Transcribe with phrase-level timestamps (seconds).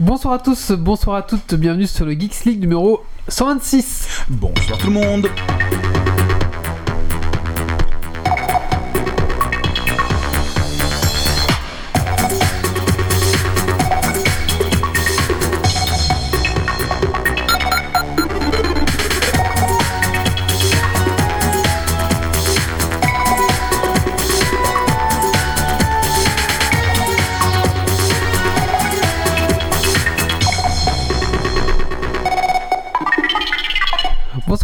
[0.00, 4.24] Bonsoir à tous, bonsoir à toutes, bienvenue sur le Geeks League numéro 126.
[4.30, 5.28] Bonsoir tout le monde.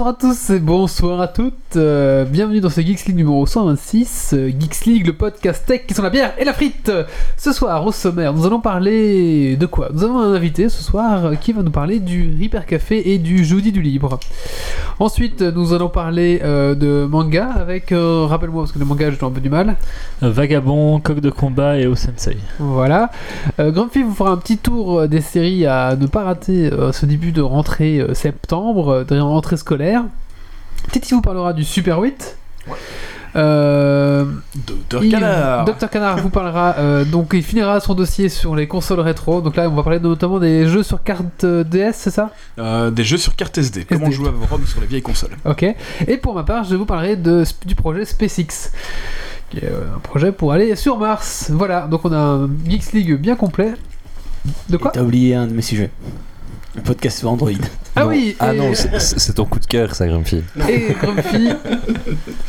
[0.07, 1.75] Bonsoir à tous et bonsoir à toutes.
[1.75, 4.35] euh, bienvenue dans ce Geeks League numéro 126.
[4.35, 6.93] euh, Geeks League, le podcast tech qui sont la bière et la frite.
[7.37, 9.89] Ce soir, au sommaire, nous allons parler de quoi?
[9.93, 13.19] Nous avons un invité ce soir euh, qui va nous parler du Reaper Café et
[13.19, 14.21] du Jeudi du Libre.
[15.01, 19.27] Ensuite, nous allons parler euh, de manga avec, euh, rappelle-moi parce que le manga j'ai
[19.27, 19.75] un peu du mal.
[20.23, 22.37] Vagabond, Coq de combat et Osensei.
[22.61, 23.11] Voilà.
[23.59, 26.93] Euh, Grumpy vous fera un petit tour euh, des séries à ne pas rater euh,
[26.93, 29.96] ce début de rentrée euh, septembre, euh, de rentrée scolaire.
[30.93, 32.37] Titi vous parlera du Super 8.
[33.37, 34.25] Euh,
[34.67, 35.65] Docteur Canard.
[35.67, 39.43] Dr Canard vous parlera, euh, donc il finira son dossier sur les consoles rétro.
[39.43, 42.31] Donc là, on va parler notamment des jeux sur carte euh, DS, c'est ça?
[42.59, 43.85] Euh, des jeux sur carte SD.
[43.85, 45.37] Comment jouer à vos ROM sur les vieilles consoles.
[45.45, 45.67] Ok.
[46.07, 48.73] Et pour ma part, je vous parlerai de, du projet SpaceX,
[49.51, 51.51] qui est un projet pour aller sur Mars.
[51.53, 53.75] Voilà, donc on a un Geeks League bien complet.
[54.71, 54.93] De quoi?
[54.93, 55.91] T'as oublié un de mes sujets.
[56.77, 57.51] Le podcast sur Android.
[57.95, 58.09] Ah Non.
[58.09, 60.43] oui Ah et- non, c'est- ton coup de cœur, ça, Grumpy.
[60.69, 61.49] Et Grumpy,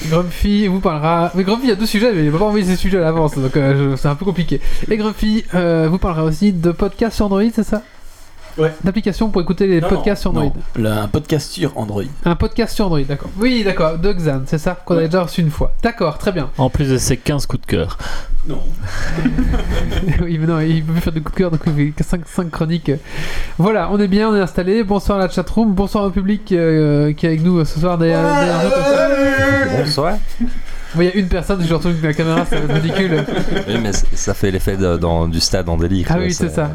[0.10, 1.32] Grumpy vous parlera.
[1.36, 3.56] Mais Grumpy a deux sujets, mais il va pas envoyer ses sujets à l'avance, donc
[3.58, 4.60] euh, je- c'est un peu compliqué.
[4.90, 7.82] Et Grumpy euh, vous parlera aussi de podcasts sur Android, c'est ça?
[8.58, 8.74] Ouais.
[8.84, 10.46] D'applications pour écouter les podcasts sur Android.
[10.46, 12.04] Non, le- un podcast sur Android.
[12.26, 13.30] Un podcast sur Android, d'accord.
[13.40, 15.74] Oui, d'accord, de Xan, c'est ça qu'on a déjà reçu une fois.
[15.84, 16.50] D'accord, très bien.
[16.58, 17.98] En plus de ses 15 coups de cœur.
[18.48, 18.60] Non.
[20.24, 22.50] oui, mais non, il peut plus faire de coup de cœur, donc il fait 5,
[22.50, 22.92] chroniques.
[23.58, 24.84] Voilà, on est bien, on est installé.
[24.84, 28.22] Bonsoir à la chatroom, bonsoir au public euh, qui est avec nous ce soir derrière,
[28.24, 29.78] derrière nous.
[29.84, 30.14] Bonsoir.
[30.96, 33.24] Bon, Il y a une personne, je retourne avec la caméra, c'est ridicule.
[33.68, 36.08] Oui, mais ça fait l'effet du stade en délire.
[36.10, 36.72] Ah oui, c'est ça.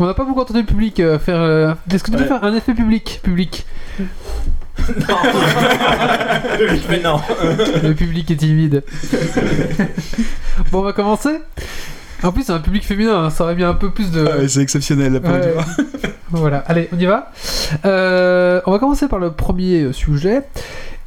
[0.00, 1.40] On n'a pas beaucoup entendu le public euh, faire.
[1.40, 2.28] euh, Est-ce que tu peux Ouais.
[2.28, 3.66] faire un effet public Public.
[6.88, 7.20] Mais non.
[7.82, 8.84] Le public est timide.
[10.70, 11.40] bon, on va commencer
[12.22, 14.26] En plus, c'est un public féminin, hein, ça aurait mis un peu plus de.
[14.30, 15.54] Ah c'est exceptionnel, la Ouais.
[16.30, 17.32] voilà, allez, on y va.
[17.84, 20.42] Euh, on va commencer par le premier sujet.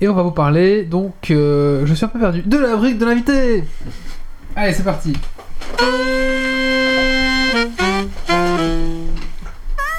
[0.01, 2.97] Et on va vous parler, donc, euh, je suis un peu perdu, de la rubrique
[2.97, 3.63] de l'invité
[4.55, 5.13] Allez, c'est parti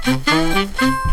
[0.05, 1.09] Mm-hmm.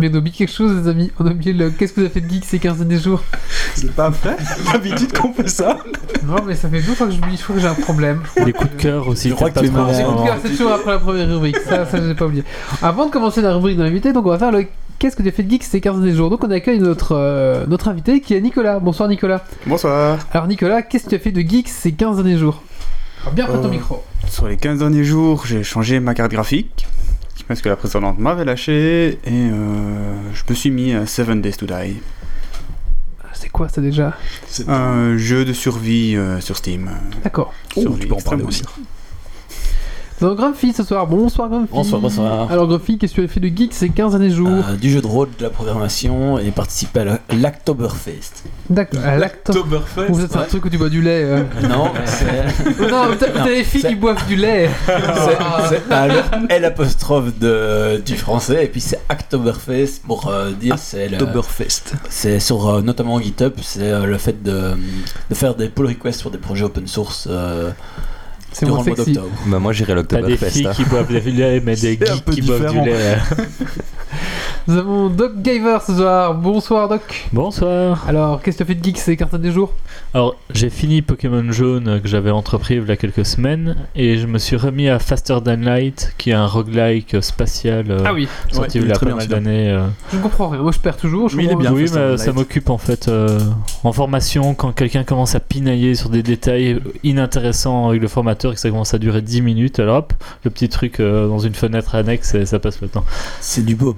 [0.00, 1.10] Mais on a oublié quelque chose, les amis.
[1.20, 1.70] On a oublié le.
[1.70, 3.22] Qu'est-ce que vous avez fait de geek ces 15 derniers jours
[3.74, 4.36] C'est pas vrai
[4.72, 5.78] D'habitude qu'on fait ça.
[6.26, 7.36] Non, mais ça fait deux fois que j'oublie.
[7.36, 8.20] Je crois que j'ai un problème.
[8.44, 9.28] Les coups de cœur aussi.
[9.28, 10.04] Je crois que tu pas es trop malade.
[10.06, 11.56] en- En tout cas, c'est toujours après la première rubrique.
[11.58, 12.44] Ça, ça, j'ai pas oublié.
[12.82, 14.66] Avant de commencer la rubrique de l'invité, donc on va faire le.
[14.98, 16.28] Qu'est-ce que tu as fait de geek ces 15 derniers jours?
[16.30, 18.80] Donc on accueille notre, euh, notre invité qui est Nicolas.
[18.80, 19.42] Bonsoir Nicolas.
[19.66, 20.18] Bonsoir.
[20.32, 22.62] Alors Nicolas, qu'est-ce que tu as fait de geek ces 15 derniers jours?
[23.22, 24.02] Alors bien près ton Euh, micro.
[24.28, 26.86] Sur les 15 derniers jours, j'ai changé ma carte graphique
[27.50, 29.52] parce que la précédente m'avait lâché et euh,
[30.32, 32.00] je me suis mis à 7 Days to Die,
[33.32, 34.16] C'est quoi ça déjà?
[34.46, 36.92] C'est un jeu de survie euh, sur Steam.
[37.24, 37.52] D'accord.
[37.74, 38.62] Oh, tu peux en parler aussi.
[40.20, 41.06] Donc Grumpy ce soir.
[41.06, 41.72] Bonsoir Grumpy.
[41.72, 42.52] Bonsoir, bonsoir.
[42.52, 44.90] Alors Grumpy, qu'est-ce que tu as fait de geek ces 15 derniers jours Euh, du
[44.90, 48.44] jeu de rôle, de la programmation et participer à l'Octoberfest.
[48.68, 49.00] D'accord.
[49.02, 49.16] À.
[50.08, 51.22] Vous êtes un truc où tu bois du lait.
[51.24, 51.42] euh.
[51.66, 52.26] non, c'est.
[52.90, 54.68] non, t'as les filles c'est- qui boivent du lait.
[54.86, 60.76] C'est c'est un L apostrophe de, du français et puis c'est Oktoberfest pour euh, dire
[60.78, 61.94] c'est le- Oktoberfest.
[62.10, 64.72] c'est sur euh, notamment GitHub c'est euh, le fait de,
[65.30, 67.70] de faire des pull requests sur des projets open source euh,
[68.52, 69.12] C'est durant moins le mois sexy.
[69.12, 69.34] d'octobre.
[69.46, 70.50] Bah, moi, j'irai T'as des l'Octoberfest.
[70.50, 70.72] filles hein.
[70.74, 72.84] qui boivent du lait, mais des C'est un geeks peu qui boivent du différent.
[72.84, 73.16] lait.
[74.70, 76.32] Nous avons Doc Gaver ce soir.
[76.32, 77.26] Bonsoir Doc.
[77.32, 78.04] Bonsoir.
[78.06, 79.72] Alors, qu'est-ce que tu as fait de geek ces 15 derniers jours?
[80.14, 84.28] Alors, j'ai fini Pokémon Jaune que j'avais entrepris il y a quelques semaines et je
[84.28, 88.28] me suis remis à Faster Than Light qui est un roguelike spatial euh, Ah oui,
[88.52, 89.72] sorti Ouais, il y a très pas mal d'années.
[89.72, 89.88] euh.
[90.12, 90.62] je ne comprends rien.
[90.62, 91.28] Moi, je perds toujours.
[91.28, 91.72] Je Mais il est bien.
[91.72, 93.40] oui, Faster mais ça m'occupe en fait euh,
[93.82, 98.54] en formation quand quelqu'un commence à pinailler sur des détails inintéressants avec le formateur et
[98.54, 99.80] que ça commence à durer 10 minutes.
[99.80, 100.12] Alors hop,
[100.44, 103.04] le petit truc euh, dans une fenêtre annexe et ça passe le temps.
[103.40, 103.96] C'est du beau.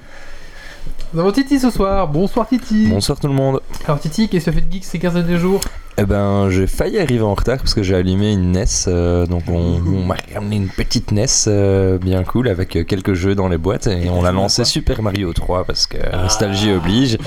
[1.15, 2.09] Nous avons Titi ce soir.
[2.09, 2.87] Bonsoir Titi.
[2.89, 3.61] Bonsoir tout le monde.
[3.85, 5.61] Alors Titi, qu'est-ce que tu as fait de geek ces 15 derniers jours?
[5.99, 8.65] Eh ben, j'ai failli arriver en retard parce que j'ai allumé une NES.
[8.89, 13.13] euh, donc, on, on m'a ramené une petite NES euh, bien cool avec euh, quelques
[13.13, 17.19] jeux dans les boîtes et on l'a lancé Super Mario 3 parce que nostalgie oblige.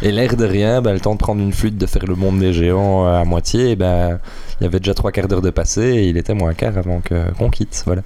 [0.00, 2.38] Et l'air de rien, bah, le temps de prendre une flûte, de faire le monde
[2.38, 4.18] des géants à moitié, et ben,
[4.60, 7.00] il y avait déjà trois quarts d'heure de passé et il était moins quart avant
[7.00, 7.82] que- qu'on quitte.
[7.84, 8.00] Voilà.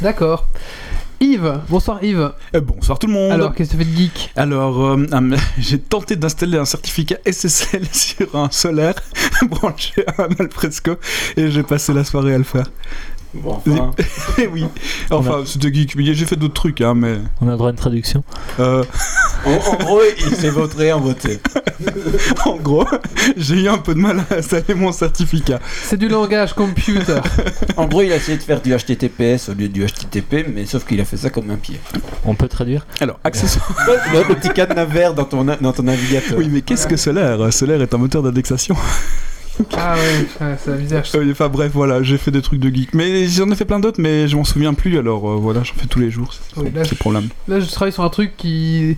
[0.00, 0.46] D'accord.
[1.20, 2.30] Yves, bonsoir Yves.
[2.54, 3.32] Eh, bonsoir tout le monde.
[3.32, 7.16] Alors, qu'est-ce que tu fais de geek Alors, euh, un- j'ai tenté d'installer un certificat
[7.26, 8.94] SSL sur un solaire
[9.48, 10.92] branché à un Alfresco
[11.36, 12.66] et j'ai passé la soirée à le faire.
[13.44, 13.90] Enfin,
[14.38, 14.64] Eh oui,
[15.10, 15.96] enfin, c'était geek.
[15.96, 17.18] mais J'ai fait d'autres trucs, hein, mais.
[17.40, 18.24] On a droit à une traduction.
[18.58, 18.82] euh,
[19.44, 21.38] en, en gros, il s'est voté en voté.
[22.46, 22.86] en gros,
[23.36, 25.60] j'ai eu un peu de mal à installer mon certificat.
[25.82, 27.20] C'est du langage computer.
[27.76, 30.84] En gros, il a essayé de faire du HTTPS au lieu du HTTP, mais sauf
[30.86, 31.78] qu'il a fait ça comme un pied.
[32.24, 33.70] On peut traduire Alors, accessoire.
[34.12, 36.38] le, le petit cadenas vert dans ton, dans ton navigateur.
[36.38, 38.74] Oui, mais qu'est-ce que Solaire Solaire est un moteur d'indexation.
[39.76, 41.04] ah ouais, ouais, c'est la misère.
[41.14, 42.94] Euh, Enfin bref, voilà, j'ai fait des trucs de geek.
[42.94, 45.74] Mais j'en ai fait plein d'autres, mais je m'en souviens plus, alors euh, voilà, j'en
[45.74, 46.32] fais tous les jours.
[46.32, 47.28] C'est Oui, le problème.
[47.48, 48.96] Là, je travaille sur un truc qui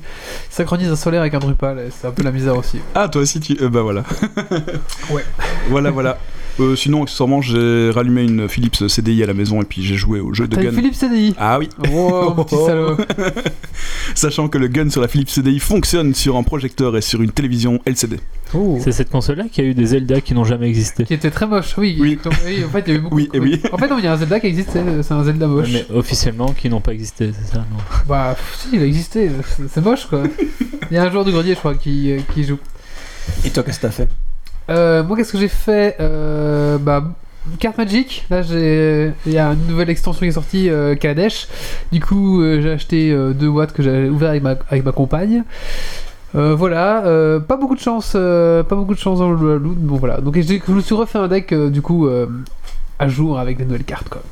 [0.50, 1.78] synchronise un solaire avec un Drupal.
[1.78, 2.78] et C'est un peu la misère aussi.
[2.94, 3.56] Ah, toi aussi, tu.
[3.60, 4.04] euh, bah voilà.
[5.10, 5.24] Ouais.
[5.68, 6.18] Voilà, voilà.
[6.60, 10.20] Euh, sinon, accessoirement, j'ai rallumé une Philips CDI à la maison et puis j'ai joué
[10.20, 10.68] au jeu de T'as gun.
[10.70, 11.34] une Philippe CDI.
[11.38, 12.96] Ah oui, Oh, mon petit salaud.
[14.14, 17.30] sachant que le gun sur la Philips CDI fonctionne sur un projecteur et sur une
[17.30, 18.18] télévision LCD.
[18.52, 18.78] Oh.
[18.82, 21.04] C'est cette console-là qui a eu des Zelda qui n'ont jamais existé.
[21.04, 21.96] Qui était très moche, oui.
[22.00, 22.18] Oui.
[22.26, 23.16] En fait, il y avait beaucoup.
[23.16, 23.60] Oui, de- et oui.
[23.72, 25.68] En fait, non, il y a un Zelda qui existe, c'est un Zelda moche.
[25.72, 27.76] Mais officiellement qui n'ont pas existé, c'est ça non?
[28.08, 29.30] Bah, pff, si, il a existé.
[29.72, 30.24] C'est- moche, quoi.
[30.90, 32.58] Il y a un joueur du grenier, je crois, qui, euh, qui joue.
[33.44, 34.08] Et toi, qu'est-ce que t'as fait?
[34.70, 37.04] Euh, moi, qu'est-ce que j'ai fait euh, Bah,
[37.58, 38.26] carte Magic.
[38.30, 41.48] Là, il y a une nouvelle extension qui est sortie, euh, Kaladesh.
[41.92, 45.44] Du coup, j'ai acheté deux watts que j'ai ouvert avec ma, compagne.
[46.32, 47.02] Voilà,
[47.46, 49.78] pas beaucoup de chance, pas beaucoup de chance dans le loot.
[49.78, 52.08] Bon voilà, donc je me suis refait un deck du coup
[52.98, 54.22] à jour avec des nouvelles cartes quoi.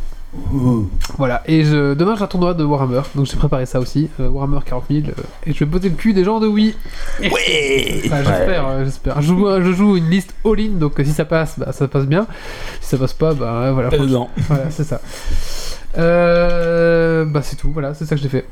[1.16, 4.28] Voilà, et je, demain j'ai un tournoi de Warhammer, donc j'ai préparé ça aussi, euh,
[4.28, 5.12] Warhammer 40 000, euh,
[5.46, 6.74] et je vais poser le cul des gens de Wii.
[7.20, 9.22] Ouais Enfin, j'espère, euh, j'espère.
[9.22, 12.26] Je joue, je joue une liste all-in, donc si ça passe, bah, ça passe bien.
[12.80, 13.88] Si ça passe pas, bah ouais, voilà.
[14.48, 15.00] voilà, c'est ça.
[15.96, 18.46] Euh, bah c'est tout, voilà, c'est ça que j'ai fait.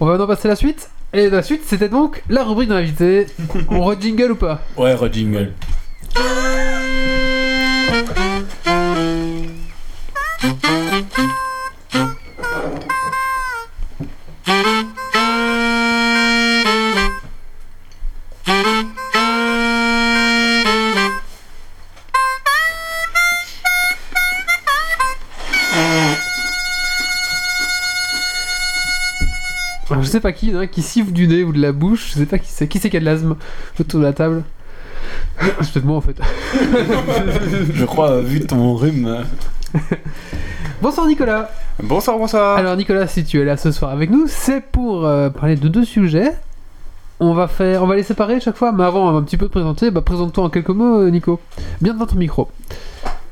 [0.00, 0.90] On va maintenant passer à la suite.
[1.12, 3.26] Et la suite, c'était donc la rubrique d'invité.
[3.70, 4.60] On re-jingle ou pas?
[4.76, 5.52] Ouais, Jingle.
[10.42, 10.83] Alors,
[30.14, 31.72] sais pas qui, il y en a un qui siffle du nez ou de la
[31.72, 32.68] bouche, je sais pas qui c'est.
[32.68, 33.36] Qui c'est qui a de l'asthme
[33.80, 34.44] autour de la table
[35.40, 36.16] C'est peut-être moi en fait.
[37.74, 39.06] Je crois, euh, vu ton rhume.
[39.06, 39.80] euh,
[40.82, 41.50] Bonsoir Nicolas
[41.82, 42.56] Bonsoir, bonsoir.
[42.56, 45.66] Alors Nicolas, si tu es là ce soir avec nous, c'est pour euh, parler de
[45.68, 46.32] deux sujets.
[47.18, 49.52] On va faire, on va les séparer chaque fois, mais avant un petit peu te
[49.52, 51.40] présenter, bah présente-toi en quelques mots, euh, Nico.
[51.80, 52.48] Bien dans ton micro.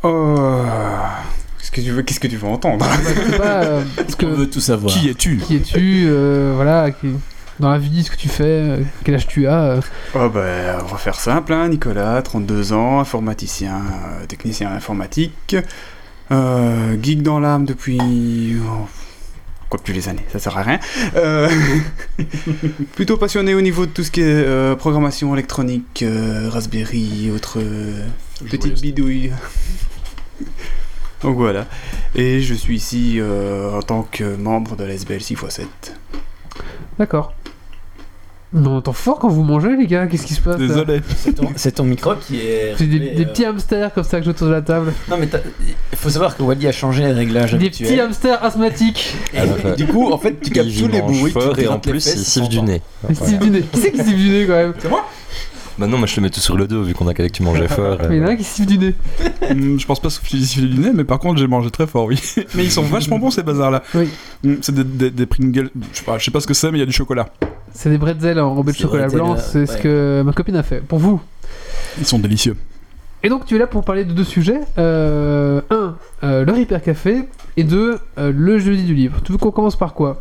[0.02, 1.41] Qu'est-ce
[1.72, 2.86] que tu veux, qu'est-ce que tu veux entendre?
[3.02, 4.92] Je sais pas euh, ce On que, veut tout savoir?
[4.92, 5.38] Qui es-tu?
[5.38, 7.08] Qui es-tu, euh, voilà, qui-
[7.60, 9.62] dans la vie, ce que tu fais, euh, quel âge tu as.
[9.62, 9.80] euh?
[10.14, 13.76] Oh ben, on va faire simple, hein, Nicolas, 32 ans, informaticien,
[14.20, 15.56] euh, technicien informatique,
[16.30, 18.56] euh, geek dans l'âme depuis...
[18.66, 18.86] oh,
[19.68, 20.80] quoi depuis les années, ça sert à rien.
[21.16, 21.48] Euh,
[22.96, 27.58] plutôt passionné au niveau de tout ce qui est euh, programmation électronique, euh, Raspberry, autres
[27.60, 28.04] euh,
[28.50, 29.30] petites bidouilles.
[31.22, 31.66] Donc voilà.
[32.14, 35.62] Et je suis ici euh, en tant que membre de l'SBL 6x7.
[36.98, 37.32] D'accord.
[38.54, 40.06] On entend fort quand vous mangez, les gars.
[40.06, 41.00] Qu'est-ce qui se passe là Désolé.
[41.16, 42.74] C'est ton, c'est ton micro qui est.
[42.76, 44.92] C'est des, réglé, des euh, petits hamsters comme ça que je autour de la table.
[45.08, 45.38] Non, mais t'as-
[45.90, 47.88] il faut savoir que Wally a changé les réglages Des habituels.
[47.88, 49.14] petits hamsters asthmatiques.
[49.32, 51.32] Et, et du coup, en fait, tu captes Il tous les bruits.
[51.32, 52.82] fort et en plus il siffle du nez.
[53.08, 53.62] Ils sifflent du nez.
[53.62, 54.74] Qui c'est qui siffle du nez quand même?
[55.78, 57.34] Bah non, moi je te mets tout sur le dos vu qu'on a calé que
[57.36, 57.98] tu mangeais fort.
[58.08, 58.94] Mais il y en a un qui siffle du nez.
[59.50, 62.04] Hum, je pense pas souffler siffler du nez, mais par contre j'ai mangé très fort,
[62.06, 62.20] oui.
[62.54, 63.82] mais ils sont vachement bons ces bazars là.
[63.94, 64.08] Oui.
[64.60, 66.78] c'est des, des, des Pringles, je sais pas, je sais pas ce que c'est, mais
[66.78, 67.28] il y a du chocolat.
[67.72, 69.36] C'est des bretzels enrobés de chocolat bretzel, blanc.
[69.38, 70.80] C'est ce que ma copine a fait.
[70.80, 71.20] Pour vous.
[71.98, 72.56] Ils sont délicieux.
[73.24, 74.60] Et donc tu es là pour parler de deux sujets.
[74.78, 77.28] Euh, un, euh, le Hyper Café.
[77.56, 79.20] Et deux, euh, le jeudi du livre.
[79.24, 80.20] Tu veux qu'on commence par quoi?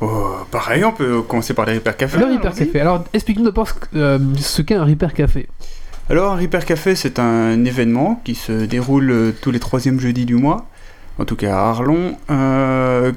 [0.00, 2.18] Oh, pareil, on peut commencer par les Hyper Café.
[2.18, 2.38] Le.
[2.40, 2.80] Café.
[2.80, 5.48] Alors explique-nous d'abord euh, ce qu'est un Hyper Café.
[6.08, 10.24] Alors, un Hyper Café, c'est un événement qui se déroule euh, tous les troisièmes jeudis
[10.24, 10.66] du mois,
[11.18, 13.10] en tout cas à Arlon, euh,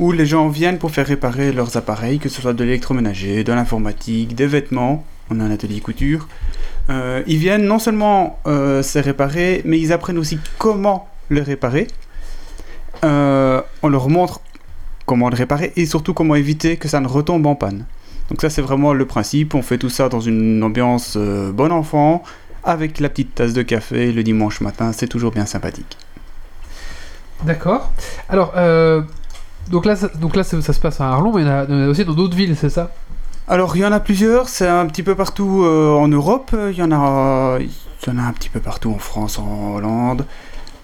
[0.00, 3.52] où les gens viennent pour faire réparer leurs appareils, que ce soit de l'électroménager, de
[3.52, 5.04] l'informatique, des vêtements.
[5.30, 6.26] On a un atelier couture.
[6.90, 11.86] Euh, ils viennent non seulement se réparer, mais ils apprennent aussi comment le réparer.
[13.04, 14.40] On leur montre
[15.06, 17.84] comment le réparer et surtout comment éviter que ça ne retombe en panne.
[18.30, 19.54] Donc ça c'est vraiment le principe.
[19.54, 22.22] On fait tout ça dans une ambiance euh, bon enfant,
[22.64, 24.92] avec la petite tasse de café le dimanche matin.
[24.92, 25.96] C'est toujours bien sympathique.
[27.44, 27.90] D'accord.
[28.28, 29.02] Alors, euh,
[29.68, 31.52] donc là, ça, donc là ça, ça se passe à Arlon, mais il y en
[31.52, 32.92] a, il y en a aussi dans d'autres villes, c'est ça?
[33.48, 36.76] Alors il y en a plusieurs, c'est un petit peu partout euh, en Europe, il
[36.76, 37.68] y en a il
[38.08, 40.24] y en a un petit peu partout en France, en Hollande.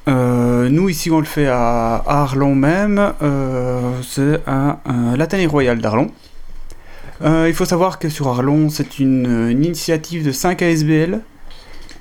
[0.08, 5.78] Euh, nous ici on le fait à, Arlon même, euh, c'est à, à l'Athénée Royal
[5.78, 6.10] d'Arlon.
[7.22, 11.20] Euh, il faut savoir que sur Arlon c'est une, une initiative de 5 ASBL.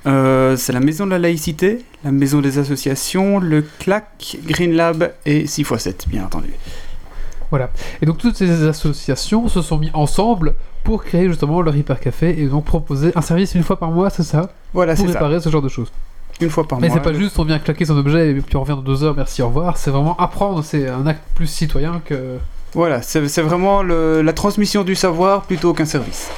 [0.04, 5.44] C'est la maison de la laïcité, la maison des associations, le CLAC, Green Lab et
[5.44, 6.48] 6x7 bien entendu.
[8.02, 12.40] Et donc toutes ces associations se sont mis ensemble pour créer justement leur hyper café
[12.40, 14.50] et donc proposer un service une fois par mois, c'est ça?
[14.72, 15.90] Voilà Pour c'est ça, réparer ce genre de choses.
[16.40, 16.96] Une fois par Mais mois.
[16.96, 19.14] c'est pas juste on vient claquer son objet et puis on revient dans deux heures,
[19.16, 19.76] merci, au revoir.
[19.76, 22.38] C'est vraiment apprendre, c'est un acte plus citoyen que.
[22.74, 26.28] Voilà, c'est c'est vraiment le- la transmission du savoir plutôt qu'un service.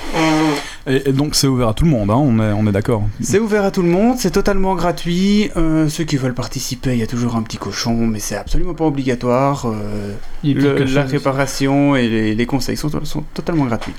[0.86, 3.02] Et, et donc c'est ouvert à tout le monde, hein, on est, on est d'accord.
[3.20, 5.50] C'est ouvert à tout le monde, c'est totalement gratuit.
[5.56, 8.74] euh, ceux qui veulent participer, il y a toujours un petit cochon, mais c'est absolument
[8.74, 9.66] pas obligatoire.
[9.66, 10.14] euh,
[10.44, 13.92] le- la réparation et les, les conseils sont, sont totalement gratuits.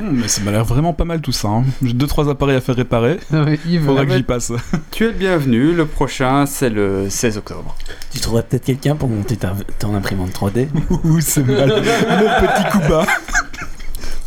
[0.00, 1.48] Hum, Mais ça m'a l'air vraiment pas mal tout ça.
[1.48, 1.64] hein.
[1.82, 3.18] J'ai deux trois appareils à faire réparer.
[3.66, 4.52] Yves, Faudra ah que j'y passe.
[4.90, 7.74] Tu es le bienvenu, le prochain c'est le 16 octobre.
[8.12, 10.68] Tu trouverais peut-être quelqu'un pour monter ta, ton imprimante 3D
[11.04, 11.68] Ouh, c'est mal.
[11.68, 13.06] Le petit coup bas.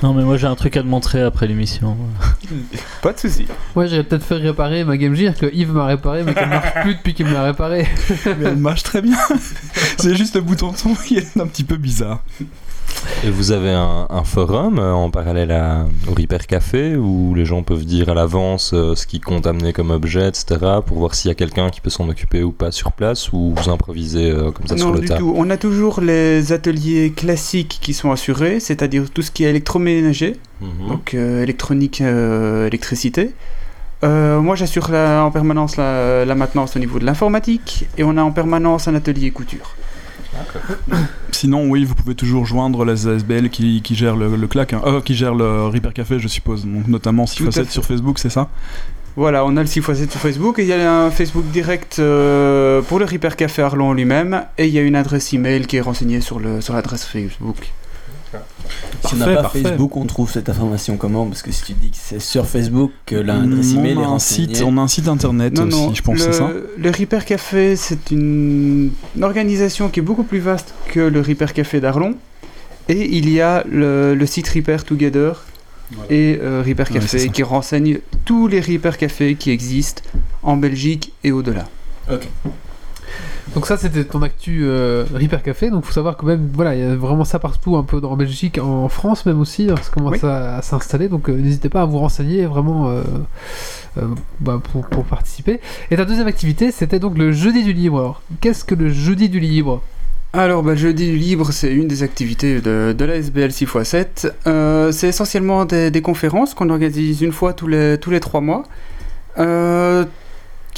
[0.02, 1.98] Non, mais moi j'ai un truc à te montrer après l'émission.
[3.02, 3.48] Pas de soucis.
[3.76, 6.74] Ouais, j'aurais peut-être fait réparer ma Game Gear que Yves m'a réparé, mais qu'elle marche
[6.82, 7.86] plus depuis qu'il me l'a réparé.
[8.26, 9.18] Mais elle marche très bien.
[9.98, 12.24] C'est juste le bouton de son qui est un petit peu bizarre.
[13.24, 17.44] Et vous avez un, un forum euh, en parallèle à, au Repair Café où les
[17.46, 20.58] gens peuvent dire à l'avance euh, ce qu'ils comptent amener comme objet, etc.
[20.86, 23.54] pour voir s'il y a quelqu'un qui peut s'en occuper ou pas sur place ou
[23.56, 25.18] vous improvisez euh, comme ça sur non, le du tas.
[25.18, 25.34] tout.
[25.36, 30.38] On a toujours les ateliers classiques qui sont assurés, c'est-à-dire tout ce qui est électroménager,
[30.62, 30.88] Mhm.
[30.90, 33.32] donc électronique, électricité.
[34.04, 38.22] Euh, moi, j'assure en permanence la, la maintenance au niveau de l'informatique et on a
[38.22, 39.76] en permanence un atelier couture.
[41.32, 44.82] Sinon, oui, vous pouvez toujours joindre les ASBL qui, qui gèrent le, le clac, hein.
[44.86, 46.66] Euh, qui gèrent le Repair Café, je suppose.
[46.66, 47.72] Donc, notamment 6 Tout à 7 fait.
[47.72, 48.50] sur Facebook, c'est ça?
[49.16, 52.82] Voilà, on a le 6x7 sur Facebook et il y a un Facebook direct euh,
[52.84, 55.82] pour le Repair Café Arlon lui-même et il y a une adresse email qui est
[55.82, 57.06] renseignée sur le sur l'adresse
[59.06, 59.62] Si on n'a pas parfait.
[59.62, 62.92] Facebook, on trouve cette information comment Parce que si tu dis que c'est sur Facebook
[63.06, 65.78] que l'adresse email on est a un site, On a un site internet Non, aussi,
[65.78, 70.24] non, je pense, c'est ça le Repair Café, c'est une, une organisation qui est beaucoup
[70.24, 72.16] plus vaste que le Repair Café d'Arlon.
[72.88, 75.44] Et il y a le, le site Repair Together
[76.10, 80.02] et euh, Repair Café qui renseigne tous les Repair Cafés qui existent
[80.44, 81.68] en Belgique et au-delà.
[83.56, 86.82] Donc ça c'était ton actu euh, Repair Café, donc faut savoir que même voilà il
[86.82, 89.90] y a vraiment ça partout un peu en Belgique, en France même aussi, hein, ça
[89.92, 90.30] commence Oui.
[90.30, 93.02] à, à s'installer, donc euh, n'hésitez pas à vous renseigner vraiment euh,
[93.98, 94.02] euh,
[94.40, 95.60] bah, pour, pour participer.
[95.90, 97.98] Et ta deuxième activité c'était donc le jeudi du libre.
[98.00, 99.82] Alors qu'est-ce que le jeudi du libre?
[100.32, 104.32] Alors, bah, le jeudi du libre, c'est une des activités de, de la SBL 6x7.
[104.46, 108.40] Euh, c'est essentiellement des, des conférences qu'on organise une fois tous les, tous les trois
[108.40, 108.62] mois.
[109.40, 110.06] Euh,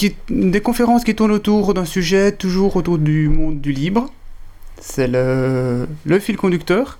[0.01, 4.09] qui, des conférences qui tournent autour d'un sujet toujours autour du monde du libre.
[4.79, 6.97] C'est le, le fil conducteur.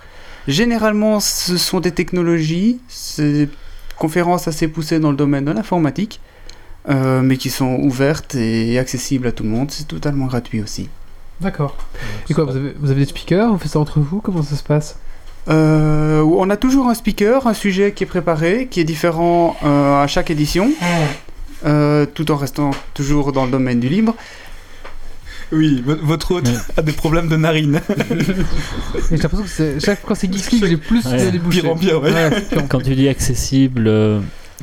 [0.48, 3.50] Généralement, ce sont des technologies, c'est des
[3.98, 6.20] conférences assez poussées dans le domaine de l'informatique,
[6.90, 9.72] euh, mais qui sont ouvertes et accessibles à tout le monde.
[9.72, 10.88] C'est totalement gratuit aussi.
[11.40, 11.76] D'accord.
[12.30, 14.56] Et quoi vous avez, vous avez des speakers Vous faites ça entre vous Comment ça
[14.56, 14.98] se passe?
[15.50, 20.04] Euh, on a toujours un speaker, un sujet qui est préparé, qui est différent euh,
[20.04, 20.72] à chaque édition,
[21.66, 24.16] euh, tout en restant toujours dans le domaine du libre.
[25.52, 27.82] Oui, vo- votre hôte a des problèmes de narines.
[28.00, 31.30] Et J'ai l'impression que chaque fois que c'est Geeks League j'ai plus Ouais.
[31.32, 31.62] les bouchées.
[31.62, 32.12] Pire en pire, ouais.
[32.32, 34.20] c'est pire en Quand tu dis accessible, euh,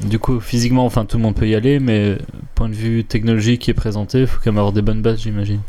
[0.07, 2.17] du coup, physiquement, enfin, tout le monde peut y aller, mais
[2.55, 5.21] point de vue technologique qui est présenté, il faut quand même avoir des bonnes bases,
[5.21, 5.61] j'imagine,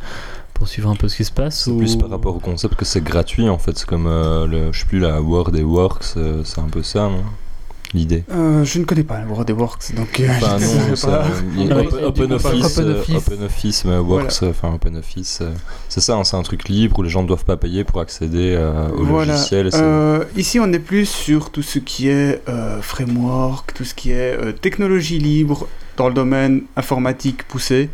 [0.53, 1.65] pour suivre un peu ce qui se passe.
[1.65, 3.77] C'est ou- plus par rapport au concept que c'est gratuit en fait.
[3.77, 6.81] C'est comme euh, le, je sais plus, la Word et Works, euh, c'est un peu
[6.81, 7.23] ça, non?
[7.95, 8.23] L'idée.
[8.31, 11.07] Euh, je ne connais pas le World of Works, donc euh, non, ne sais c'est
[11.07, 11.25] pas.
[11.57, 13.15] il y a Ah oui, Open, Office, Open euh, Office.
[13.15, 15.49] Open Office, mais Works, euh, enfin Open Office, euh,
[15.87, 17.99] c'est ça, hein, c'est un truc libre où les gens ne doivent pas payer pour
[18.01, 19.33] accéder euh, au Voilà.
[19.33, 19.71] logiciel.
[19.73, 24.11] Euh, ici, on est plus sur tout ce qui est euh, framework, tout ce qui
[24.11, 25.67] est euh, technologie libre
[25.97, 27.89] dans le domaine informatique poussé.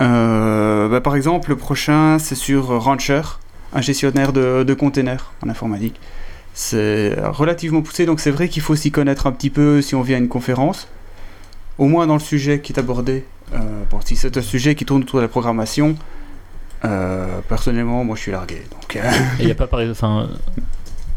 [0.00, 3.22] Euh, bah, par exemple, le prochain, c'est sur Rancher,
[3.72, 5.96] un gestionnaire de, de containers en informatique.
[6.54, 10.02] C'est relativement poussé, donc c'est vrai qu'il faut s'y connaître un petit peu si on
[10.02, 10.86] vient à une conférence.
[11.78, 13.24] Au moins dans le sujet qui est abordé.
[13.54, 13.58] Euh,
[13.90, 15.96] bon, si c'est un sujet qui tourne autour de la programmation,
[16.84, 18.62] euh, personnellement, moi je suis largué.
[18.70, 19.00] Donc, euh,
[19.40, 20.28] Et il y a pas par enfin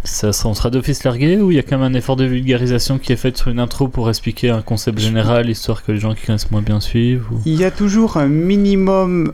[0.05, 2.25] ça, sera- on sera d'office largué ou il y a quand même un effort de
[2.25, 5.97] vulgarisation qui est fait sur une intro pour expliquer un concept général histoire que les
[5.99, 7.41] gens qui connaissent moins bien suivent ou...
[7.45, 9.33] Il y a toujours un minimum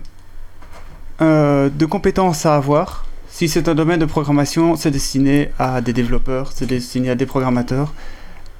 [1.22, 3.06] euh, de compétences à avoir.
[3.32, 7.26] Si c'est un domaine de programmation, c'est destiné à des développeurs, c'est destiné à des
[7.26, 7.94] programmateurs.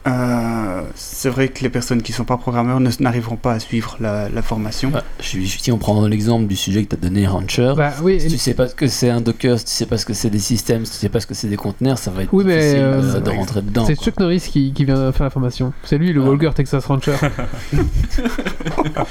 [0.08, 3.98] Euh, c'est vrai que les personnes qui ne sont pas programmeurs n'arriveront pas à suivre
[4.00, 4.92] la, la formation.
[5.20, 8.28] Je- si on prend l'exemple du sujet que tu as donné, Rancher, Bah oui, si
[8.30, 10.32] tu sais pas ce que c'est un Docker, si tu sais pas ce que c'est
[10.32, 12.44] des systèmes, si tu sais pas ce que c'est des conteneurs, ça va être Oui,
[12.46, 13.86] mais, difficile euh, de, de rentrer dedans.
[13.86, 13.96] c'est.
[13.96, 15.72] Chuck Norris qui, qui vient faire la formation.
[15.84, 16.30] C'est lui, le Ah.
[16.30, 17.16] Walker Texas Rancher.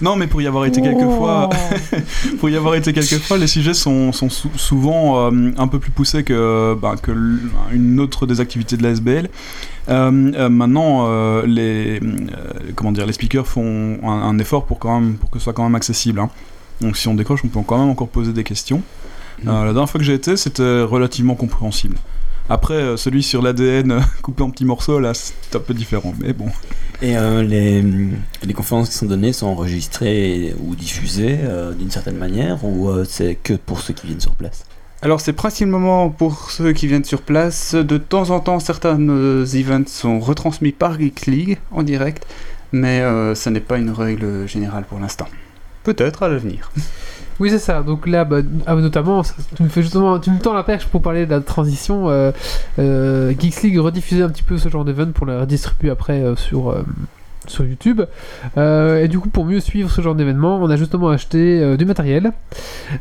[0.00, 1.48] Non, mais pour y avoir été quelques fois,
[2.40, 5.78] pour y avoir été quelques fois, les sujets sont, sont sou- souvent euh, un peu
[5.78, 7.12] plus poussés que, bah, que
[7.72, 9.28] une autre des activités de la SBL.
[9.88, 12.00] Euh, euh, maintenant, euh, les,
[12.76, 15.52] comment dire, les speakers font un, un effort pour, quand même, pour que ce soit
[15.52, 16.20] quand même accessible.
[16.20, 16.30] hein.
[16.80, 18.82] Donc si on décroche, on peut quand même encore poser des questions.
[19.46, 21.96] Euh, la dernière fois que j'ai été, c'était relativement compréhensible.
[22.48, 26.12] Après, euh, celui sur l'ADN euh, coupé en petits morceaux, là, c'est un peu différent.
[26.20, 26.46] Mais bon.
[27.02, 27.82] Et les,
[28.42, 31.38] les conférences qui sont données sont enregistrées ou diffusées
[31.78, 34.66] d'une certaine manière ou c'est que pour ceux qui viennent sur place?
[35.02, 37.74] Alors c'est principalement pour ceux qui viennent sur place.
[37.74, 42.26] De temps en temps, certains de nos events sont retransmis par Geeks League en direct,
[42.72, 45.26] mais euh, ce n'est pas une règle générale pour l'instant.
[45.84, 46.70] Peut-être à l'avenir.
[47.38, 47.82] Oui, c'est ça.
[47.82, 50.84] Donc là, bah, ah, notamment, ça- tu me fais justement, tu me tends la perche
[50.84, 52.10] pour parler de la transition.
[52.10, 52.32] Euh,
[52.78, 56.36] euh, Geeks League rediffusait un petit peu ce genre d'event pour la redistribuer après euh,
[56.36, 56.84] sur euh,
[57.46, 58.02] sur YouTube.
[58.56, 61.76] Euh, et du coup, pour mieux suivre ce genre d'événement, on a justement acheté euh,
[61.76, 62.32] du matériel.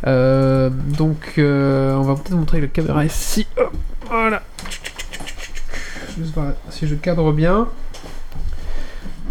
[0.08, 3.48] Euh, donc, on va peut-être montrer la caméra ici.
[4.08, 4.42] Voilà.
[6.70, 7.68] Si je cadre bien.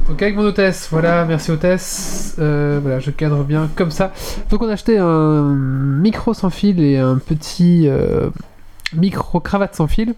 [0.09, 2.35] Donc avec mon hôtesse, voilà, merci hôtesse.
[2.39, 4.13] Voilà, je cadre bien comme ça.
[4.51, 7.91] Donc on a acheté un micro sans fil et un petit
[8.95, 10.15] micro cravate sans fil.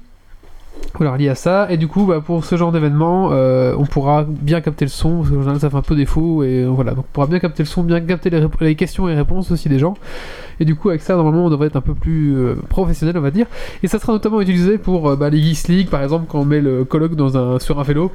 [0.94, 1.66] Voilà, lié à ça.
[1.70, 5.18] Et du coup, bah, pour ce genre d'événement, euh, on pourra bien capter le son,
[5.18, 6.42] parce qu'en général ça fait un peu défaut.
[6.42, 9.14] Et euh, voilà, donc on pourra bien capter le son, bien capter les, questions et
[9.14, 9.94] réponses aussi des gens.
[10.58, 13.22] Et du coup, avec ça, normalement, on devrait être un peu plus euh, professionnel, on
[13.22, 13.46] va dire.
[13.82, 16.60] Et ça sera notamment utilisé pour bah, les Geeks League, par exemple, quand on met
[16.60, 18.12] le colloque dans un, sur un vélo.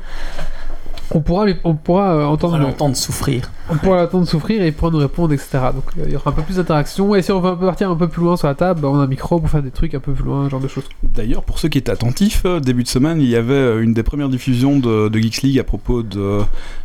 [1.12, 3.52] On pourra, lui- on pourra euh, entendre l'entendre souffrir.
[3.70, 5.50] on pourra l'attendre souffrir et il pourra nous répondre, etc.
[5.74, 7.14] Donc euh, il y aura un peu plus d'interaction.
[7.16, 9.04] Et si on veut partir un peu plus loin sur la table, bah, on a
[9.04, 10.86] un micro pour faire des trucs un peu plus loin, ce genre de choses.
[11.04, 13.94] D'ailleurs, pour ceux qui étaient attentifs, euh, début de semaine, il y avait euh, une
[13.94, 16.42] des premières diffusions de, de Geeks League à propos de,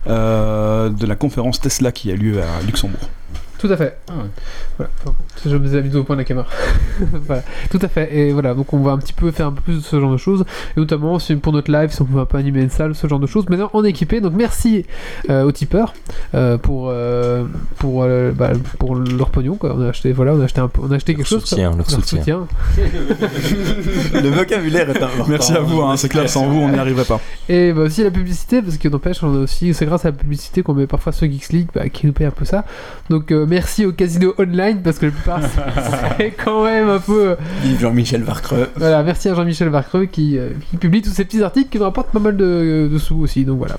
[0.06, 3.08] euh, de la conférence Tesla qui a lieu à Luxembourg.
[3.60, 3.98] Tout à fait.
[4.08, 4.24] Ah ouais.
[4.78, 4.90] Voilà.
[5.44, 6.46] Je me ai mis au point de la caméra.
[7.26, 7.42] voilà.
[7.70, 8.08] Tout à fait.
[8.16, 10.10] Et voilà, donc on va un petit peu faire un peu plus de ce genre
[10.10, 10.44] de choses.
[10.76, 13.06] Et notamment si pour notre live, si on peut un peu animer une salle, ce
[13.06, 13.46] genre de choses.
[13.50, 14.22] Maintenant, on est équipé.
[14.22, 14.86] Donc merci
[15.28, 15.92] euh, aux tipeurs
[16.34, 17.44] euh, pour, euh,
[17.76, 19.56] pour, euh, bah, pour leur pognon.
[19.56, 19.74] Quoi.
[19.76, 21.40] On a acheté, voilà, on a acheté, un on a acheté quelque chose.
[21.40, 21.48] quoi.
[21.50, 22.18] soutien, leur soutien.
[22.18, 22.48] soutien.
[24.22, 25.26] Le vocabulaire est important.
[25.28, 27.20] Merci à vous, hein, c'est clair, sans vous on n'y arriverait pas.
[27.48, 30.16] Et bah aussi la publicité, parce que n'empêche, on a aussi, c'est grâce à la
[30.16, 32.64] publicité qu'on met parfois sur Geeks League bah, qui nous paye un peu ça.
[33.08, 35.40] Donc euh, merci au casino online, parce que la plupart
[36.18, 37.30] c'est quand même un peu.
[37.30, 38.68] euh, Vive Jean-Michel Varcreux.
[38.76, 41.84] Voilà, merci à Jean-Michel Varcreux qui, euh, qui publie tous ces petits articles qui nous
[41.84, 43.44] rapportent pas mal de, de sous aussi.
[43.44, 43.76] Donc voilà.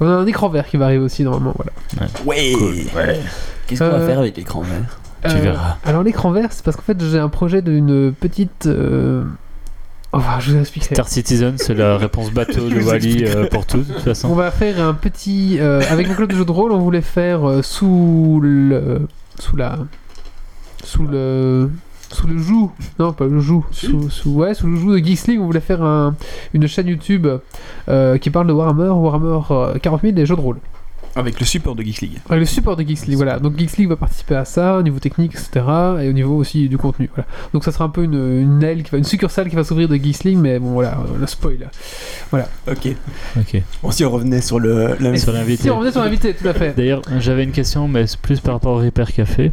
[0.00, 1.54] On a un écran vert qui va arriver aussi normalement.
[1.56, 2.10] Voilà.
[2.26, 2.52] Ouais.
[3.66, 4.98] Qu'est-ce qu'on va Euh, faire avec l'écran vert?
[5.30, 5.78] Tu verras.
[5.84, 8.68] Alors l'écran vert, c'est parce qu'en fait j'ai un projet d'une petite.
[10.12, 10.94] Enfin, je vous expliquerai.
[10.94, 14.34] Star Citizen, c'est la réponse bateau de Wally euh, pour tout, de toute On façon.
[14.34, 15.58] va faire un petit.
[15.60, 19.06] euh, avec mon club de jeu de rôle, on voulait faire euh, sous le.
[19.38, 19.78] Sous la.
[20.84, 21.70] Sous le.
[22.10, 22.70] Sous le joug.
[23.00, 23.64] Non, pas le joug.
[23.72, 26.14] Sous, sous- ouais, sous le joug de Geeks League, on voulait faire un-
[26.54, 27.26] une chaîne YouTube
[27.88, 30.58] euh, qui parle de Warhammer, Warhammer euh, 40 000 et jeux de rôle.
[31.16, 32.18] Avec le support de Geeks League.
[32.28, 33.38] Avec le support de Geeks League, voilà.
[33.38, 35.64] Donc Geeks League va participer à ça, au niveau technique, etc.
[36.02, 37.26] Et au niveau aussi du contenu, voilà.
[37.54, 39.88] Donc ça sera un peu une, une aile, qui va, une succursale qui va s'ouvrir
[39.88, 41.70] de Geeks League, mais bon, voilà, euh, le spoil.
[42.32, 42.88] Ok.
[43.38, 43.62] Ok.
[43.82, 44.94] Bon, si on revenait sur le.
[45.00, 45.62] la- Sur l'invité.
[45.64, 46.74] Si, on revenait sur l'invité, tout à fait.
[46.76, 49.52] D'ailleurs, j'avais une question, mais c'est plus par rapport au Repair Café.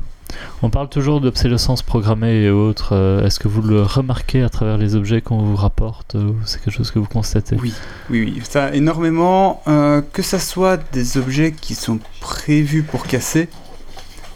[0.61, 2.89] On parle toujours d'obsolescence programmée et autres.
[2.95, 6.35] euh, Est-ce que vous le remarquez à travers les objets qu'on vous rapporte euh, ou
[6.45, 7.55] c'est quelque chose que vous constatez?
[7.61, 7.73] Oui,
[8.09, 9.61] oui, oui, ça énormément.
[9.67, 13.47] euh, que ça soit des objets qui sont prévus pour casser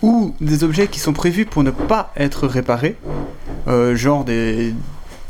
[0.01, 2.95] ou des objets qui sont prévus pour ne pas être réparés,
[3.67, 4.73] euh, genre des,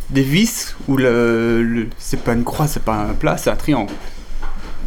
[0.09, 3.55] des vis où le, le- c'est pas une croix, c'est pas un plat, c'est un
[3.55, 3.93] triangle,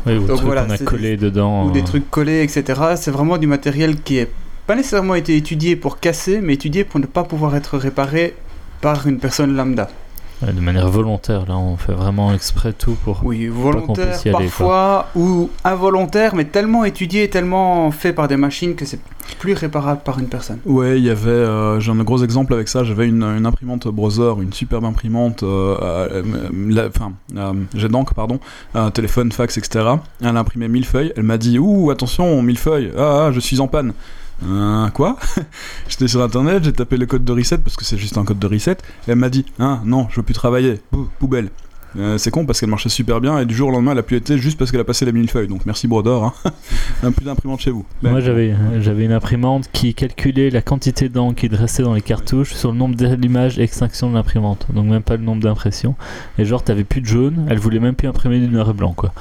[0.07, 1.65] Oui, ou Donc voilà, a collé dedans.
[1.67, 2.79] ou des euh, trucs collés, etc.
[2.97, 4.31] C'est vraiment du matériel qui est
[4.71, 8.37] pas nécessairement été étudiés pour casser, mais étudiés pour ne pas pouvoir être réparés
[8.81, 9.89] par une personne lambda.
[10.43, 13.21] Ouais, de manière volontaire, là, on fait vraiment exprès tout pour.
[13.25, 18.37] Oui, volontaire puisse y aller, parfois, ou involontaire, mais tellement étudié, tellement fait par des
[18.37, 19.01] machines que c'est
[19.41, 20.61] plus réparable par une personne.
[20.65, 22.85] Ouais, il y avait, euh, j'ai un gros exemple avec ça.
[22.85, 28.39] J'avais une, une imprimante Brother, une superbe imprimante, euh, euh, enfin, euh, j'ai donc, pardon,
[28.77, 29.85] un téléphone, fax, etc.
[30.21, 31.13] Elle a imprimé 1000 feuilles.
[31.17, 33.95] Elle m'a dit, ouh, attention, 1000 feuilles, ah, ah, je suis en panne.
[34.45, 35.19] Euh, quoi?
[35.89, 38.39] J'étais sur internet, j'ai tapé le code de reset parce que c'est juste un code
[38.39, 38.73] de reset.
[38.73, 40.81] Et elle m'a dit, ah non, je veux plus travailler,
[41.19, 41.51] poubelle.
[41.99, 44.05] Euh, c'est con parce qu'elle marchait super bien et du jour au lendemain elle a
[44.05, 45.49] pu été juste parce qu'elle a passé les 1000 feuilles.
[45.49, 46.33] Donc merci Brother, hein.
[47.03, 47.85] un plus d'imprimante chez vous.
[48.03, 52.01] Ben, Moi, j'avais, j'avais une imprimante qui calculait la quantité d'encre qui restait dans les
[52.01, 54.67] cartouches sur le nombre d'images et extraction de l'imprimante.
[54.73, 55.97] Donc, même pas le nombre d'impressions.
[56.39, 58.93] Et genre, t'avais plus de jaune, elle voulait même plus imprimer du noir et blanc,
[58.97, 59.13] quoi.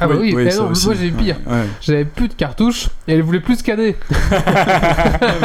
[0.00, 0.86] Ah bah oui, eh ça non, aussi.
[0.86, 1.36] moi j'ai pire.
[1.46, 1.64] Ouais, ouais.
[1.80, 3.96] J'avais plus de cartouches et elle voulait plus scanner.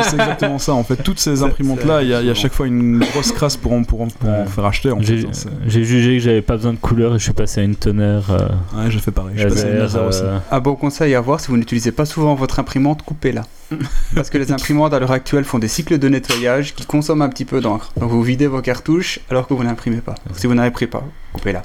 [0.03, 0.73] C'est exactement ça.
[0.73, 2.67] En fait, toutes ces C'est- imprimantes-là, il y, a- il y a c'est chaque fois
[2.67, 4.45] une grosse crasse pour en, pour en, pour en Ouais.
[4.47, 4.91] faire acheter.
[4.99, 5.31] J'ai, hein,
[5.65, 8.29] j'ai jugé que j'avais pas besoin de couleur et je suis passé à une tonnerre
[8.31, 9.33] euh, ouais, j'ai fait pareil.
[9.35, 10.03] Je suis passé à une laser.
[10.03, 10.21] laser aussi.
[10.23, 13.43] euh, Un bon conseil à avoir, si vous n'utilisez pas souvent votre imprimante, coupez-la.
[14.15, 17.29] Parce que les imprimantes à l'heure actuelle font des cycles de nettoyage qui consomment un
[17.29, 17.91] petit peu d'encre.
[17.99, 20.15] Donc vous videz vos cartouches alors que vous n'imprimez pas.
[20.35, 21.63] Si vous n'imprimez pas, coupez-la.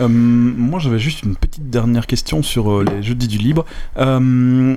[0.00, 3.64] Euh, moi, j'avais juste une petite dernière question sur euh, les jeudis du libre.
[3.98, 4.76] Euh,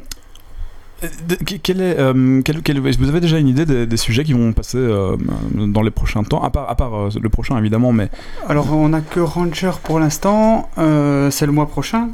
[1.63, 4.51] quel est, euh, quel- quel- vous avez déjà une idée des, des sujets qui vont
[4.51, 5.15] passer euh,
[5.55, 6.43] dans les prochains temps?
[6.43, 8.09] À part, à part euh, le prochain, évidemment, mais
[8.49, 12.09] Alors on n'a que Ranger pour l'instant, c'est le mois prochain,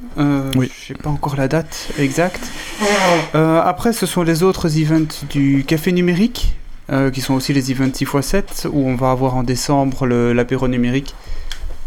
[0.56, 0.70] Oui.
[0.82, 2.42] je sais pas encore la date exacte.
[3.34, 6.54] Après ce sont les autres events du café numérique,
[7.12, 11.16] qui sont aussi les events 6x7, où on va avoir en décembre l'apéro numérique.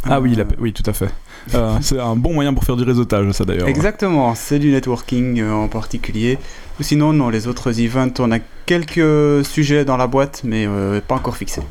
[0.05, 1.09] Ah oui, la- oui, tout à fait.
[1.55, 3.69] Euh, c'est un bon moyen pour faire du réseautage, ça d'ailleurs.
[3.69, 6.37] Exactement, c'est du networking euh, en particulier.
[6.79, 11.01] Ou sinon, non, les autres events, on a quelques sujets dans la boîte, mais euh,
[11.01, 11.63] pas encore fixés.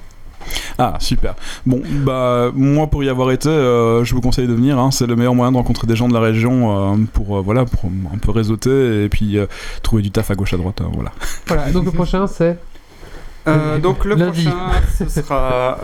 [0.80, 1.36] Ah, super.
[1.68, 4.80] Bon, bah, moi, pour y avoir été, euh, je vous conseille de venir.
[4.80, 4.90] hein.
[4.90, 7.66] c'est le meilleur moyen de rencontrer des gens de la région euh, pour, euh, voilà,
[7.66, 9.46] pour un peu réseauter et puis euh,
[9.84, 10.82] trouver du taf à gauche à droite.
[10.82, 11.12] hein, voilà.
[11.46, 12.58] Voilà, donc le prochain c'est.
[13.48, 14.44] Euh, donc le Lundi.
[14.46, 14.58] prochain,
[14.98, 15.78] ce sera...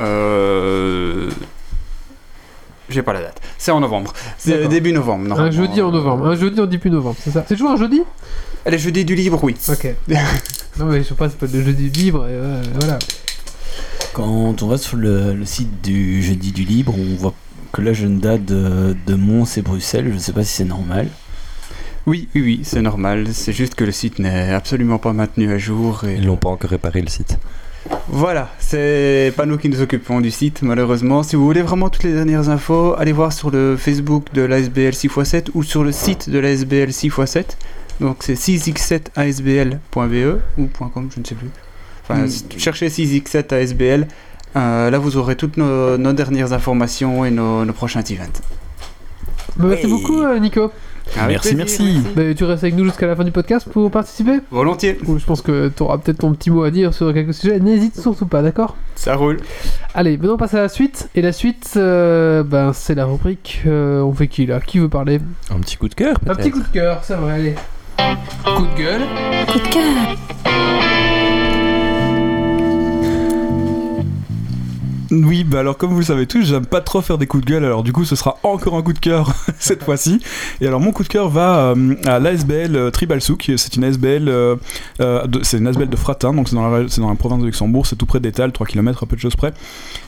[2.90, 3.42] J'ai pas la date.
[3.58, 4.14] C'est en novembre.
[4.38, 5.40] C'est début novembre.
[5.40, 6.28] Un jeudi en novembre.
[6.28, 8.02] Un jeudi en début novembre, c'est ça C'est toujours un jeudi?
[8.66, 9.56] Les jeudis du libre, oui.
[9.70, 9.88] Ok.
[10.80, 13.00] non mais je sais pas, c'est pas le jeudi libre et euh, voilà.
[14.14, 17.34] Quand on va sur le, le site du Jeudi du Libre, on voit
[17.72, 21.08] que l'agenda de, de Mons et Bruxelles, je ne sais pas si c'est normal.
[22.06, 23.30] Oui, oui, oui, c'est normal.
[23.34, 26.04] C'est juste que le site n'est absolument pas maintenu à jour.
[26.04, 26.16] Et...
[26.16, 27.40] Ils n'ont pas encore réparé le site.
[28.08, 31.24] Voilà, c'est pas nous qui nous occupons du site, malheureusement.
[31.24, 34.92] Si vous voulez vraiment toutes les dernières infos, allez voir sur le Facebook de l'ASBL
[34.94, 37.44] 6x7 ou sur le site de l'ASBL 6x7.
[38.00, 41.50] Donc c'est 6x7asbl.be E ou .com, je ne sais plus.
[42.04, 42.58] Enfin, Mm.
[42.60, 44.08] cherchez 6x7asbl.
[44.56, 48.42] Euh, là, vous aurez toutes nos, nos dernières informations et nos, nos prochains events.
[49.58, 49.92] Bah, merci Hey.
[49.92, 50.72] beaucoup euh, Nico.
[51.16, 52.02] Avec Merci, plaisir, merci.
[52.16, 55.26] Bah, tu restes avec nous jusqu'à la fin du podcast pour participer Volontiers, Ou Je
[55.26, 57.60] pense que tu auras peut-être ton petit mot à dire sur quelques sujets.
[57.60, 59.40] N'hésite surtout pas, d'accord ça roule.
[59.96, 61.10] Allez, maintenant on passe à la suite.
[61.16, 63.62] Et la suite, euh, ben, c'est la rubrique.
[63.66, 64.60] euh, on fait qui là?
[64.62, 65.20] Qui veut parler?
[65.54, 67.56] Un petit coup de cœur, Un peut-être petit coup de cœur, c'est vrai, allez.
[68.46, 69.02] Coup de gueule.
[69.52, 70.83] Coup de cœur.
[75.14, 77.52] Oui, bah alors comme vous le savez tous, j'aime pas trop faire des coups de
[77.52, 80.20] gueule, alors du coup ce sera encore un coup de cœur cette fois-ci.
[80.60, 83.84] Et alors mon coup de cœur va euh, à l'ASBL euh, Tribal Souk, c'est une
[83.84, 84.56] ASBL, euh,
[85.02, 87.46] euh, c'est une ASBL de Fratin, donc c'est dans, la, c'est dans la province de
[87.46, 89.54] Luxembourg, c'est tout près d'Étal, 3 km à peu de choses près.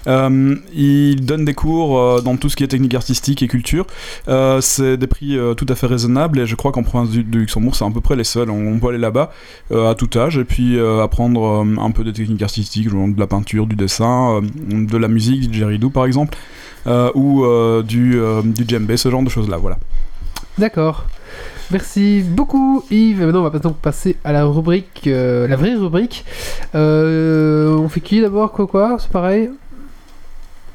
[0.07, 3.85] Il donne des cours dans tout ce qui est technique artistique et culture.
[4.61, 7.75] C'est des prix tout à fait raisonnables et je crois qu'en province du, de Luxembourg
[7.75, 8.49] c'est à peu près les seuls.
[8.49, 9.31] On, on peut aller là-bas
[9.71, 13.67] à tout âge et puis apprendre un peu de techniques artistiques, genre de la peinture,
[13.67, 14.41] du dessin,
[14.95, 16.38] de la musique, du didgeridoo par exemple,
[16.88, 19.58] euh, ou euh, du, euh, du djembé, ce genre de choses là.
[19.58, 19.77] Voilà.
[20.58, 21.05] D'accord.
[21.71, 23.21] Merci beaucoup Yves.
[23.21, 26.23] Et maintenant on va donc passer à la rubrique, euh, la vraie rubrique.
[26.75, 29.49] Euh, on fait qui d'abord Quoi quoi C'est pareil?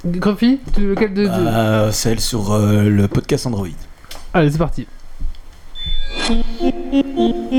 [0.05, 1.25] Grumpy Lequel de...
[1.25, 3.69] de- Euh, celle sur euh, le podcast Android.
[4.35, 4.87] Allez c'est parti.
[7.21, 7.51] Donc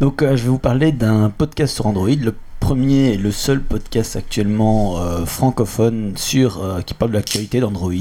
[0.00, 3.60] donc euh, je vais vous parler d'un podcast sur Android, le premier et le seul
[3.60, 7.92] podcast actuellement euh, francophone sur euh, qui parle de l'actualité d'Android.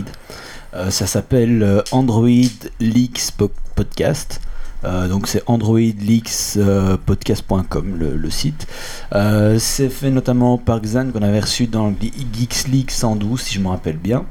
[0.89, 2.25] Ça s'appelle Android
[2.79, 4.41] Leaks Po- Podcast.
[4.83, 8.65] Donc c'est androidleakspodcast.com le, site.
[9.59, 13.59] C'est fait notamment par Xan qu'on avait reçu dans le Geeks League 112 si je
[13.59, 14.25] me rappelle bien.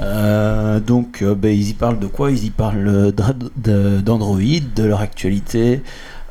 [0.00, 2.32] Donc ben, ils y parlent de quoi?
[2.32, 3.12] Ils y parlent
[3.56, 4.40] d'Android,
[4.74, 5.84] de leur actualité,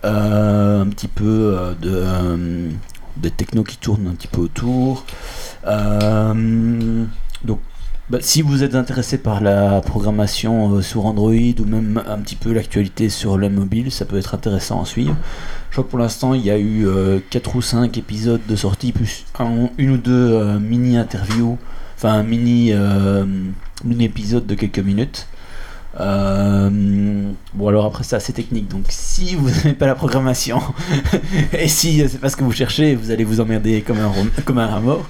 [0.07, 1.25] un petit peu
[1.57, 2.69] euh, de, euh,
[3.17, 5.05] des technos qui tournent un petit peu autour.
[5.65, 7.05] Euh,
[7.43, 7.59] donc
[8.09, 12.35] bah, si vous êtes intéressé par la programmation euh, sur Android ou même un petit
[12.37, 15.15] peu l'actualité sur le mobile, ça peut être intéressant à suivre.
[15.69, 16.87] Je crois que pour l'instant il y a eu
[17.29, 21.57] 4 ou 5 épisodes de sortie, plus un- une ou deux euh, mini-interviews,
[21.97, 23.25] enfin un mini, euh,
[23.83, 25.27] mini épisode de quelques minutes.
[25.99, 30.61] Euh, bon alors après c'est assez technique donc si vous n'aimez pas la programmation
[31.53, 34.11] et si c'est pas ce que vous cherchez vous allez vous emmerder comme un,
[34.45, 35.05] comme un mort.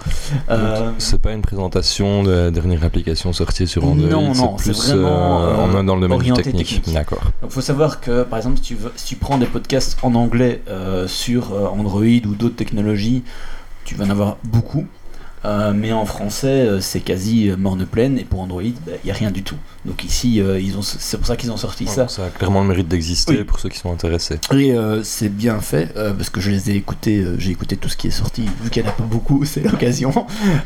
[0.50, 4.08] Euh, C'est pas une présentation de la dernière application sortie sur Android.
[4.10, 6.68] Non, non, c'est plus vraiment, euh, on est dans le domaine orienté technique.
[6.76, 6.94] technique.
[6.96, 7.22] D'accord.
[7.42, 10.16] Donc, faut savoir que, par exemple, si tu, veux- si tu prends des podcasts en
[10.16, 13.24] anglais euh, sur Android ou d'autres technologies,
[13.84, 14.86] tu vas en avoir beaucoup.
[15.48, 18.74] Euh, mais en français, euh, c'est quasi euh, morne pleine, et pour Android, il
[19.06, 19.56] n'y a rien du tout.
[19.86, 22.10] Donc ici, euh, ils ont, c'est pour ça qu'ils ont sorti ça.
[22.10, 23.44] Ça a clairement le mérite d'exister Oui.
[23.46, 24.40] pour ceux qui sont intéressés.
[24.52, 28.08] Et c'est bien fait, parce que je les ai écoutés, j'ai écouté tout ce qui
[28.08, 30.12] est sorti, vu qu'il n'y en a pas beaucoup, c'est l'occasion.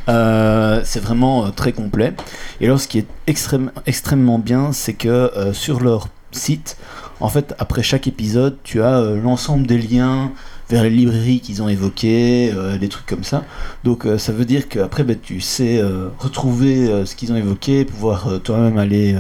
[0.08, 2.14] C'est vraiment très complet.
[2.60, 6.78] Et alors, ce qui est extrême, extrêmement bien, c'est que sur leur site,
[7.20, 10.32] en fait, après chaque épisode, tu as l'ensemble des liens
[10.72, 13.44] vers les librairies qu'ils ont évoquées, euh, des trucs comme ça.
[13.84, 17.84] Donc euh, ça veut dire qu'après, ben, tu sais euh, retrouver ce qu'ils ont évoqué,
[17.84, 19.16] pouvoir toi-même aller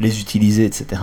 [0.00, 1.02] les utiliser, etc.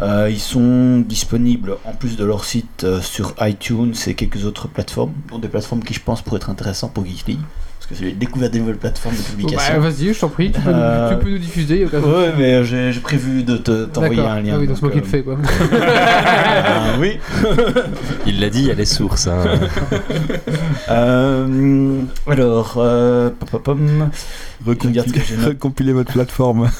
[0.00, 5.38] Ils sont disponibles en plus de leur site sur iTunes et quelques autres plateformes, dont
[5.38, 7.38] des plateformes qui je pense pourraient être intéressantes pour Geekly,
[7.86, 9.80] parce que j'ai découvert des nouvelles plateformes de Bah, publication.
[9.80, 11.84] vas-y, je t'en prie, tu peux, Euh, tu peux nous diffuser.
[11.84, 12.12] aucun souci.
[12.12, 14.52] ouais, mais euh, j'ai prévu de te- t'envoyer un lien.
[14.56, 15.36] Ah oui, donc c'est moi qui le euh, fais quoi.
[15.72, 17.18] euh, oui.
[18.26, 19.26] Il l'a dit, il y a les sources.
[19.26, 19.44] hein.
[20.90, 24.10] Euh, alors, euh, pom, pom, pom.
[24.66, 25.48] Je regarde ce que j'ai noté.
[25.48, 26.70] Recompiler votre plateforme.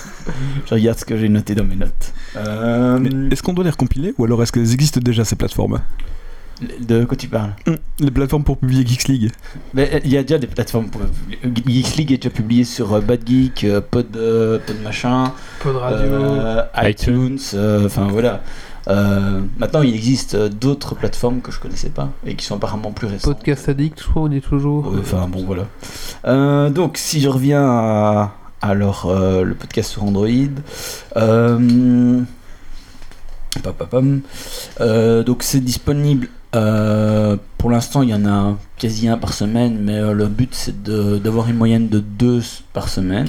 [0.67, 2.13] Je regarde ce que j'ai noté dans mes notes.
[2.37, 5.81] Euh, Est-ce qu'on doit les recompiler ou alors est-ce qu'elles existent déjà ces plateformes?
[6.81, 7.53] De quoi tu parles
[7.99, 9.33] Les plateformes pour publier Geeks League
[9.75, 11.03] Mais euh, il y a déjà des plateformes pour
[11.43, 15.99] Geeks League est déjà publié sur euh, Bad Geek, euh, Pod, Pod machin, Pod radio.
[15.99, 17.39] euh, iTunes.
[17.55, 18.43] euh, enfin voilà.
[18.87, 23.07] Euh, maintenant, il existe d'autres plateformes que je connaissais pas et qui sont apparemment plus
[23.07, 23.35] récentes.
[23.39, 24.93] Podcast Addict, je crois, on y est toujours.
[24.93, 25.67] Ouais, Enfin bon, voilà.
[26.27, 30.29] Euh, donc, si je reviens à alors euh, le podcast sur Android,
[31.17, 32.21] euh.
[34.81, 36.29] Euh, donc c'est disponible.
[36.55, 40.55] Euh, pour l'instant, il y en a quasi un par semaine, mais euh, le but
[40.55, 42.41] c'est de- d'avoir une moyenne de deux
[42.73, 43.29] par semaine.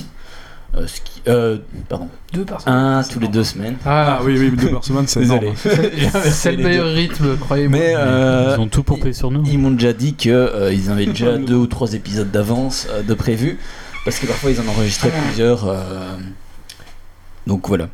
[0.75, 1.57] Euh, ce qui, euh,
[1.87, 2.73] pardon, Deux personnes.
[2.73, 3.77] un tous les deux semaines.
[3.85, 5.53] Ah, oui, oui, deux par semaine, c'est Désolé.
[5.65, 6.25] énorme.
[6.31, 7.79] c'est le meilleur rythme, croyez-moi.
[7.79, 9.41] Mais euh, Ils ont tout pompé sur nous.
[9.47, 13.57] Ils m'ont déjà dit qu'ils avaient déjà deux ou trois épisodes d'avance euh, de prévu,
[14.03, 15.65] parce que parfois ils en enregistraient plusieurs.
[15.65, 16.17] euh,
[17.47, 17.87] donc voilà.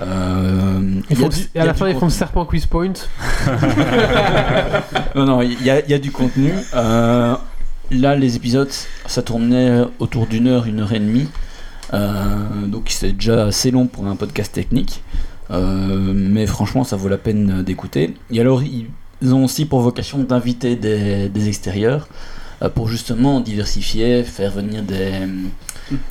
[0.00, 1.18] Euh, il
[1.54, 2.14] y à la fin, ils font contenu.
[2.14, 2.92] serpent quiz point.
[5.14, 6.52] Non, non, il y a, il y a du contenu.
[6.74, 7.34] Euh,
[7.90, 8.70] là, les épisodes,
[9.06, 11.28] ça tournait autour d'une heure, une heure et demie.
[11.94, 15.02] Euh, donc c'est déjà assez long pour un podcast technique.
[15.50, 18.14] Euh, mais franchement, ça vaut la peine d'écouter.
[18.30, 22.08] Et alors, ils ont aussi pour vocation d'inviter des, des extérieurs
[22.74, 25.12] pour justement diversifier, faire venir des,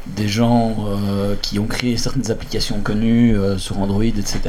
[0.08, 4.40] des gens euh, qui ont créé certaines applications connues euh, sur Android, etc.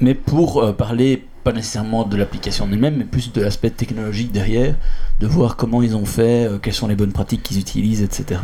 [0.00, 4.74] Mais pour euh, parler pas nécessairement de l'application elle-même, mais plus de l'aspect technologique derrière,
[5.20, 8.40] de voir comment ils ont fait, quelles sont les bonnes pratiques qu'ils utilisent, etc.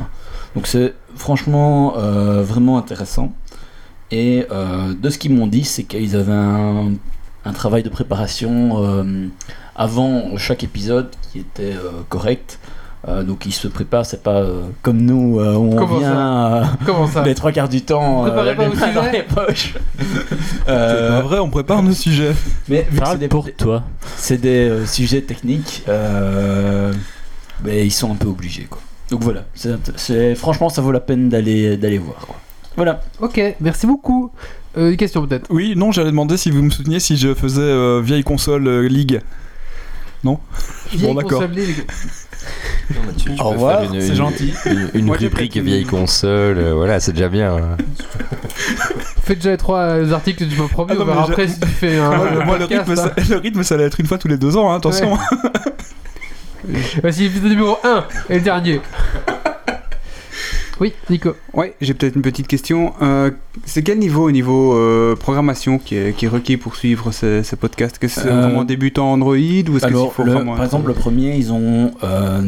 [0.54, 3.32] Donc c'est franchement vraiment intéressant.
[4.12, 6.92] Et de ce qu'ils m'ont dit, c'est qu'ils avaient un,
[7.54, 9.02] travail de préparation
[9.74, 11.74] avant chaque épisode qui était
[12.08, 12.60] correct.
[13.08, 16.62] Euh, donc ils se préparent, c'est pas euh, comme nous, euh, où on Comment vient
[16.62, 16.64] euh,
[17.12, 19.74] ça les trois quarts du temps, euh, pas les vos mains dans sujets les poches.
[20.66, 22.32] C'est pas vrai, on prépare nos sujets.
[22.68, 23.82] mais vu que c'est Parle des, pour toi.
[24.16, 26.92] c'est des euh, sujets techniques, euh,
[27.60, 28.66] ben, ils sont un peu obligés.
[28.70, 28.80] Quoi.
[29.10, 32.18] Donc voilà, c'est, c'est- franchement ça vaut la peine d'aller, d'aller voir.
[32.24, 32.36] Quoi.
[32.76, 33.00] Voilà.
[33.20, 34.30] Ok, merci beaucoup.
[34.78, 35.46] Euh, une question peut-être.
[35.50, 38.88] Oui, non, j'allais demander si vous me souteniez si je faisais euh, vieille console euh,
[38.88, 39.20] League.
[40.92, 41.40] Vieille d'accord.
[41.40, 41.84] console League.
[43.16, 44.52] Tu, tu Au peux revoir, faire une, c'est une- gentil.
[44.66, 47.54] Une, une Moi, j'ai rubrique vieille console, euh, voilà, c'est déjà bien.
[47.56, 47.76] hein.
[49.24, 51.60] Fais déjà les trois euh, articles que tu m'as promis, Ah on verra après si
[51.60, 52.10] tu fais un.
[52.10, 53.12] Moi, un moi, le, podcast, rythme, hein.
[53.24, 55.16] ça, le rythme, ça allait être une fois tous les deux ans, hein, attention.
[57.02, 58.80] Voici l'épisode numéro 1 et le dernier.
[60.82, 61.36] Oui, Nico.
[61.54, 62.92] Ouais, j'ai peut-être une petite question.
[63.02, 63.30] Euh,
[63.64, 67.44] c'est quel niveau au niveau euh, programmation qui est, qui est requis pour suivre ce,
[67.44, 67.92] ce podcast?
[67.94, 70.88] Est-ce que c'est Euh, vraiment débutant Android ou est-ce Alors, faut le- vraiment par exemple,
[70.88, 72.40] le premier, ils ont euh,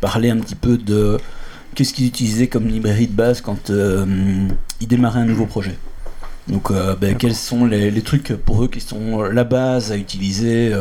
[0.00, 1.18] parlé un petit peu de
[1.76, 5.78] qu'est-ce qu'ils utilisaient comme librairie de base quand ils démarraient un nouveau projet.
[6.48, 10.72] Donc, ben, quels sont les, les trucs pour eux qui sont la base à utiliser,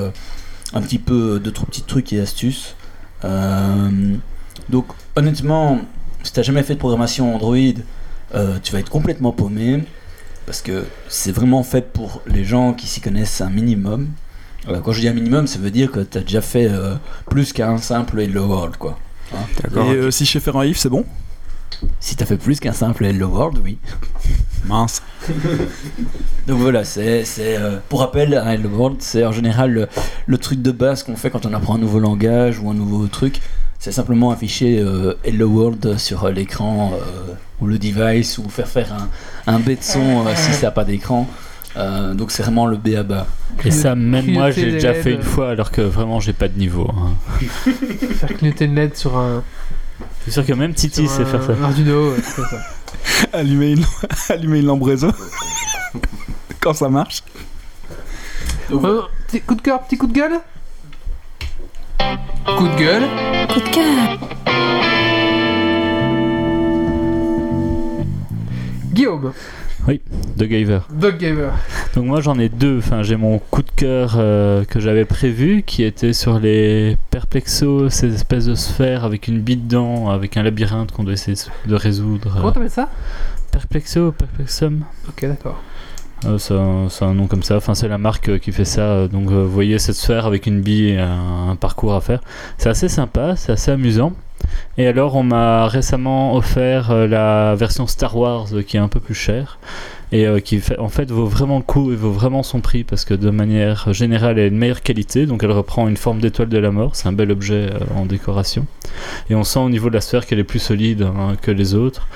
[0.74, 2.76] un petit peu de trop petits trucs et astuces.
[4.70, 5.80] Donc, honnêtement,
[6.24, 7.58] si t'as jamais fait de programmation Android,
[8.36, 9.84] euh, tu vas être complètement paumé
[10.46, 14.08] parce que c'est vraiment fait pour les gens qui s'y connaissent un minimum.
[14.70, 16.96] Euh, quand je dis un minimum, ça veut dire que tu as déjà fait euh,
[17.30, 18.98] plus qu'un simple Hello World, quoi.
[19.62, 19.92] D'accord.
[19.92, 21.06] Et euh, si je sais faire un if, c'est bon
[22.00, 23.78] Si tu as fait plus qu'un simple Hello World, oui.
[24.66, 25.02] Mince.
[26.48, 29.88] Donc voilà, c'est, c'est, euh, pour rappel, un Hello World, c'est en général le,
[30.26, 33.08] le truc de base qu'on fait quand on apprend un nouveau langage ou un nouveau
[33.08, 33.42] truc.
[33.80, 38.68] C'est simplement afficher euh, Hello World sur euh, l'écran euh, ou le device ou faire
[38.68, 39.08] faire un,
[39.54, 41.28] un B de son euh, si ça n'a pas d'écran.
[41.76, 43.28] Euh, donc c'est vraiment le B à bas.
[43.64, 45.04] Et ça, même moi, j'ai déjà LED.
[45.04, 46.90] fait une fois alors que vraiment j'ai pas de niveau.
[46.90, 47.14] hein.
[48.16, 49.44] Faire clignoter une LED sur un.
[50.00, 51.54] Je suis sûr que même Titi sur sait faire ça.
[51.54, 52.58] un Arduino, ouais, c'est ça.
[53.34, 53.86] Allumer une,
[54.30, 55.12] allumer une.
[56.60, 57.22] Quand ça marche.
[58.72, 60.40] Euh, petit coup de cœur, petit coup de gueule?
[62.58, 63.04] Coup de gueule
[63.50, 64.20] Coup de cœur.
[68.94, 69.32] Guillaume,
[70.36, 70.80] De Giver.
[70.92, 71.54] Dog Gamer.
[71.96, 72.80] Donc moi j'en ai deux.
[72.80, 77.90] Enfin j'ai mon coup de cœur euh, que j'avais prévu qui était sur les Perplexos,
[77.90, 81.76] ces espèces de sphères avec une bille dedans, avec un labyrinthe qu'on doit essayer de
[81.76, 82.34] résoudre.
[82.36, 82.90] Comment t'appelles ça?
[83.52, 84.84] Perplexo, Perplexum.
[85.08, 85.62] Ok, d'accord.
[86.26, 86.38] Euh,
[86.90, 87.58] c'est un, nom comme ça.
[87.58, 88.82] Enfin, c'est la marque euh, qui fait ça.
[88.82, 92.22] Euh, Donc, vous voyez cette sphère avec une bille et un, parcours à faire.
[92.58, 94.14] C'est assez sympa, c'est assez amusant.
[94.78, 99.16] Et alors, on m'a récemment offert la version Star Wars qui est un peu plus
[99.16, 99.58] chère
[100.12, 103.14] et qui en fait vaut vraiment le coup et vaut vraiment son prix parce que
[103.14, 105.26] de manière générale, elle est de meilleure qualité.
[105.26, 106.96] Donc, elle reprend une forme d'étoile de la mort.
[106.96, 108.68] C'est un bel objet en décoration.
[109.30, 111.74] Et on sent au niveau de la sphère qu'elle est plus solide hein, que les
[111.74, 112.08] autres.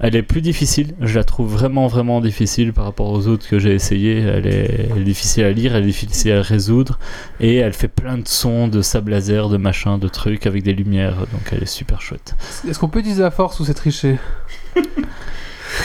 [0.00, 3.58] Elle est plus difficile, je la trouve vraiment vraiment difficile par rapport aux autres que
[3.58, 4.18] j'ai essayé.
[4.18, 6.98] Elle est, difficile à lire, elle est difficile à résoudre
[7.40, 10.72] et elle fait plein de sons, de sable laser, de machin, de trucs avec des
[10.72, 12.34] lumières, donc elle est super chouette.
[12.68, 14.18] Est-ce qu'on peut utiliser la force ou c'est triché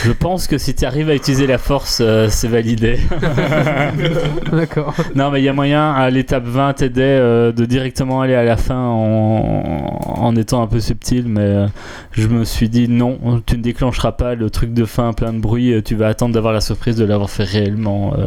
[0.03, 2.99] Je pense que si tu arrives à utiliser la force, euh, c'est validé.
[4.51, 4.93] D'accord.
[5.15, 8.43] non mais il y a moyen à l'étape 20 t'aider euh, de directement aller à
[8.43, 11.67] la fin en, en étant un peu subtil, mais euh,
[12.11, 15.39] je me suis dit non, tu ne déclencheras pas le truc de fin plein de
[15.39, 18.13] bruit, tu vas attendre d'avoir la surprise de l'avoir fait réellement.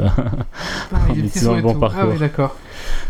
[0.94, 1.81] Ah, En utilisant le bon tout.
[1.81, 2.01] parcours.
[2.03, 2.57] Ah oui, d'accord.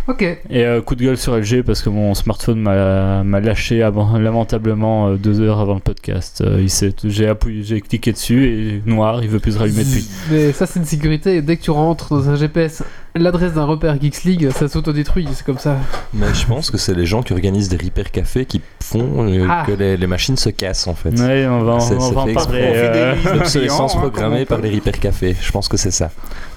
[0.08, 0.22] Ok.
[0.22, 5.08] Et euh, coup de gueule sur LG parce que mon smartphone m'a lâché avant- lamentablement
[5.08, 6.42] euh, deux heures avant le podcast.
[6.44, 9.84] Euh, il s'est- j'ai appuyé, j'ai cliqué dessus et noir, il veut plus se rallumer
[9.84, 10.06] depuis.
[10.30, 11.42] Mais ça, c'est une sécurité.
[11.42, 12.82] Dès que tu rentres dans un GPS,
[13.14, 15.28] l'adresse d'un repère Geeks League, ça s'autodétruit.
[15.32, 15.76] C'est comme ça.
[16.12, 19.46] Mais je pense que c'est les gens qui organisent des repair cafés qui font euh,
[19.48, 19.64] Ah.
[19.66, 21.10] que les, les machines se cassent en fait.
[21.18, 22.60] Ouais, on va, on c'est va en parler.
[22.74, 23.14] euh.
[23.34, 25.36] L'obsolescence hein, programmée par les repair cafés.
[25.40, 26.10] Je pense que c'est ça.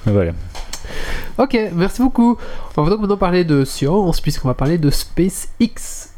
[0.06, 0.32] voilà.
[1.38, 2.38] Ok, merci beaucoup.
[2.78, 6.10] On va donc maintenant parler de science, puisqu'on va parler de SpaceX.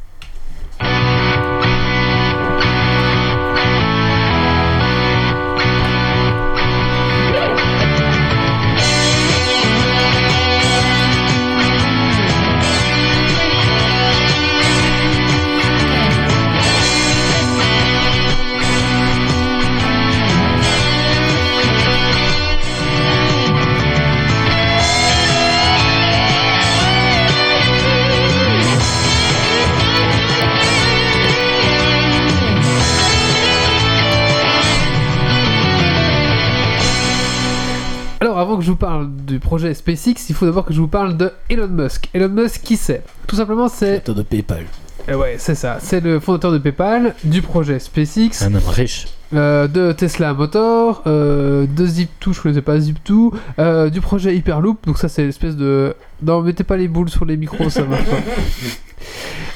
[38.67, 41.69] Je vous parle du projet SpaceX, il faut d'abord que je vous parle de Elon
[41.69, 42.09] Musk.
[42.13, 43.01] Elon Musk, qui c'est?
[43.25, 43.85] Tout simplement, c'est.
[43.85, 44.65] Créateur de PayPal.
[45.07, 45.77] Eh ouais, c'est ça.
[45.79, 49.07] C'est le fondateur de PayPal, du projet SpaceX, Un homme riche.
[49.33, 54.85] euh, de Tesla Motor, euh, de Zip2, je connaissais pas Zip2, euh, du projet Hyperloop,
[54.85, 55.95] donc ça c'est l'espèce de...
[56.21, 58.17] Non, mettez pas les boules sur les micros, ça marche pas.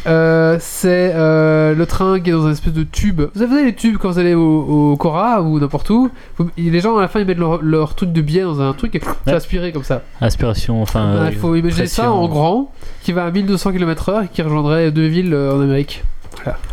[0.07, 3.21] Euh, c'est euh, le train qui est dans une espèce de tube.
[3.35, 6.79] Vous avez les tubes quand vous allez au, au Cora ou n'importe où vous- Les
[6.79, 9.01] gens à la fin ils mettent leur, leur truc de biais dans un truc et
[9.25, 9.37] c'est Ouais.
[9.37, 10.01] aspiré comme ça.
[10.19, 11.05] Aspiration, enfin.
[11.05, 12.19] Euh, Il faut imaginer ça pression.
[12.23, 12.71] en grand,
[13.03, 16.03] qui va à 1200 km/h et qui rejoindrait deux villes euh, en Amérique.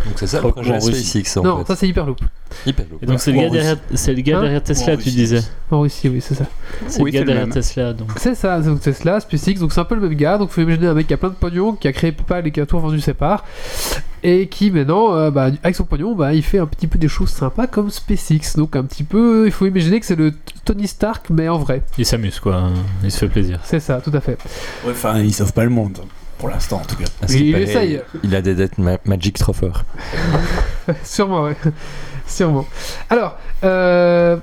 [0.04, 1.04] Donc c'est ça le projet en Russie.
[1.04, 1.66] SpaceX en non, fait.
[1.66, 2.18] ça c'est Hyperloop.
[2.64, 3.02] Hyperloop.
[3.02, 5.42] Et donc c'est le gars derrière, c'est le gars Hein derrière Tesla, tu disais.
[5.70, 6.44] En Russie, oui, c'est ça.
[6.86, 7.52] C'est Oui, le gars c'est le derrière même.
[7.54, 8.08] Tesla, donc.
[8.16, 10.38] C'est ça, donc Tesla, SpaceX, donc c'est un peu le même gars.
[10.38, 12.50] Donc faut imaginer un mec qui a plein de pognon, qui a créé PayPal et
[12.52, 13.44] qui a tout vendu ses parts,
[14.22, 17.08] et qui maintenant, euh, bah, avec son pognon, bah, il fait un petit peu des
[17.08, 18.56] choses sympas comme SpaceX.
[18.56, 20.32] Donc un petit peu, il faut imaginer que c'est le
[20.64, 21.82] Tony Stark, mais en vrai.
[21.98, 22.70] Il s'amuse quoi,
[23.04, 23.60] il se fait plaisir.
[23.64, 24.38] C'est ça, tout à fait.
[24.86, 25.98] Ouais, Enfin, il sauve pas le monde.
[26.38, 27.06] Pour l'instant, en tout cas.
[27.28, 28.00] Il essaye.
[28.22, 29.82] Il a des dettes ma- Magic trop fort.
[31.04, 31.56] Sûrement, ouais.
[32.26, 32.66] Sûrement.
[33.10, 34.36] Alors, euh,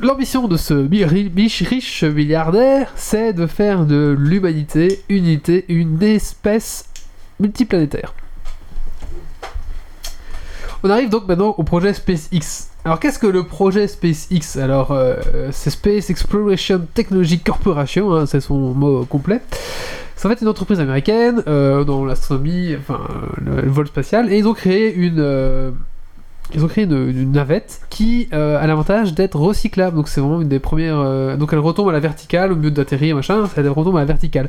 [0.00, 6.86] l'ambition de ce riche, riche milliardaire, c'est de faire de l'humanité unité, une espèce
[7.38, 8.14] multiplanétaire.
[10.82, 12.69] On arrive donc maintenant au projet SpaceX.
[12.84, 14.58] Alors qu'est-ce que le projet SpaceX?
[14.58, 15.16] Alors euh,
[15.52, 19.42] c'est Space Exploration Technology Corporation, hein, c'est son mot complet.
[20.16, 24.32] C'est en fait une entreprise américaine euh, dans l'astronomie, enfin euh, le, le vol spatial,
[24.32, 25.70] et ils ont créé une, euh,
[26.54, 29.96] ils ont créé une, une navette qui euh, a l'avantage d'être recyclable.
[29.96, 30.98] Donc c'est vraiment une des premières.
[30.98, 34.04] euh, donc elle retombe à la verticale au mieux d'atterrir machin, elle retombe à la
[34.06, 34.48] verticale.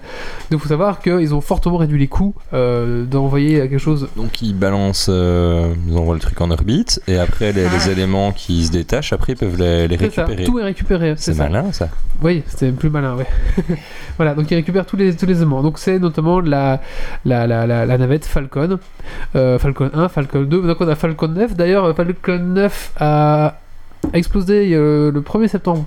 [0.50, 4.08] Donc il faut savoir qu'ils ont fortement réduit les coûts euh, d'envoyer quelque chose.
[4.18, 8.66] Donc ils balancent, ils envoient le truc en orbite et après les, les éléments qui
[8.66, 10.46] se détachent, après ils peuvent les, les C'est ça, récupérer.
[10.50, 11.14] tout est récupéré.
[11.18, 11.90] C'est malin ça.
[12.24, 13.26] Oui, c'était plus malin, ouais.
[14.18, 15.64] voilà, donc il récupère tous les, tous les éléments.
[15.64, 16.80] Donc c'est notamment la,
[17.26, 18.78] la, la, la, la navette Falcon,
[19.34, 21.56] Falcon 1, Falcon 2, donc on a Falcon 9.
[21.56, 23.46] D'ailleurs, Falcon 9 a,
[24.14, 25.86] a explosé euh, le 1er septembre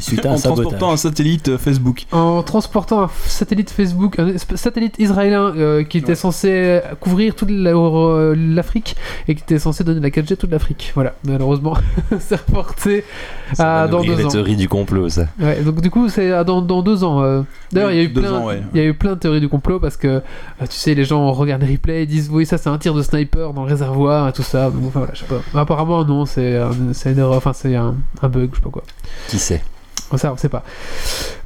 [0.00, 0.92] Suite à un en transportant sabotage.
[0.92, 2.06] un satellite euh, Facebook.
[2.12, 6.14] en transportant un satellite Facebook, un satellite israélien euh, qui était Ouais.
[6.14, 8.96] censé couvrir toute la- euh, l'Afrique
[9.28, 10.92] et qui était censé donner la 4G à toute l'Afrique.
[10.94, 11.74] Voilà, malheureusement,
[12.18, 13.04] c'est reporté
[13.54, 14.28] Ça à dans deux les ans.
[14.28, 15.26] théories du complot ça.
[15.40, 17.22] Ouais, donc du coup, c'est dans, dans deux ans.
[17.22, 17.42] euh.
[17.72, 18.62] D'ailleurs, Oui, il y a eu plein, ans, ouais.
[18.74, 20.20] il y a eu plein de théories du complot parce que
[20.60, 23.02] tu sais, les gens regardent les replays et disent oui, ça c'est un tir de
[23.02, 24.70] sniper dans le réservoir et tout ça.
[24.70, 25.60] Donc enfin, voilà, je sais pas.
[25.60, 28.70] Apparemment non, c'est un- c'est une erreur, enfin c'est un, un bug, je sais pas
[28.70, 28.82] quoi.
[29.28, 29.62] Qui sait?
[30.14, 30.62] Ça, on sait pas.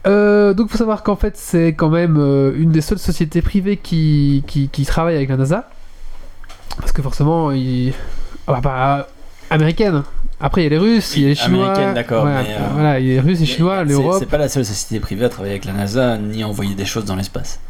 [0.06, 3.76] Euh, donc, faut savoir qu'en fait, c'est quand même euh, une des seules sociétés privées
[3.76, 5.68] qui, qui, qui travaille avec la NASA.
[6.78, 7.92] Parce que forcément, il...
[8.46, 9.08] ah bah, bah,
[9.50, 10.02] américaine.
[10.40, 11.70] Après, il y a les Russes, il y a les Chinois.
[11.70, 14.16] américaine, d'accord, Voilà, euh, voilà, il y a les Russes, les Chinois, l'Europe.
[14.18, 16.86] C'est pas la seule société privée à travailler avec la NASA ni à envoyer des
[16.86, 17.60] choses dans l'espace.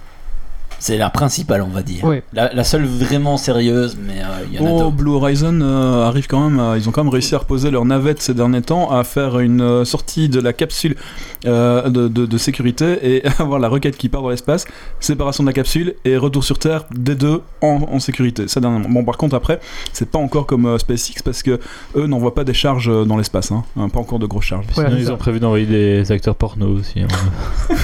[0.82, 2.04] C'est la principale, on va dire.
[2.32, 4.90] La, la seule vraiment sérieuse, mais euh, il y en a Oh.
[4.90, 7.84] Blue Horizon euh, arrive quand même, à- ils ont quand même réussi à reposer leur
[7.84, 10.96] navette ces derniers temps, à faire une euh, sortie de la capsule
[11.44, 14.66] euh, de, de- de sécurité et avoir la roquette qui part dans l'espace,
[15.00, 18.48] séparation de la capsule et retour sur Terre des deux en, en sécurité.
[18.48, 18.88] Ça dernièrement.
[18.88, 19.60] Bon, par contre après,
[19.92, 21.60] c'est pas encore comme euh, SpaceX parce que
[21.94, 23.64] eux n'envoient pas des charges euh, dans l'espace, hein.
[23.76, 24.64] Hein, pas encore de grosses charges.
[24.72, 25.12] Sinon, ils ça.
[25.12, 27.00] ont prévu d'envoyer des acteurs porno aussi.
[27.00, 27.74] hein.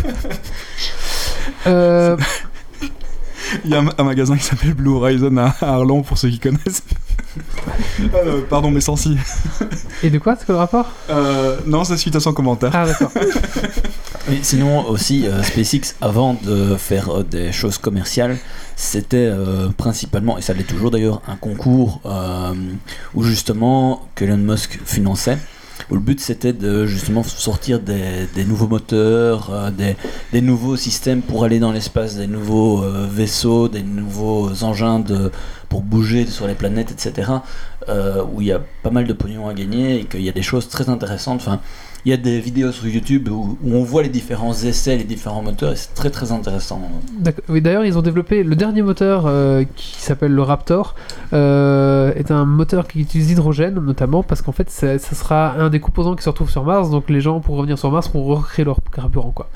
[1.67, 2.17] Euh,
[3.65, 6.39] Il y a un, un magasin qui s'appelle Blue Horizon à, Arlon pour ceux qui
[6.39, 6.83] connaissent.
[8.15, 9.17] Euh, pardon, mais sans si.
[10.03, 10.91] et de quoi C'est quoi le rapport?
[11.11, 12.71] Euh, non, c'est suite à son commentaire.
[12.73, 13.11] Ah, d'accord.
[14.29, 18.37] Mais sinon aussi, euh, SpaceX, avant de faire euh, des choses commerciales,
[18.75, 22.53] c'était euh, principalement, et ça l'est toujours d'ailleurs, un concours euh,
[23.15, 25.39] où justement que Elon Musk finançait.
[25.91, 29.97] Où le but c'était de justement sortir des, nouveaux moteurs, euh, des,
[30.33, 35.31] des nouveaux systèmes pour aller dans l'espace, des nouveaux euh, vaisseaux, des nouveaux engins de,
[35.69, 37.31] pour bouger sur les planètes, etc.
[37.89, 40.33] euh, où il y a pas mal de pognon à gagner et qu'il y a
[40.33, 41.41] des choses très intéressantes.
[41.41, 41.61] Enfin,
[42.07, 45.03] il y a des vidéos sur YouTube où, où on voit les différents essais, les
[45.03, 46.81] différents moteurs, et c'est très très intéressant.
[47.19, 47.43] D'accord.
[47.49, 50.95] Oui, D'ailleurs, ils ont développé le dernier moteur euh, qui s'appelle le Raptor.
[51.33, 55.69] euh, est un moteur qui utilise l'hydrogène, notamment parce qu'en fait, ça, ça sera un
[55.69, 56.91] des composants qui se retrouve sur Mars.
[56.91, 59.33] Donc, les gens, pour revenir sur Mars, pourront recréer leur carburant.
[59.33, 59.49] Quoi.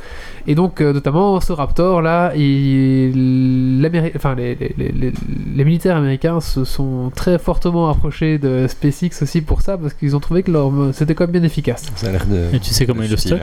[0.49, 5.13] Et donc, euh, notamment, ce Raptor là, il- l'Améri- enfin, les, les- les- les-
[5.57, 10.17] les militaires américains se sont très fortement approchés de SpaceX aussi pour ça, parce qu'ils
[10.17, 11.85] ont trouvé que leur, c'était quand même bien efficace.
[11.97, 12.40] Ça a l'air de.
[12.53, 13.43] Et tu sais comment il le stocke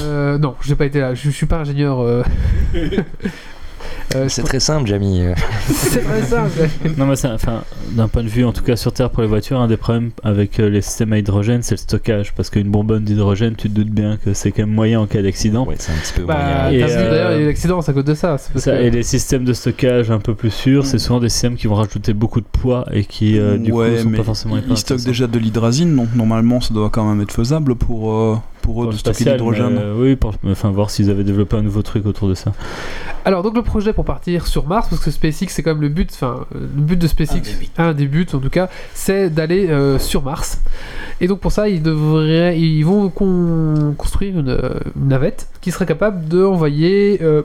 [0.00, 2.00] Euh, non, j'ai pas été là, je, je suis pas ingénieur.
[2.00, 2.22] euh.
[4.14, 5.22] Euh, C'est très simple, Jamie.
[5.22, 5.34] Euh,
[5.68, 6.44] c'est ça.
[6.84, 9.22] mais- Non, mais c'est- enfin, d'un point de vue, en tout cas sur Terre pour
[9.22, 12.32] les voitures, un des problèmes avec euh, les systèmes à hydrogène, c'est le stockage.
[12.34, 15.22] Parce qu'une bonbonne d'hydrogène, tu te doutes bien que c'est quand même moyen en cas
[15.22, 15.66] d'accident.
[15.66, 16.34] Ouais, c'est un petit peu Bah,
[16.68, 16.86] moyen.
[16.86, 18.38] Euh, d'ailleurs, il y a eu l'accident, c'est à cause de ça.
[18.38, 21.20] c'est parce Ça, que- et les systèmes de stockage un peu plus sûrs, c'est souvent
[21.20, 24.08] des systèmes qui vont rajouter beaucoup de poids et qui, euh, du ouais, coup, sont
[24.10, 27.32] mais pas forcément ils stockent déjà de l'hydrazine, donc normalement ça doit quand même être
[27.32, 29.76] faisable pour, euh, pour eux Pour de stocker l'hydrogène.
[29.78, 32.52] euh, oui, pour, enfin, voir s'ils avaient développé un nouveau truc autour de ça.
[33.24, 35.88] Alors, donc le projet pour partir sur Mars, parce que SpaceX, c'est quand même le
[35.90, 37.70] but, enfin, euh, le but de SpaceX, Un des huit.
[37.78, 40.60] un des buts en tout cas, c'est d'aller euh, sur Mars.
[41.20, 44.58] Et donc pour ça, ils, devraient, ils vont con- construire une,
[44.96, 47.42] une navette qui serait capable d'envoyer euh,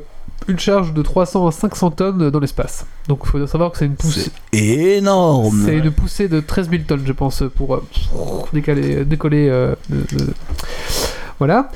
[0.47, 2.85] une charge de 300 à 500 tonnes dans l'espace.
[3.07, 4.31] Donc il faut savoir que c'est une poussée.
[4.53, 5.61] énorme.
[5.65, 7.83] C'est une poussée de 13 000 tonnes, je pense, pour euh,
[8.53, 9.49] décaler- décoller.
[9.49, 10.33] euh, de- de-
[11.39, 11.69] Voilà.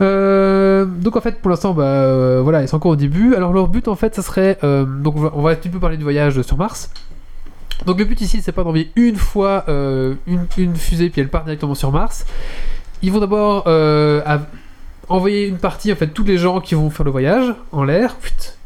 [0.00, 3.34] Euh, donc en fait, pour l'instant, bah, euh, voilà, ils sont encore au début.
[3.34, 4.58] Alors leur but, en fait, ça serait.
[4.64, 6.90] euh, donc on va, on va un petit peu parler du voyage sur Mars.
[7.86, 11.28] Donc le but ici, c'est pas d'envoyer une fois euh, une, une fusée puis elle
[11.28, 12.24] part directement sur Mars.
[13.02, 14.20] Ils vont d'abord euh,
[15.10, 18.16] envoyer une partie, en fait, tous les gens qui vont faire le voyage en l'air.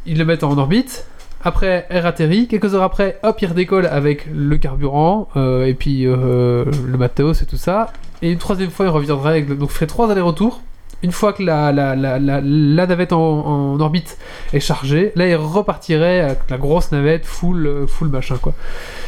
[0.06, 1.06] Ils le mettent en orbite.
[1.42, 2.46] Après, elle atterrit.
[2.46, 7.42] Quelques heures après, hop, il redécolle avec le carburant euh, et puis euh, le matos
[7.42, 7.92] et tout ça.
[8.22, 9.56] Et une troisième fois, il reviendrait avec le...
[9.56, 10.62] Donc, il ferait trois allers-retours.
[11.02, 14.18] Une fois que la, navette en, orbite
[14.52, 18.54] est chargée, là, il repartirait avec la grosse navette full, euh, full machin, quoi.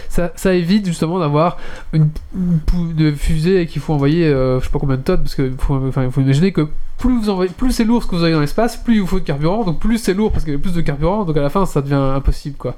[0.09, 1.59] Ça, évite justement d'avoir
[1.93, 2.09] une,
[3.17, 6.21] fusée qu'il faut envoyer, euh, je sais pas combien de tonnes, parce que faut, faut
[6.21, 9.19] imaginer que plus c'est lourd ce que vous avez dans l'espace, plus il vous faut
[9.19, 11.43] de carburant, donc plus c'est lourd parce qu'il y a plus de carburant, donc à
[11.43, 12.75] la fin ça devient impossible quoi.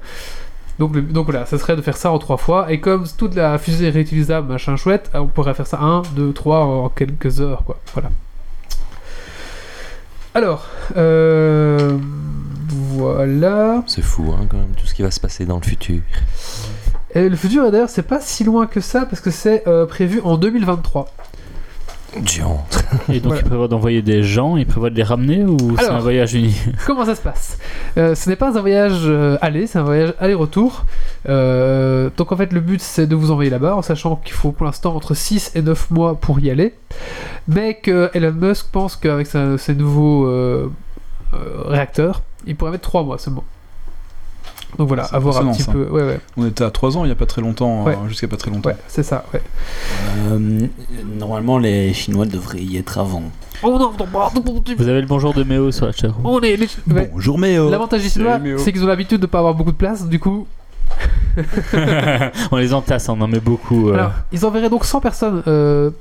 [0.77, 0.95] Donc
[1.25, 3.91] voilà, ça serait de faire ça en trois fois, et comme toute la fusée est
[3.91, 7.79] réutilisable, machin chouette, on pourrait faire ça un, deux, trois en quelques heures quoi.
[7.93, 8.09] Voilà.
[10.39, 10.65] Alors,
[10.95, 11.97] euh,
[12.69, 13.83] voilà.
[13.87, 15.99] C'est fou, hein, quand même, tout ce qui va se passer dans le futur.
[17.13, 20.21] Et le futur, d'ailleurs, c'est pas si loin que ça parce que c'est euh, prévu
[20.23, 21.09] en 2023.
[22.17, 22.65] Diant.
[23.09, 23.41] Et donc Voilà.
[23.41, 26.55] il prévoit d'envoyer des gens, il prévoit de les ramener ou c'est un voyage uni?
[26.87, 27.57] Comment ça se passe?
[27.97, 30.85] Euh, Ce n'est pas un voyage euh, aller, c'est un voyage aller-retour.
[31.27, 34.51] Euh, donc en fait, le but c'est de vous envoyer là-bas en sachant qu'il faut
[34.51, 36.73] pour l'instant entre 6 et 9 mois pour y aller.
[37.47, 40.71] Mais que Elon Musk pense qu'avec sa- ses nouveaux euh,
[41.35, 43.43] euh, réacteurs, il pourrait mettre 3 mois seulement.
[44.77, 45.91] Donc voilà, à voir un petit impressionnant, peu.
[45.91, 47.95] Ouais, ouais, On était à 3 ans il y a pas très longtemps, Ouais.
[47.95, 48.69] euh, jusqu'à pas très longtemps.
[48.69, 49.41] ouais, c'est ça, ouais.
[50.29, 50.67] Euh,
[51.17, 53.23] normalement, les Chinois devraient y être avant.
[53.63, 53.91] Oh non, non,
[54.35, 56.09] non, Vous avez le bonjour de Méo sur la chat.
[56.23, 57.09] on est les- ouais.
[57.11, 58.57] Bonjour euh, L'avantage des Chinois, Méo.
[58.57, 60.47] c'est qu'ils ont l'habitude de pas avoir beaucoup de place, du coup,
[62.51, 63.89] on les entasse, on en met beaucoup.
[63.89, 63.93] euh.
[63.95, 65.91] Alors, ils enverraient donc 100 personnes euh,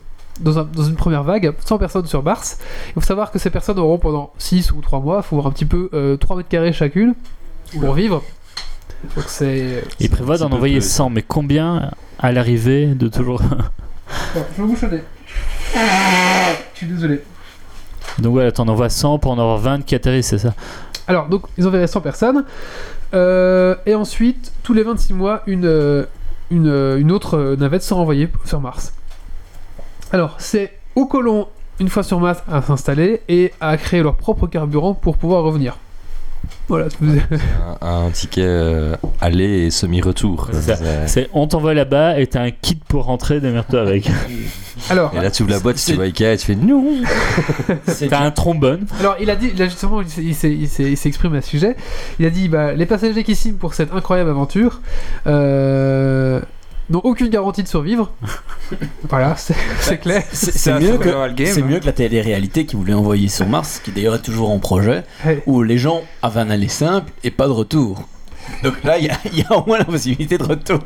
[0.40, 2.58] dans, un- dans une première vague, 100 personnes sur Mars.
[2.88, 5.46] Il faut savoir que ces personnes auront pendant 6 ou 3 mois, il faut voir
[5.48, 7.14] un petit peu euh, 3 mètres carrés chacune
[7.80, 8.22] pour vivre.
[9.04, 9.24] Donc
[10.00, 10.84] il prévoit d'en envoyer peu.
[10.84, 13.40] 100, mais combien à l'arrivée de toujours
[14.34, 15.02] Bon, je vais bouchonner.
[15.74, 17.22] Je suis désolé.
[18.18, 20.54] Donc voilà, t'en envoies 100 pour en avoir 20 qui atterrissent, c'est ça?
[21.06, 22.44] Alors, donc, ils enverraient 100 personnes.
[23.14, 26.04] Euh, et ensuite, tous les 26 mois, une, euh,
[26.50, 28.92] une, euh, une autre navette sera envoyée sur Mars.
[30.12, 31.48] Alors, c'est aux colons,
[31.80, 35.78] une fois sur Mars, à s'installer et à créer leur propre carburant pour pouvoir revenir.
[36.68, 36.86] Voilà,
[37.80, 40.48] Un, un ticket euh, aller et semi-retour.
[40.52, 41.06] C'est ça.
[41.06, 44.10] C'est- on t'envoie là-bas et t'as un kit pour rentrer, démerde-toi avec.
[44.90, 46.84] Alors, Et là, tu ouvres la boîte, tu vois Ikea et tu fais non.
[48.10, 48.86] T'as un trombone.
[49.00, 50.34] alors, il a dit, là justement, il
[51.08, 51.74] exprimé à ce sujet.
[52.20, 54.80] Il a dit bah, les passagers qui signent pour cette incroyable aventure
[55.26, 56.40] euh,
[56.90, 58.10] n'ont aucune garantie de survivre.
[59.08, 60.22] voilà, c'est c'est clair.
[60.32, 61.10] C'est mieux, que,
[61.46, 61.64] c'est hein.
[61.64, 65.04] mieux que la télé-réalité qu'ils voulaient envoyer sur Mars, qui d'ailleurs est toujours en projet,
[65.46, 68.02] où les gens avaient un aller simple et pas de retour.
[68.62, 70.78] Donc là, il y, a- il y a au moins la possibilité de retour.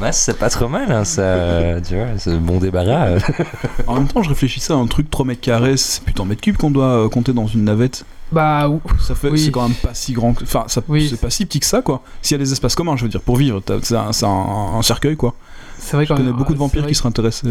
[0.00, 1.80] Ouais, c'est pas trop mal, hein, ça.
[1.86, 3.18] Tu vois, c'est bon débarras.
[3.86, 6.40] en même temps je réfléchissais à un truc 3 mètres carrés, c'est plutôt en mètres
[6.40, 8.04] cubes qu'on doit euh, compter dans une navette.
[8.32, 9.38] Bah, ou- Ça fait, Oui.
[9.38, 11.06] c'est quand même pas si grand, que- enfin ça, Oui.
[11.08, 12.02] c'est pas si petit que ça quoi.
[12.22, 14.82] S'il y a des espaces communs, je veux dire, pour vivre, c'est un, un- un
[14.82, 15.34] cercueil quoi.
[15.78, 17.46] c'est vrai Je connais beaucoup de c'est vampires qui seraient intéressés.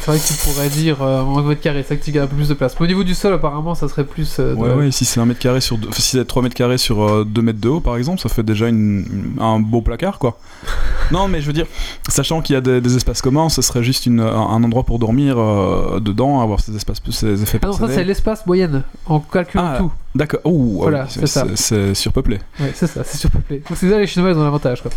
[0.00, 2.24] C'est vrai que tu pourrais dire euh, en mètre carré, c'est vrai que tu gagnes
[2.24, 2.74] un peu plus de place.
[2.78, 4.36] Mais au niveau du sol, apparemment, ça serait plus.
[4.38, 6.42] euh, de- Ouais, ouais, si c'est un mètre carré sur deux, enfin, si c'est 3
[6.42, 9.82] mètres carrés sur 2 mètres de haut par exemple, ça fait déjà une, un beau
[9.82, 10.38] placard quoi.
[11.10, 11.66] non, mais je veux dire,
[12.08, 14.98] sachant qu'il y a des, des espaces communs, ce serait juste une, un, endroit pour
[14.98, 19.20] dormir euh, dedans, avoir ces espaces, ces effets Ah non, ça c'est l'espace moyenne, en
[19.20, 19.92] calculant Ah, tout.
[20.14, 21.44] D'accord, oh, Voilà, oui, c'est ça.
[21.54, 22.38] C'est surpeuplé.
[22.58, 23.58] Ouais, c'est ça, c'est surpeuplé.
[23.68, 24.90] Donc c'est ça, les Chinois, ils ont l'avantage, quoi.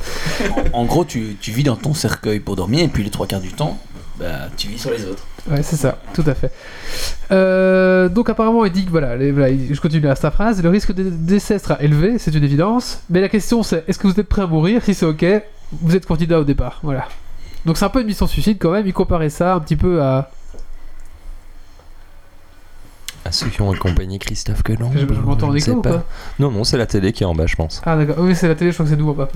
[0.73, 3.41] En gros, tu, tu vis dans ton cercueil pour dormir, et puis les trois quarts
[3.41, 3.77] du temps,
[4.21, 5.25] bah, tu vis sur les autres.
[5.49, 6.51] Ouais, c'est ça, tout à fait.
[7.31, 10.69] Euh, donc apparemment, il dit que voilà, voilà, il- je continue à sa phrase, le
[10.69, 14.19] risque de décès sera élevé, c'est une évidence, mais la question c'est, est-ce que vous
[14.19, 14.83] êtes prêt à mourir?
[14.83, 15.25] Si c'est ok,
[15.71, 17.07] vous êtes candidat au départ, voilà.
[17.65, 20.01] Donc c'est un peu une mission suicide quand même, il comparait ça un petit peu
[20.01, 20.29] à...
[23.23, 24.89] À ceux qui ont accompagné Christophe Colomb.
[24.93, 26.03] Je, je m'entends en écho ou pas
[26.39, 27.79] Non, non, c'est la télé qui est en bas, je pense.
[27.85, 29.29] Ah d'accord, oui c'est la télé, je crois que c'est nous en bas.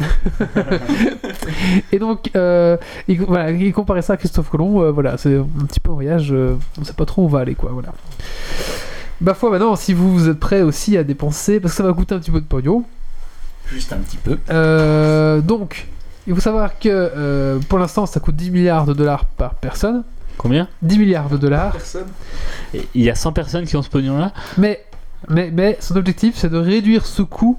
[1.92, 2.78] Et donc, euh,
[3.08, 5.96] il, voilà, il comparait ça à Christophe Colomb, euh, voilà, c'est un petit peu un
[5.96, 7.90] voyage, euh, on sait pas trop où on va aller quoi, voilà.
[9.22, 11.94] Bah foi maintenant, si vous, vous êtes prêts aussi à dépenser, parce que ça va
[11.94, 12.84] coûter un petit peu de pognon,
[13.68, 14.38] Juste un petit peu.
[14.50, 15.88] euh, donc,
[16.28, 20.04] il faut savoir que euh, pour l'instant ça coûte 10 milliards de dollars par personne,
[20.38, 21.76] Combien 10 milliards de dollars,
[22.94, 24.84] Il y a 100 personnes qui ont ce pognon là mais
[25.30, 27.58] Mais, mais son objectif, c'est de réduire ce coût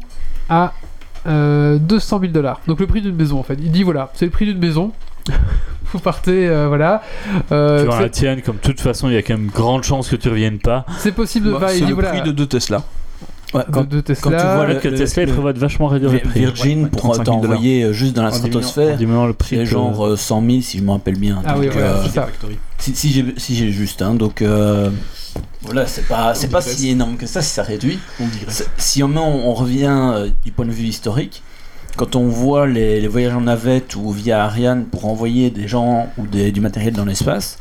[0.48, 0.72] à
[1.26, 2.60] euh, 200 000 dollars.
[2.66, 3.58] Donc le prix d'une maison, en fait.
[3.60, 4.92] Il dit voilà, c'est le prix d'une maison.
[5.92, 7.02] Vous partez, euh, voilà.
[7.52, 10.08] Euh, tu la tienne, comme de toute façon, il y a quand même grande chance
[10.08, 10.84] que tu reviennes pas.
[10.98, 11.52] c'est possible de.
[11.52, 12.10] Bah, il c'est le voilà.
[12.10, 12.82] prix de deux Tesla.
[13.54, 14.22] Ouais, quand, de Tesla.
[14.22, 16.40] quand tu vois le- que le- Tesla il le- prévoit de vachement réduire les prix.
[16.40, 19.56] Virgin, Ouais, pour 35 000 t'envoyer euh, juste dans la stratosphère, diminuant le prix.
[19.56, 21.42] c'est genre euh, 100 000 si je me rappelle bien.
[21.46, 22.28] Ah oui, Donc, voilà, euh, c'est ça.
[22.78, 24.90] si, si j'ai si juste, hein, donc euh,
[25.62, 27.98] voilà, c'est pas c'est pas si énorme que ça si ça réduit.
[28.20, 28.24] On
[28.78, 31.42] Si on, on, on revient euh, du point de vue historique,
[31.96, 36.08] quand on voit les, les voyages en navette ou via Ariane pour envoyer des gens
[36.18, 37.58] ou des- du matériel dans l'espace,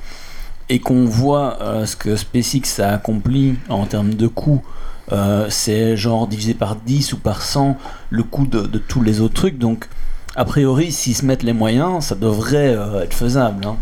[0.67, 4.63] et qu'on voit euh, ce que SpaceX a accompli en termes de coûts,
[5.11, 7.77] euh, c'est genre divisé par 10 ou par 100
[8.09, 9.57] le coût de, tous les autres trucs.
[9.57, 9.87] Donc,
[10.35, 13.65] a priori, s'ils se mettent les moyens, ça devrait euh, être faisable.
[13.65, 13.77] hein.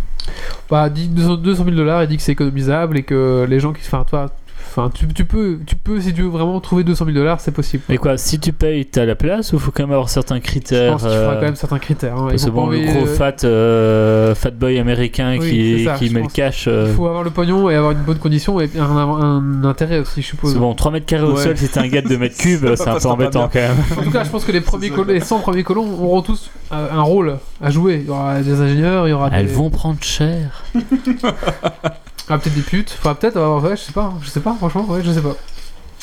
[0.70, 3.74] Bah, dit 200 200 000 dollars, il dit que c'est économisable et que les gens
[3.74, 3.82] qui.
[3.86, 4.32] Enfin, toi.
[4.76, 7.52] Enfin, tu, tu peux, tu peux, si tu veux vraiment trouver 200 000 dollars, c'est
[7.52, 7.84] possible.
[7.90, 10.42] Mais quoi, si tu payes, t'as la place ou faut quand même avoir certains Je
[10.42, 12.18] critères pense qu'il faudra euh, quand même certains critères.
[12.18, 12.28] hein.
[12.32, 16.08] Parce bon, le gros euh, fat, euh, fat boy américain Oui, qui, c'est ça, qui
[16.08, 16.32] je met pense.
[16.32, 16.66] le cash.
[16.68, 20.00] euh, Il faut avoir le pognon et avoir une bonne condition et un, un intérêt
[20.00, 20.54] aussi, je suppose.
[20.54, 21.44] c'est bon, 3 mètres carrés au Ouais.
[21.44, 23.76] sol, t'es un gars de 2 mètres cubes, c'est un peu embêtant quand même.
[23.96, 26.50] En tout cas, je pense que les, premiers ça, les 100 premiers colons auront tous
[26.72, 28.00] un rôle à jouer.
[28.02, 29.54] Il y aura des ingénieurs, il y aura Elles des...
[29.54, 30.64] vont prendre cher.
[32.30, 32.96] Ah, peut-être des putes.
[33.00, 34.14] Enfin, peut-être, euh, ouais, je sais pas.
[34.22, 35.36] Je sais pas, franchement, ouais, je sais pas.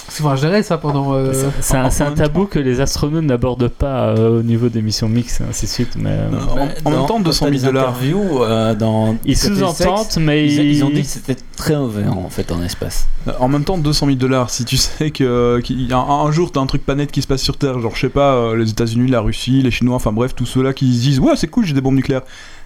[0.06, 1.12] Parce qu'il faudra gérer ça pendant.
[1.14, 4.82] euh, C'est un, c'est un tabou que les astronautes n'abordent pas euh, au niveau des
[4.82, 5.92] missions mixtes, ainsi de suite.
[5.96, 6.38] Mais, euh, Non.
[6.38, 7.94] En- Mais en même temps, quand 200 t'as 000 les dollars.
[8.02, 12.28] euh, dans Ils côté sous-entendent, mais ils, ils ont dit que c'était très mauvais en
[12.28, 13.06] fait en espace.
[13.38, 16.30] En même temps, 200 000 dollars, si tu sais que qu'il y a un, un
[16.32, 18.34] jour t'as un truc pas net qui se passe sur Terre, genre je sais pas,
[18.34, 21.36] euh, les États-Unis, la Russie, les Chinois, enfin bref, tous ceux-là qui se disent ouais
[21.36, 22.22] c'est cool, j'ai des bombes nucléaires.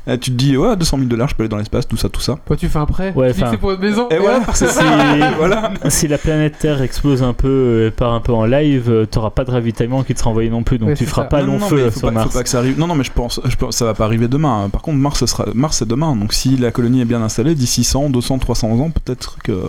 [0.07, 2.09] Euh, tu te dis ouais 200 000 dollars, je peux aller dans l'espace, tout ça,
[2.11, 2.39] tout ça.
[2.47, 3.13] Toi, tu fais un prêt.
[3.17, 4.07] Ouais, tu dis que c'est pour une maison.
[4.11, 4.79] Et voilà, c'est si,
[5.39, 5.71] voilà.
[5.89, 9.31] si la planète Terre explose un peu et part un peu en live, euh, t'auras
[9.31, 11.29] pas de ravitaillement qui te sera envoyé non plus, donc Ouais, tu feras ça.
[11.29, 12.27] pas Non, long non, feu sur pas, Mars.
[12.31, 12.79] faut pas que ça arrive.
[12.79, 14.69] Non, non, mais je pense, je pense ça va pas arriver demain.
[14.71, 16.15] Par contre, Mars, ce sera, Mars c'est demain.
[16.17, 19.63] Donc si la colonie est bien installée, d'ici 100, 200, 300 ans, peut-être que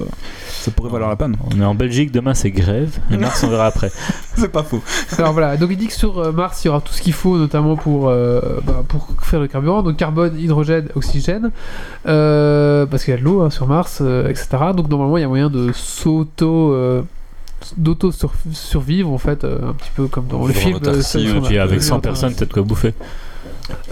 [0.50, 1.38] ça pourrait valoir la peine.
[1.56, 3.90] On est en Belgique, demain c'est grève, et Mars on verra après.
[4.36, 4.82] c'est pas faux.
[5.18, 7.14] Alors voilà, donc il dit que sur euh, Mars, il y aura tout ce qu'il
[7.14, 11.52] faut, notamment pour, euh, bah, pour faire le carburant, donc carbone, hydrogène, oxygène,
[12.08, 14.48] euh, parce qu'il y a de l'eau hein, sur Mars, euh, etc.
[14.76, 16.74] Donc normalement, il y a moyen de s'auto...
[16.74, 17.02] euh,
[17.78, 21.58] d'auto sur- survivre en fait euh, un petit peu comme dans le film ouais, puis
[21.58, 22.94] avec 100 euh, personnes, de quoi bouffer.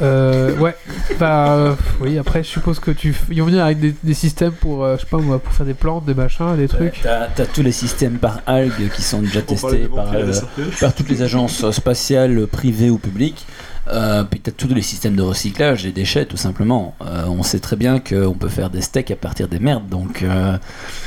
[0.02, 0.76] euh, ouais
[1.20, 4.52] bah euh, oui après je suppose que tu ils vont venir avec des, des systèmes
[4.52, 7.28] pour euh, je sais pas moi pour faire des plantes des machins des trucs T'as
[7.34, 10.32] t'as tous les systèmes par algues qui sont déjà testés par, euh,
[10.80, 13.48] par toutes les agences spatiales privées ou publiques.
[13.90, 16.96] Euh, t'as tous les systèmes de recyclage des déchets tout simplement.
[17.02, 20.24] Euh, on sait très bien qu'on peut faire des steaks à partir des merdes, donc
[20.24, 20.58] euh,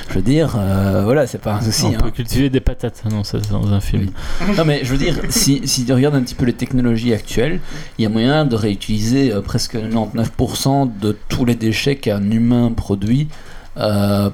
[0.09, 1.87] je veux dire, euh, voilà, c'est pas un souci.
[1.87, 1.99] on hein.
[2.03, 4.11] peut cultiver des patates, non, ça c'est dans un film.
[4.57, 7.61] Non mais je veux dire, si, si tu regardes un petit peu les technologies actuelles,
[7.99, 13.29] il y a moyen de réutiliser presque 99% de tous les déchets qu'un humain produit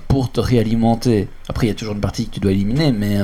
[0.09, 1.29] pour te réalimenter.
[1.49, 3.19] Après, il y a toujours une partie que tu dois éliminer, mais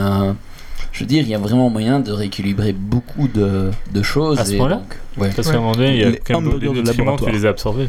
[0.93, 4.39] je veux dire, il y a vraiment moyen de rééquilibrer beaucoup de, de choses.
[4.39, 4.83] À ce point-là
[5.17, 5.31] ouais.
[5.35, 7.31] Parce qu'à un moment donné, il y a Les quand même des de nutriments, tu
[7.31, 7.89] les as absorbés.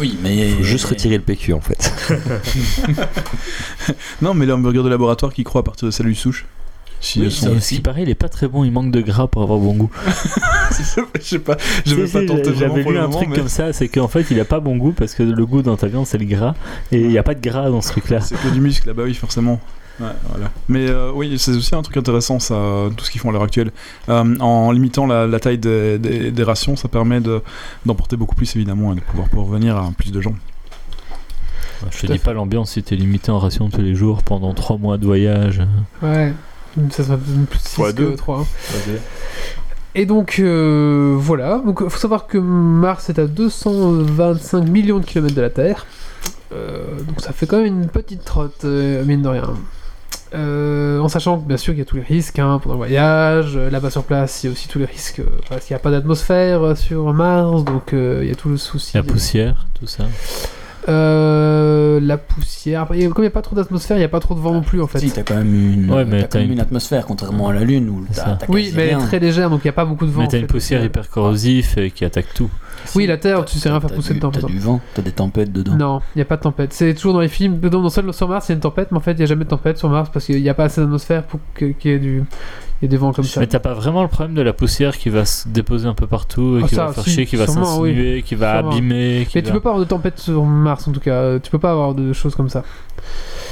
[0.00, 0.50] Oui, mais...
[0.50, 1.92] Faut juste retirer le PQ en fait.
[4.22, 6.46] Non, mais les hamburgers de laboratoire qui croient à partir de cellules souches.
[7.00, 7.56] Si Oui, ça sont...
[7.56, 9.58] Et ce qui paraît, il est pas très bon, il manque de gras pour avoir
[9.58, 9.90] bon goût.
[10.70, 10.82] je
[11.22, 11.56] sais pas,
[11.86, 14.26] je vais pas tenter J'avais lu un moment, truc mais comme ça, c'est qu'en fait,
[14.30, 16.54] il a pas bon goût parce que le goût dans ta viande, c'est le gras.
[16.90, 18.20] Et il n'y a pas de gras dans ce truc-là.
[18.20, 19.60] c'est que du muscle, là bah oui, forcément.
[20.00, 20.50] Ouais, voilà.
[20.68, 22.54] Mais euh, oui, c'est aussi un truc intéressant, ça,
[22.96, 23.72] tout ce qu'ils font à l'heure actuelle.
[24.08, 27.42] Euh, en limitant la, la taille des, des- des rations, ça permet de-
[27.84, 30.34] d'emporter beaucoup plus, évidemment, et de pouvoir revenir à plus de gens.
[31.90, 34.78] Je te dis pas l'ambiance si t'es limité en ration tous les jours pendant 3
[34.78, 35.60] mois de voyage.
[36.02, 36.32] ouais
[36.90, 38.14] ça sera plus 6 Fois que deux.
[38.14, 38.46] 3
[39.94, 45.34] Et donc euh, voilà, donc faut savoir que Mars est à 225 millions de kilomètres
[45.34, 45.86] de la Terre,
[46.52, 49.50] Euh, donc ça fait quand même une petite trotte, euh, mine de rien.
[50.34, 53.54] Euh, en sachant bien sûr qu'il y a tous les risques hein, pendant le voyage,
[53.56, 55.76] euh, là-bas sur place il y a aussi tous les risques euh, parce qu'il n'y
[55.76, 58.94] a pas d'atmosphère sur Mars, donc euh, il y a tout le souci.
[58.94, 60.04] La poussière, tout ça.
[60.88, 64.34] Euh, la poussière, comme il n'y a pas trop d'atmosphère, il n'y a pas trop
[64.34, 65.00] de vent non plus en fait.
[65.00, 67.48] Si, t'as quand même une, Ouais, mais t'as quand t'as même une- une atmosphère, contrairement
[67.48, 68.98] à la Lune où t'as oui, mais rien.
[68.98, 70.20] très légère, donc il n'y a pas beaucoup de vent.
[70.22, 70.46] Mais en t'as une fait.
[70.52, 72.50] poussière hyper corrosive et qui attaque tout.
[72.94, 75.52] Oui, la Terre, tu sais rien faire pousser dedans, T'as du vent, t'as des tempêtes
[75.52, 75.74] dedans.
[75.76, 76.72] Non, il n'y a pas de tempête.
[76.72, 77.58] C'est toujours dans les films.
[77.60, 79.44] Dans, sur Mars, il y a une tempête, mais en fait, il n'y a jamais
[79.44, 81.98] de tempête sur Mars parce qu'il n'y a pas assez d'atmosphère pour qu'il y ait
[81.98, 82.24] du.
[82.80, 83.40] Il y ait des vents comme ça.
[83.40, 86.06] Mais t'as pas vraiment le problème de la poussière qui va se déposer un peu
[86.06, 87.52] partout et Ah, qui ça, va faire si, chier, qui va oui.
[87.52, 88.70] s'insinuer, qui va Sûrement.
[88.70, 89.26] abîmer.
[89.28, 91.40] Qui Mais tu va- peux pas avoir de tempête sur Mars en tout cas.
[91.40, 92.62] Tu peux pas avoir de choses comme ça.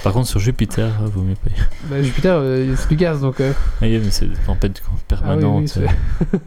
[0.04, 1.50] Par contre, sur Jupiter, euh, vaut mieux pas
[1.90, 3.40] Bah, Jupiter, euh, c'est du gaz donc.
[3.40, 3.50] euh,
[3.82, 5.78] Ah, mais c'est des tempêtes Ah oui, permanentes.
[5.80, 5.86] oui.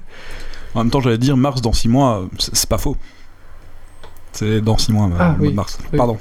[0.75, 2.95] En même temps, j'allais dire Mars dans 6 mois, c'est pas faux.
[4.31, 5.53] C'est dans 6 mois, euh, Ah, oui.
[5.53, 5.77] Mars.
[5.91, 5.97] Oui.
[5.97, 6.17] Pardon.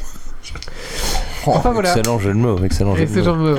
[1.46, 1.90] Enfin, voilà.
[1.96, 3.58] Excellent jeu de mots, excellent jeu de mots.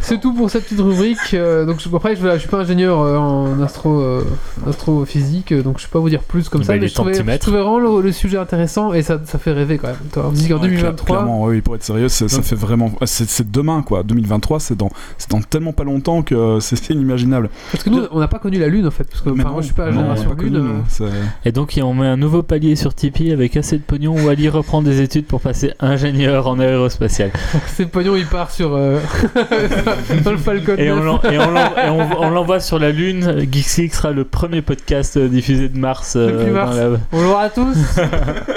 [0.00, 1.18] C'est tout pour cette petite rubrique.
[1.34, 4.22] euh, donc je- après, je, voilà, je suis pas ingénieur euh, en astro, euh,
[4.68, 6.76] astrophysique, donc je peux pas vous dire plus comme Bah, ça.
[6.76, 7.42] Mais je trouvais, je centimètres.
[7.46, 9.96] trouvais vraiment le, le sujet intéressant et ça, ça fait rêver quand même.
[10.12, 12.92] Qu'en Ouais, 2023, Clairement, oui, pour être sérieux, c'est- ça fait vraiment.
[13.04, 14.02] C'est demain, quoi.
[14.02, 17.50] 2023, c'est dans, c'est dans tellement pas longtemps que c'est inimaginable.
[17.72, 19.60] parce que nous, on n'a pas connu la Lune en fait, parce que non, moi
[19.60, 20.36] je suis pas la génération Lune.
[20.36, 20.84] connu, euh, nous.
[20.88, 21.04] C'est-
[21.44, 24.48] Et donc, on met un nouveau palier sur Tipeee avec assez de pognon où Ali
[24.48, 27.30] reprend des études pour passer ingénieur en aérospatial.
[27.66, 28.98] C'est le pognon, il part sur euh,
[30.24, 30.74] dans le Falcon.
[30.78, 31.04] Et on 9.
[31.04, 33.46] l'en- et on l'en- et on- on l'envoie sur la Lune.
[33.50, 36.14] Geeksy sera le premier podcast euh, diffusé de Mars.
[36.16, 36.76] euh, Mars.
[36.76, 37.76] dans la- Bonjour à tous.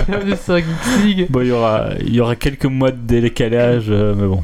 [0.07, 1.27] Bienvenue sur Geeks League.
[1.29, 4.43] Bon, il y aura, il y aura quelques mois de décalage, euh, mais bon.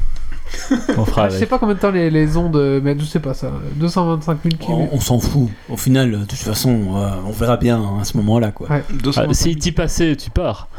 [0.97, 3.19] On fera Ah, je sais pas combien de temps les, les ondes mettent, je sais
[3.19, 3.51] pas ça.
[3.75, 4.89] 225 000 On, km.
[4.93, 5.49] on s'en fout.
[5.69, 8.69] Au final, de toute façon, euh, on verra bien hein, à ce moment-là, quoi.
[8.69, 8.83] Ouais.
[9.03, 10.69] 200 Ah, S'il t'y passait, tu pars.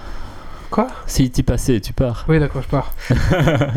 [0.70, 2.24] Quoi S'il t'y passait, tu pars.
[2.28, 2.92] Oui, d'accord, je pars.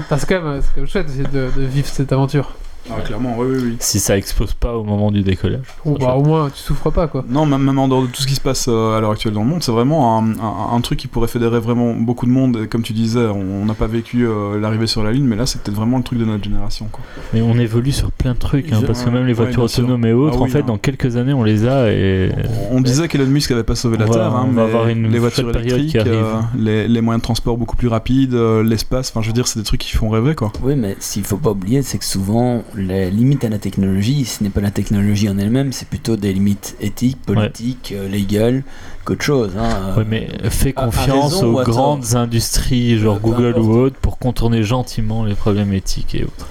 [0.10, 2.52] Ah, c'est quand, même- c'est quand même chouette de vivre cette aventure.
[2.90, 3.76] Ah, clairement, oui, oui, oui.
[3.80, 5.62] Si ça explose pas au moment du décollage.
[5.86, 7.24] Bon, bah, au moins, tu souffres pas quoi.
[7.30, 9.34] Non, même même en dehors de tout ce qui se passe euh, à l'heure actuelle
[9.34, 12.32] dans le monde, c'est vraiment un, un- un truc qui pourrait fédérer vraiment beaucoup de
[12.32, 12.58] monde.
[12.64, 15.36] Et comme tu disais, on on n'a pas vécu euh, l'arrivée sur la Lune, mais
[15.36, 16.88] là, c'est peut-être vraiment le truc de notre génération.
[16.92, 17.04] Quoi.
[17.34, 20.06] Mais on évolue sur plein de trucs, hein, Je- parce que même les voitures autonomes
[20.06, 20.68] et autres, Ah en fait, non.
[20.68, 22.32] dans quelques années, on les a et.
[22.72, 24.70] On disait qu'Elon Musk avait pas sauvé la On va- Terre, hein, on va mais
[24.70, 28.64] avoir une les voitures électriques, euh, les, les moyens de transport beaucoup plus rapides, euh,
[28.64, 30.52] l'espace, enfin je veux dire, c'est des trucs qui font rêver quoi.
[30.64, 34.44] Oui, mais s'il faut pas oublier, c'est que souvent, les limites à la technologie, ce
[34.44, 38.64] n'est pas la technologie en elle-même, c'est plutôt des limites éthiques, politiques, euh, légales,
[39.06, 39.52] qu'autre chose.
[39.58, 39.94] Hein.
[39.98, 43.66] Ouais, mais fais à- à confiance raison aux grandes industries, genre Euh, peu Google importe.
[43.66, 46.48] ou autres, pour contourner gentiment les problèmes éthiques et autres.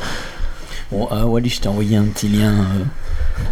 [0.92, 2.64] Bon, ah, Wally, je t'ai envoyé un petit lien euh,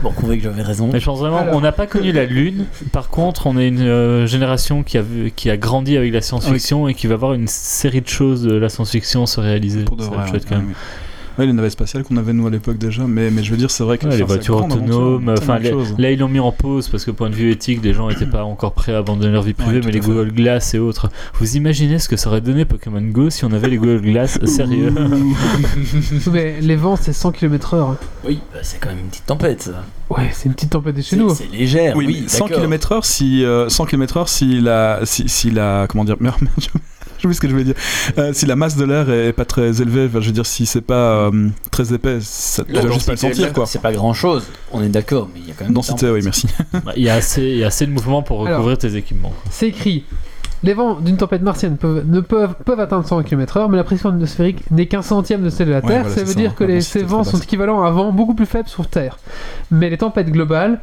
[0.03, 0.91] pour prouver que j'avais raison.
[0.93, 1.55] Mais je pense vraiment, Alors.
[1.55, 2.65] on n'a pas connu la Lune.
[2.91, 6.21] Par contre, on est une euh, génération qui a, vu- qui a grandi avec la
[6.21, 9.85] science-fiction et qui va voir une série de choses de la science-fiction se réaliser.
[9.85, 10.27] Pour de C'est vrai.
[10.29, 10.67] chouette quand même.
[10.69, 10.75] ouais.
[11.39, 13.71] Ouais, les navettes spatiales qu'on avait nous à l'époque déjà, mais, mais je veux dire,
[13.71, 15.95] c'est vrai que Ouais, les voitures autonomes, enfin de les- choses.
[15.99, 18.27] là ils l'ont mis en pause parce que point de vue éthique, les gens n'étaient
[18.27, 20.01] pas encore prêts à abandonner leur vie privée, Ouais, mais les.
[20.01, 21.11] Google Glass et autres.
[21.39, 24.39] Vous imaginez ce que ça aurait donné Pokémon Go si on avait les Google Glass
[24.47, 24.93] sérieux?
[26.33, 27.95] Mais les vents, c'est 100 km/h.
[28.25, 29.85] Oui, bah, c'est quand même une petite tempête, ça.
[30.11, 31.35] Ouais, c'est une petite tempête de chez C'est nous.
[31.35, 32.63] c'est légère, oui, Oui, mais 100 d'accord.
[32.63, 36.55] km/h si, euh, 100 km/h si la, si, si la, comment dire, merde, merde,
[37.23, 37.75] je- j'ai oublié ce que je voulais dire.
[38.19, 40.67] Euh, si la masse de l'air est pas très élevée, enfin, je veux dire, si
[40.67, 43.67] c'est pas euh, très épais, ça, tu vas juste pas le sentir, quoi.
[43.67, 45.75] C'est pas grand chose, on est d'accord, mais il y a quand même.
[45.75, 46.47] Densité, oui, merci.
[46.85, 48.59] Bah, Il y, a assez- il y a assez de mouvements pour Alors.
[48.59, 49.33] recouvrir tes équipements.
[49.51, 50.05] C'est écrit.
[50.65, 54.09] Les vents d'une tempête martienne peuvent, ne peuvent, peuvent atteindre 100 km/h, mais la pression
[54.09, 56.01] atmosphérique n'est qu'un centième de celle de la Ouais, Terre.
[56.03, 58.11] voilà, ça veut ça, dire que la les, ces vents sont équivalents à un vent
[58.11, 59.19] beaucoup plus faible sur Terre.
[59.71, 60.81] Mais les tempêtes globales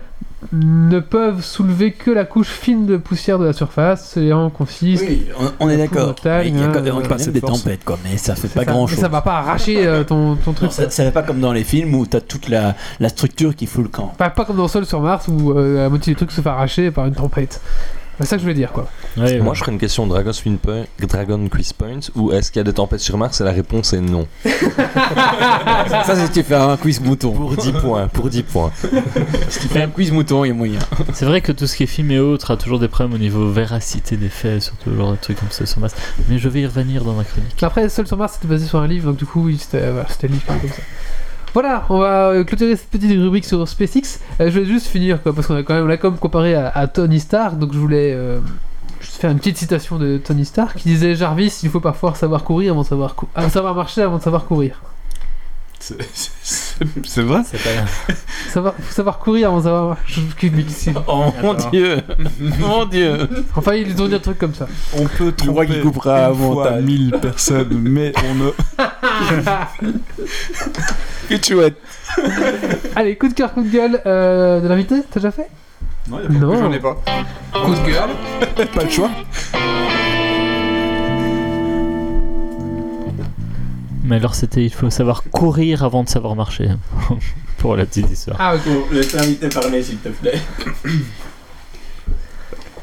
[0.51, 4.15] ne peuvent soulever que la couche fine de poussière de la surface.
[4.15, 5.05] Les vents consistent.
[5.07, 6.15] Oui, on, on est d'accord.
[6.43, 7.63] Il y a quand même, euh, quand des force.
[7.63, 8.71] tempêtes, quoi, mais ça fait pas ça.
[8.71, 8.99] grand chose.
[8.99, 10.71] ça va pas arracher euh, ton, ton truc.
[10.71, 13.65] ça, ça fait pas comme dans les films où t'as toute la, la structure qui
[13.65, 14.13] fout le camp.
[14.17, 16.49] Pas, pas comme dans Sol sur Mars où euh, la moitié du truc se fait
[16.49, 17.61] arracher par une tempête.
[18.19, 18.87] C'est ça que je voulais dire quoi.
[19.17, 19.55] Ouais, Moi, ouais.
[19.55, 22.63] je ferais une question Dragon, Spin Point, Dragon Quiz Point ou est-ce qu'il y a
[22.63, 23.41] des tempêtes sur Mars?
[23.41, 24.27] Et la réponse est non.
[24.45, 27.31] ça, c'est si tu fais un quiz mouton.
[27.33, 28.71] Pour 10 points, pour 10 points.
[29.49, 30.79] Si tu fais un quiz mouton, il y a moyen.
[31.13, 33.17] C'est vrai que tout ce qui est film et autres a toujours des problèmes au
[33.19, 35.93] niveau véracité des faits, surtout le genre de trucs comme ça sur Mars.
[36.29, 37.61] Mais je vais y revenir dans ma chronique.
[37.63, 40.07] Après, Seul sur Mars, c'était basé sur un livre, donc du coup, oui, c'était voilà,
[40.09, 40.81] c'était le livre comme ça.
[41.55, 44.19] Voilà, on va euh, clôturer cette petite rubrique sur SpaceX.
[44.41, 46.53] Euh, je vais juste finir, quoi, parce qu'on a quand même, l'a quand même comparé
[46.53, 48.39] à, Tony Stark, donc je voulais euh,
[48.99, 52.43] juste faire une petite citation de Tony Stark qui disait Jarvis, il faut parfois savoir
[52.43, 54.81] courir avant savoir, ah, savoir marcher avant de savoir courir.
[55.85, 57.69] C'est- vrai C'est pas
[58.49, 59.97] Savoir, faut savoir courir avant de savoir.
[61.07, 62.01] Oh mon dieu
[62.59, 64.67] Mon dieu Enfin, ils ont dit un truc comme ça.
[64.97, 66.83] On peut Je crois qu'il coupera à une fois montage.
[66.83, 68.49] 1000 personnes, mais on ne...
[71.29, 71.77] Que chouette
[72.95, 75.47] Allez, coup de cœur, coup de gueule euh, de l'invité, t'as déjà fait?
[76.09, 76.55] Non, Non.
[76.57, 76.95] J'en ai pas.
[77.53, 78.67] Coup de gueule.
[78.73, 79.09] pas le choix.
[84.05, 86.69] Mais alors c'était, il faut savoir courir avant de savoir marcher.
[87.57, 88.37] Pour la petite histoire.
[88.39, 88.61] Ah, ok.
[88.91, 90.39] Laisse l'invité parler, s'il te plaît.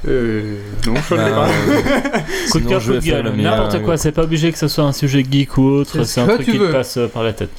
[0.09, 0.57] Euh.
[0.85, 1.49] Non, je Bah, l'ai pas.
[2.51, 4.93] Coup de cœur, coup de gueule, n'importe quoi, c'est pas obligé que ce soit un
[4.93, 7.33] sujet geek ou autre, C'est c'est ce un truc qui te passe euh, par la
[7.33, 7.51] tête.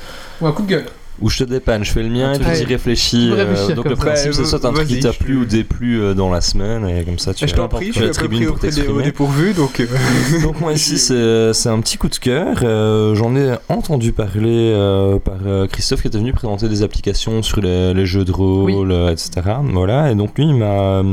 [0.42, 0.86] Ouais, coup de gueule.
[1.22, 2.60] Ou je te dépanne, je fais le mien et puis Ouais.
[2.62, 3.30] tu réfléchis.
[3.32, 4.02] Peux euh, réfléchir donc le ça.
[4.02, 6.88] principe, Ouais, c'est soit un truc qui t'a plu ou déplu euh, dans la semaine
[6.90, 8.60] et comme ça tu Et je as- t'en prie, je tu as la tribune pour
[8.60, 9.04] t'exprimer.
[9.04, 9.80] dépourvu, donc...
[9.80, 9.86] euh,
[10.44, 12.58] Donc moi ici c'est un petit coup de cœur.
[12.64, 15.38] Euh, J'en ai entendu parler euh, par
[15.72, 19.30] Christophe qui était venu présenter des applications sur les, les jeux de rôle, etc.
[19.72, 20.12] Voilà.
[20.12, 21.04] Et donc lui il m'a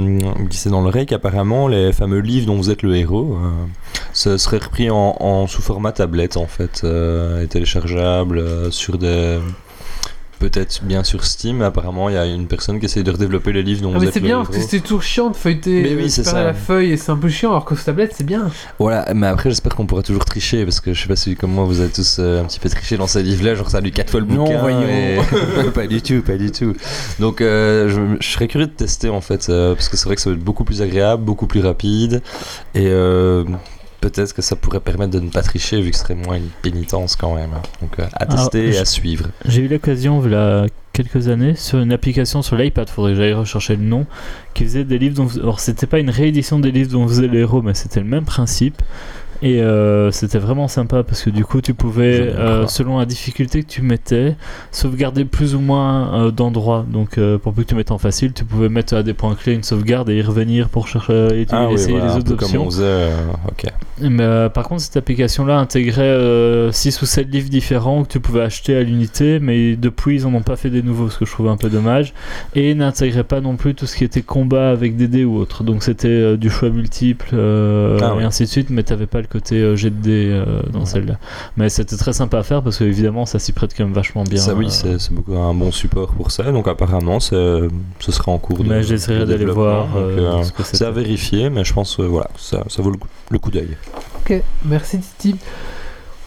[0.48, 3.36] glissé dans l'oreille qu'apparemment les fameux livres dont vous êtes le héros,
[4.14, 9.38] ce serait repris en, en sous format tablette en fait, et téléchargeable sur des
[10.41, 13.62] Peut-être bien sur Steam, apparemment il y a une personne qui essaye de redévelopper les
[13.62, 15.82] livres dont Ah, vous mais êtes c'est bien parce que c'est toujours chiant de feuilleter
[15.82, 16.43] Mais oui, euh, ça.
[16.43, 18.51] la feuille et c'est un peu chiant alors que sur tablette c'est bien.
[18.78, 21.53] Voilà, mais après j'espère qu'on pourra toujours tricher parce que je sais pas si comme
[21.53, 23.80] moi vous avez tous euh, un petit peu triché dans ces livres-là, genre ça a
[23.82, 24.59] lu quatre fois le Non, bouquin.
[24.61, 24.80] voyons.
[24.88, 25.18] et-
[25.74, 26.74] pas du tout, pas du tout.
[27.18, 30.16] Donc euh, je, je serais curieux de tester en fait euh, parce que c'est vrai
[30.16, 32.22] que ça va être beaucoup plus agréable, beaucoup plus rapide
[32.74, 33.45] et euh,
[34.01, 36.48] peut-être que ça pourrait permettre de ne pas tricher vu que ce serait moins une
[36.62, 37.51] pénitence quand même.
[37.80, 39.26] Donc euh, à Alors, tester et à suivre.
[39.44, 43.18] J'ai eu l'occasion, il y a quelques années, sur une application sur l'iPad, faudrait que
[43.18, 44.07] j'aille rechercher le nom,
[44.55, 45.24] qui faisait des livres dont.
[45.24, 48.01] vous- Alors, c'était pas une réédition des livres dont vous faisait les héros, mais c'était
[48.01, 48.82] le même principe.
[49.43, 53.62] Et euh, c'était vraiment sympa parce que du coup, tu pouvais, euh, selon la difficulté
[53.62, 54.36] que tu mettais,
[54.70, 56.84] sauvegarder plus ou moins euh, d'endroits.
[56.86, 59.55] Donc, pour plus que tu mettes en facile, tu pouvais mettre à des points clés
[59.55, 62.59] une sauvegarde et y revenir pour chercher et Ah oui, essayer voilà, les autres options.
[62.59, 63.09] comme on faisait.
[63.49, 63.66] ok.
[64.03, 68.76] Mais par contre, cette application-là intégrait 6 ou 7 livres différents que tu pouvais acheter
[68.76, 71.51] à l'unité, mais depuis, ils en ont pas fait des nouveaux, ce que je trouvais
[71.51, 72.12] un peu dommage.
[72.55, 75.64] Et n'intégrait pas non plus tout ce qui était combat avec des dés ou autre.
[75.64, 79.56] Donc c'était du choix multiple Ah et ainsi de suite, mais t'avais pas le côté
[79.56, 80.86] euh, jet de dés euh, dans Ouais.
[80.86, 81.14] celle-là.
[81.56, 84.24] Mais c'était très sympa à faire parce que évidemment, ça s'y prête quand même vachement
[84.24, 84.40] bien.
[84.40, 86.50] ça oui, euh, c'est c'est beaucoup un bon support pour ça.
[86.52, 87.68] Donc apparemment, c'est-
[88.00, 88.68] ce sera en cours de.
[88.68, 91.72] Mais j'essaierai de d'aller voir Donc, euh, euh, ce que C'est à vérifier, mais je
[91.72, 93.76] pense euh, voilà, ça, ça vaut le coup, le coup d'œil.
[94.20, 95.36] Ok, merci Titi.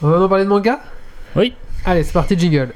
[0.02, 0.80] On va en parler de manga?
[1.36, 1.54] Oui.
[1.86, 2.74] Allez, c'est parti, jingle.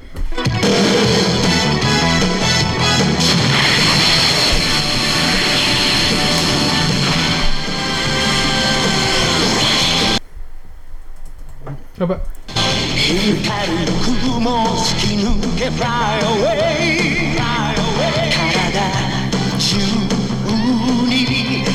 [11.98, 12.18] やばい。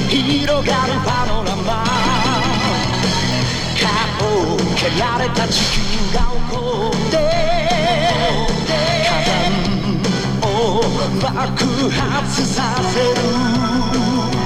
[0.09, 1.83] 広がるパノラマ
[3.81, 7.17] 顔を蹴られた地球が怒って
[9.03, 9.31] 火山
[10.41, 10.43] を
[11.19, 12.61] 爆発さ
[12.93, 13.05] せる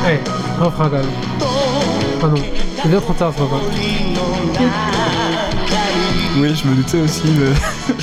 [0.08, 0.20] Ey,
[0.58, 1.06] noch Frage an.
[2.84, 3.56] Hallo, kurze Ausfrage.
[6.42, 7.50] Oui, je me doutais aussi, mais,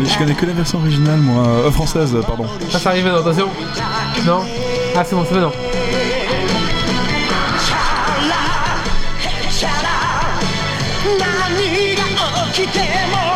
[0.00, 2.46] mais je connais que la version originale, moi, euh, française, pardon.
[2.72, 3.48] Ah, ça arrive maintenant, attention.
[4.26, 4.40] Non
[4.96, 5.52] Ah, c'est bon, c'est maintenant.
[12.66, 13.33] 何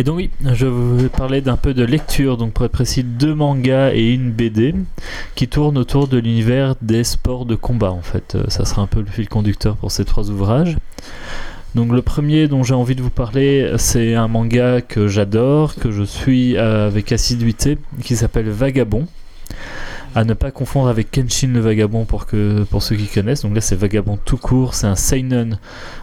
[0.00, 3.34] Et donc oui, je vais parler d'un peu de lecture, donc pour être précis, deux
[3.34, 4.72] mangas et une BD
[5.34, 8.36] qui tournent autour de l'univers des sports de combat en fait.
[8.36, 10.76] Euh, Ça sera un peu le fil conducteur pour ces trois ouvrages.
[11.74, 15.90] Donc le premier dont j'ai envie de vous parler, c'est un manga que j'adore, que
[15.90, 19.08] je suis euh, avec assiduité, qui s'appelle Vagabond.
[20.14, 23.42] À ne pas confondre avec Kenshin le Vagabond pour, que, pour ceux qui connaissent.
[23.42, 25.58] Donc là c'est Vagabond tout court, c'est un seinen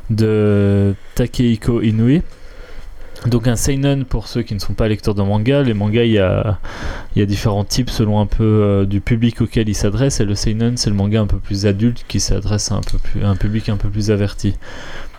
[0.10, 2.22] de Takehiko Inoue.
[3.26, 6.12] Donc un seinen pour ceux qui ne sont pas lecteurs de manga, les mangas il
[6.12, 6.60] y a,
[7.16, 10.36] y a différents types selon un peu euh, du public auquel ils s'adressent et le
[10.36, 13.36] seinen c'est le manga un peu plus adulte qui s'adresse un, peu plus, à un
[13.36, 14.54] public un peu plus averti.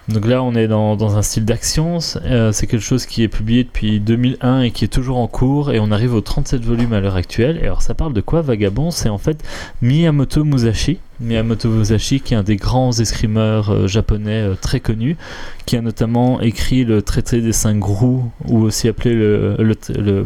[0.08, 3.28] Donc là on est dans, un style d'action, c'est euh, c'est quelque chose qui est
[3.28, 6.92] publié depuis 2001 et qui est toujours en cours et on arrive aux 37 volumes
[6.92, 7.58] à l'heure actuelle.
[7.60, 8.92] Et alors ça parle de quoi Vagabond?
[8.92, 9.42] C'est en fait
[9.82, 10.98] Miyamoto Musashi.
[11.18, 15.16] Miyamoto Musashi qui est un des grands escrimeurs euh, japonais euh, très connus
[15.64, 20.22] qui a notamment écrit le traité des cinq roues, ou aussi appelé le, le,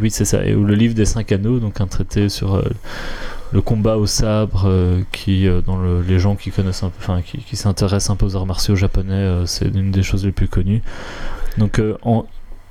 [0.55, 2.63] ou le livre des cinq anneaux, donc un traité sur
[3.53, 6.95] le combat au sabre, euh, qui euh, dans le- les gens qui connaissent un peu,
[6.99, 10.31] enfin qui, s'intéressent un peu aux arts martiaux japonais, euh, c'est une des choses les
[10.31, 10.81] plus connues.
[11.57, 11.81] Donc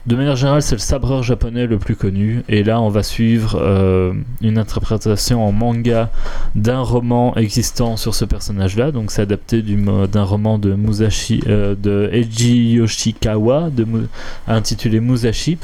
[0.07, 3.61] de manière générale, c'est le sabreur japonais le plus connu, et là on va suivre
[4.41, 6.11] une interprétation en manga
[6.55, 8.93] d'un roman existant sur ce personnage-là.
[8.93, 13.68] Donc c'est adapté d'un roman de Musashi, de Eiji Yoshikawa,
[14.49, 15.59] intitulé Musashi.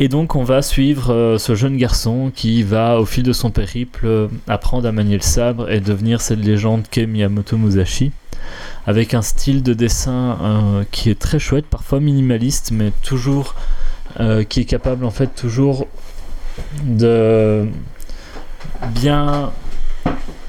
[0.00, 3.50] Et donc on va suivre euh, ce jeune garçon qui va au fil de son
[3.50, 8.12] périple euh, apprendre à manier le sabre et devenir cette légende qu'est Miyamoto Musashi
[8.86, 13.54] avec un style de dessin euh, qui est très chouette, parfois minimaliste mais toujours
[14.48, 15.86] qui est capable en fait toujours
[16.82, 17.66] de
[18.94, 19.52] bien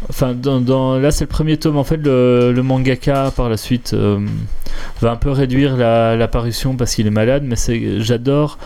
[0.10, 1.78] Enfin, là, c'est le premier tome.
[1.78, 3.96] En fait, le, mangaka, par la suite,
[5.02, 7.44] va un peu réduire la, parution parce qu'il est malade.
[7.46, 7.56] Mais
[8.00, 8.58] j'adore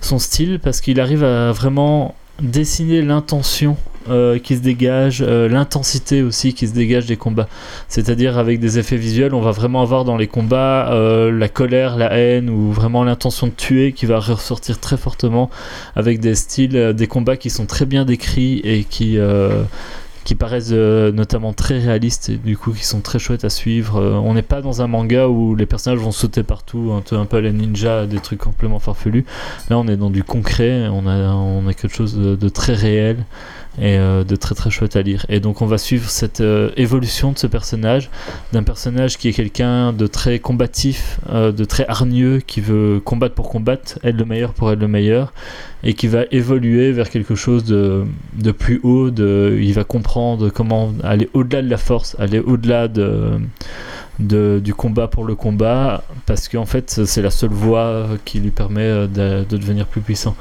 [0.00, 3.76] son style parce qu'il arrive à vraiment dessiner l'intention
[4.08, 7.48] euh, qui se dégage, euh, l'intensité aussi qui se dégage des combats.
[7.88, 11.96] C'est-à-dire avec des effets visuels, on va vraiment avoir dans les combats euh, la colère,
[11.96, 15.50] la haine ou vraiment l'intention de tuer qui va ressortir très fortement
[15.96, 19.18] avec des styles, des combats qui sont très bien décrits et qui
[20.26, 24.00] qui paraissent euh, notamment très réalistes et du coup qui sont très chouettes à suivre.
[24.00, 27.16] Euh, on n'est pas dans un manga où les personnages vont sauter partout, un peu,
[27.16, 29.24] un peu ninja, des trucs complètement farfelus.
[29.70, 33.18] Là, on est dans du concret, on a, on a quelque chose de très réel
[33.78, 35.26] et euh, de très très chouette à lire.
[35.28, 38.10] Et donc on va suivre cette euh, évolution de ce personnage,
[38.52, 43.34] d'un personnage qui est quelqu'un de très combatif, euh, de très hargneux, qui veut combattre
[43.34, 45.32] pour combattre, être le meilleur pour être le meilleur,
[45.84, 48.04] et qui va évoluer vers quelque chose de,
[48.34, 53.38] de plus haut, il va comprendre comment aller au-delà de la force, aller au-delà de,
[54.18, 59.06] du combat pour le combat, parce qu'en fait c'est la seule voie qui lui permet
[59.06, 60.34] de devenir plus puissant.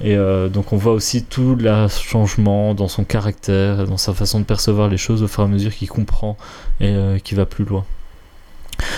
[0.00, 4.40] Et euh, donc on voit aussi tout le changement dans son caractère, dans sa façon
[4.40, 6.36] de percevoir les choses au fur et à mesure qu'il comprend
[6.80, 7.84] et euh, qu'il va plus loin.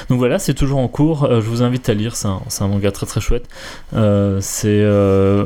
[0.09, 1.25] Donc voilà, c'est toujours en cours.
[1.25, 2.17] Euh, je vous invite à lire.
[2.17, 3.47] C'est un, un manga très très chouette.
[4.41, 4.87] C'est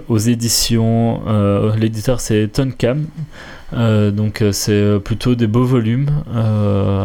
[0.09, 1.23] aux éditions.
[1.77, 3.07] L'éditeur c'est Tonkam.
[3.73, 6.11] Donc c'est plutôt des beaux volumes,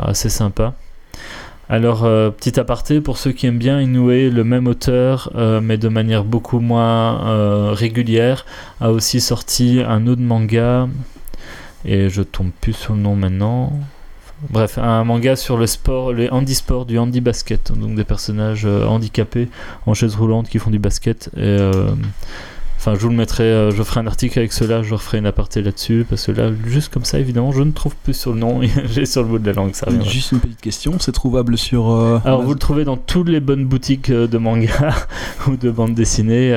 [0.05, 0.75] assez sympas.
[1.70, 5.78] Alors, euh, petit aparté, pour ceux qui aiment bien Inoue, le même auteur, euh, mais
[5.78, 8.45] de manière beaucoup moins euh, régulière,
[8.82, 10.89] a aussi sorti un autre manga,
[11.86, 13.72] et je tombe plus sur le nom maintenant.
[14.49, 19.47] Bref, un manga sur le sport, le handisport, du handi basket, donc des personnages handicapés
[19.86, 21.30] en chaise roulante qui font du basket.
[21.38, 21.57] Et,
[22.86, 25.25] Enfin, je vous le mettrai, euh, je ferai un article avec cela, je referai une
[25.25, 28.39] aparté là-dessus, parce que là, juste comme ça, évidemment, je ne trouve plus sur le
[28.39, 28.59] nom,
[28.91, 30.09] j'ai sur le bout de la langue, ça reviendra.
[30.09, 31.89] Juste une petite question, c'est trouvable sur.
[31.89, 34.93] euh, Alors vous le trouvez dans toutes les bonnes boutiques euh, de manga
[35.47, 36.53] ou de bande dessinée.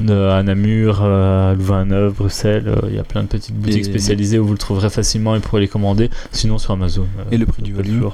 [0.00, 3.54] Euh, de, à Namur, euh, à Louvain-Neuve, Bruxelles, euh, il y a plein de petites
[3.54, 6.10] boutiques Et- spécialisées où vous le trouverez facilement et pourrez les commander.
[6.32, 7.06] Sinon sur Amazon.
[7.18, 8.10] euh, Et le prix du volume.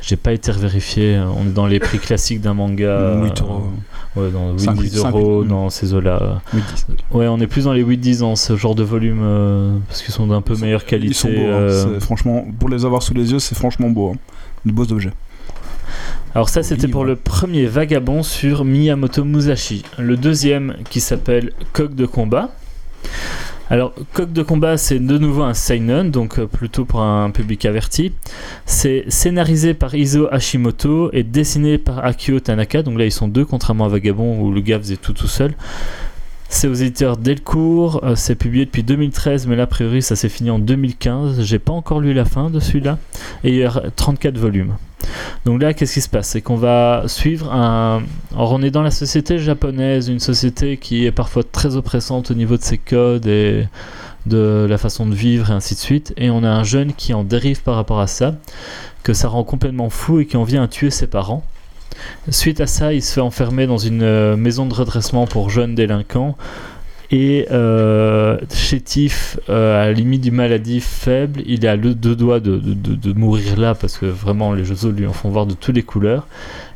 [0.00, 1.16] J'ai pas été vérifié.
[1.16, 2.84] euh, On est dans les prix classiques d'un manga.
[2.84, 3.62] euh, 8 euros.
[4.14, 6.42] Ouais, dans Cinq, 8-10 cinq, euros, dans ces eaux-là.
[7.12, 10.12] Ouais, on est plus dans les 8-10 dans ce genre de volume euh, parce qu'ils
[10.12, 11.12] sont d'un peu meilleure qualité.
[11.12, 11.40] Ils sont beaux, hein.
[11.60, 14.10] euh, franchement, pour les avoir sous les yeux, c'est franchement beau.
[14.14, 14.18] hein.
[14.66, 15.12] De beaux objets.
[16.34, 19.84] Alors ça c'était pour le premier vagabond sur Miyamoto Musashi.
[19.98, 22.50] Le deuxième qui s'appelle Coq de combat.
[23.68, 27.66] Alors Coq de combat c'est de nouveau un seinen, donc euh, plutôt pour un public
[27.66, 28.14] averti.
[28.64, 32.82] C'est scénarisé par Iso Hashimoto et dessiné par Akio Tanaka.
[32.82, 35.52] Donc là ils sont deux contrairement à Vagabond où le gars faisait tout tout seul.
[36.54, 40.28] C'est aux éditeurs Delcourt, euh, c'est publié depuis 2013 mais là a priori ça s'est
[40.28, 41.40] fini en 2015.
[41.40, 42.98] J'ai pas encore lu la fin de celui-là
[43.42, 44.74] et il y a 34 volumes.
[45.46, 46.28] Donc là, qu'est-ce qui se passe?
[46.28, 48.02] C'est qu'on va suivre un.
[48.34, 52.34] Alors, on est dans la société japonaise, une société qui est parfois très oppressante au
[52.34, 53.66] niveau de ses codes et
[54.26, 56.12] de la façon de vivre et ainsi de suite.
[56.18, 58.36] Et on a un jeune qui en dérive par rapport à ça,
[59.02, 61.44] que ça rend complètement fou et qui en vient à tuer ses parents.
[62.30, 65.74] Suite à ça, il se fait enfermer dans une euh, maison de redressement pour jeunes
[65.74, 66.36] délinquants.
[67.14, 72.58] Et euh, chétif, euh, à la limite du maladie faible, il le- deux doigts de,
[73.12, 76.26] mourir là parce que vraiment les jeux lui en font voir de toutes les couleurs.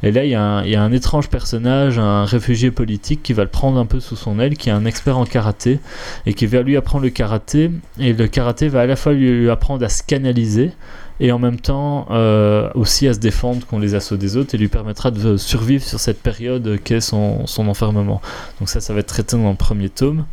[0.02, 3.22] Et là, il y, a un- il y a un étrange personnage, un réfugié politique
[3.22, 5.80] qui va le prendre un peu sous son aile, qui est un expert en karaté
[6.26, 7.70] et qui va lui apprendre le karaté.
[7.98, 10.72] Et le karaté va à la fois lui, lui apprendre à se canaliser
[11.20, 14.58] et en même temps euh, aussi à se défendre contre les assauts des autres et
[14.58, 18.20] lui permettra de survivre sur cette période qu'est son, son enfermement.
[18.60, 20.24] Donc ça, ça va être traité dans le premier tome.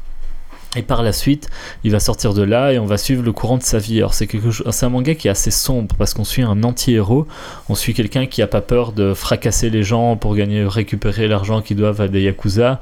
[0.75, 1.49] Et par la suite,
[1.83, 3.99] il va sortir de là et on va suivre le courant de sa vie.
[3.99, 6.63] Alors c'est quelque chose, c'est un manga qui est assez sombre parce qu'on suit un
[6.63, 7.27] anti-héros.
[7.69, 11.61] On suit quelqu'un qui a pas peur de fracasser les gens pour gagner, récupérer l'argent
[11.61, 12.79] qu'ils doivent à des yakuza.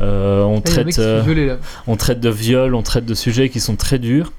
[0.00, 3.76] Euh, on Ah, traite, euh, on traite de viol, on traite de sujets qui sont
[3.76, 4.32] très durs,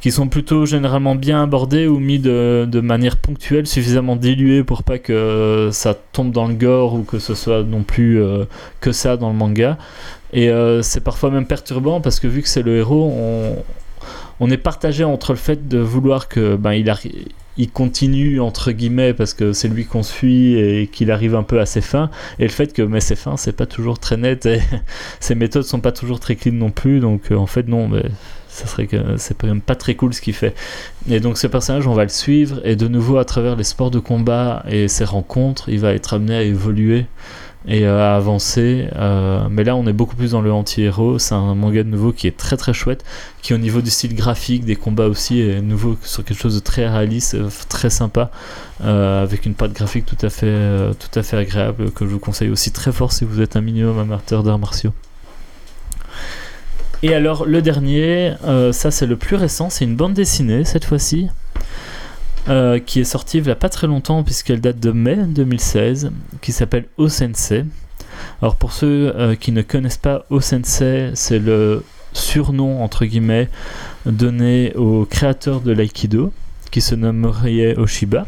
[0.00, 4.98] qui sont plutôt généralement bien abordés ou mis de, manière ponctuelle, suffisamment dilués pour pas
[4.98, 8.44] que ça tombe dans le gore ou que ce soit non plus euh,
[8.80, 9.78] que ça dans le manga.
[10.32, 13.56] Et euh, c'est parfois même perturbant parce que vu que c'est le héros, on,
[14.40, 16.90] on est partagé entre le fait de vouloir que ben il
[17.56, 21.60] il continue entre guillemets parce que c'est lui qu'on suit et qu'il arrive un peu
[21.60, 24.46] à ses fins et le fait que mais ses fins c'est pas toujours très net
[24.46, 24.60] et
[25.20, 28.04] ses méthodes sont pas toujours très clean non plus donc euh, en fait non mais
[28.60, 30.54] ça serait que c'est quand même pas très cool ce qu'il fait.
[31.08, 33.90] Et donc ce personnage, on va le suivre et de nouveau à travers les sports
[33.90, 37.06] de combat et ses rencontres, il va être amené à évoluer
[37.66, 38.88] et euh, à avancer.
[38.96, 41.18] Euh, mais là, on est beaucoup plus dans le anti-héros.
[41.18, 43.04] C'est un manga de nouveau qui est très très chouette,
[43.42, 46.60] qui au niveau du style graphique, des combats aussi, est nouveau sur quelque chose de
[46.60, 48.30] très réaliste, euh, très sympa,
[48.82, 52.48] avec une patte graphique tout à fait tout à fait agréable que je vous conseille
[52.48, 54.92] aussi très fort si vous êtes un minimum amateur d'arts martiaux.
[57.02, 60.84] Et alors le dernier, euh, ça c'est le plus récent, c'est une bande dessinée cette
[60.84, 61.28] fois-ci.
[62.48, 66.10] euh, qui est sortie il n'y a pas très longtemps puisqu'elle date de mai 2016
[66.40, 67.64] qui s'appelle Osensei.
[68.42, 73.48] Alors pour ceux euh, qui ne connaissent pas Osensei, c'est le surnom entre guillemets
[74.06, 76.32] donné au créateur de l'aïkido
[76.70, 78.26] qui se nommerait Oshiba.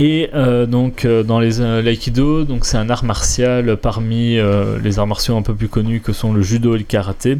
[0.00, 4.78] Et euh, donc euh, dans les euh, l'aïkido, donc c'est un art martial parmi euh,
[4.78, 7.38] les arts martiaux un peu plus connus que sont le judo et le karaté,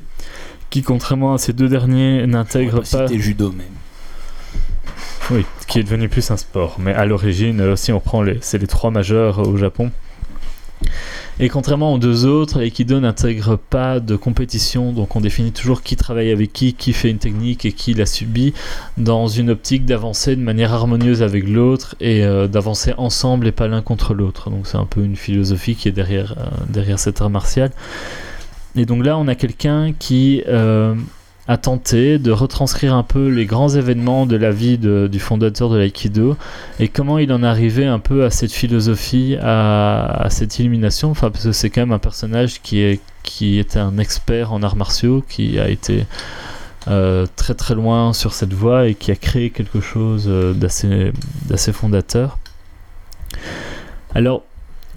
[0.69, 3.67] qui contrairement à ces deux derniers n'intègrent pas C'était judo même.
[5.31, 6.77] oui, qui est devenu plus un sport.
[6.81, 9.93] Mais à l'origine, si on prend les, c'est les trois majeurs au Japon.
[11.41, 15.95] Et contrairement aux deux autres, l'aïkido n'intègre pas de compétition, donc on définit toujours qui
[15.95, 18.55] travaille avec qui, qui fait une technique et qui la subit,
[18.97, 23.69] dans une optique d'avancer de manière harmonieuse avec l'autre et euh, d'avancer ensemble et pas
[23.69, 24.51] l'un contre l'autre.
[24.51, 27.71] Donc c'est un peu une philosophie qui est derrière, euh, derrière cet art martial.
[28.75, 30.95] Et donc là, on a quelqu'un qui euh,
[31.49, 35.79] a tenté de retranscrire un peu les grands événements de la vie du fondateur de
[35.79, 36.37] l'aïkido
[36.79, 41.11] et comment il en arrivé un peu à cette philosophie, à, à cette illumination.
[41.11, 44.63] Enfin, parce que c'est quand même un personnage qui, est, qui était un expert en
[44.63, 46.05] arts martiaux, qui a été
[46.87, 51.13] euh, très très loin sur cette voie et qui a créé quelque chose euh, d'assez
[51.47, 52.39] d'assez fondateur.
[54.15, 54.45] Alors,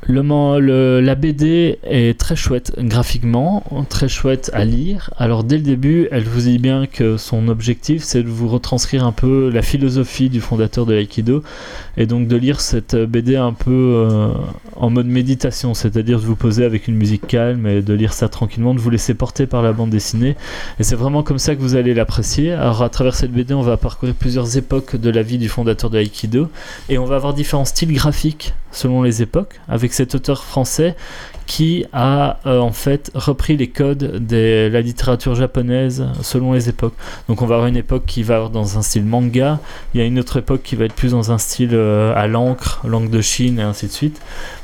[0.08, 5.12] la BD est très chouette graphiquement, très chouette à lire.
[5.18, 9.06] Alors dès le début, elle vous dit bien que son objectif, c'est de vous retranscrire
[9.06, 11.44] un peu la philosophie du fondateur de l'aïkido,
[11.98, 14.34] et donc de lire cette BD un peu euh,
[14.76, 18.28] en mode méditation, c'est-à-dire de vous poser avec une musique calme et de lire ça
[18.28, 20.36] tranquillement, de vous laisser porter par la bande dessinée.
[20.80, 22.54] Et c'est vraiment comme ça que vous allez l'apprécier.
[22.54, 25.90] Alors à travers cette BD, on va parcourir plusieurs époques de la vie du fondateur
[25.90, 26.50] de l'aïkido,
[26.90, 30.96] et on va avoir différents styles graphiques selon les époques, avec cet auteur français
[31.46, 36.94] qui a euh, en fait repris les codes de la littérature japonaise selon les époques.
[37.28, 39.60] Donc on va avoir une époque qui va avoir dans un style manga,
[39.94, 42.28] il y a une autre époque qui va être plus dans un style euh, à
[42.28, 44.22] l'encre, langue de Chine et ainsi de suite.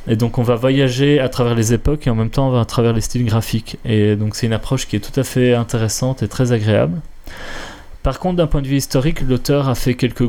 [0.07, 2.61] Et donc on va voyager à travers les époques et en même temps on va
[2.61, 3.77] à travers les styles graphiques.
[3.83, 7.01] Et donc c'est une approche qui est tout à fait intéressante et très agréable.
[8.03, 10.23] Par contre, d'un point de vue historique, l'auteur a fait quelques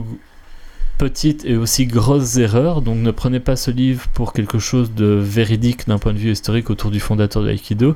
[0.99, 5.07] petites et aussi grosses erreurs, donc ne prenez pas ce livre pour quelque chose de
[5.07, 7.95] véridique d'un point de vue historique autour du fondateur de l'aïkido.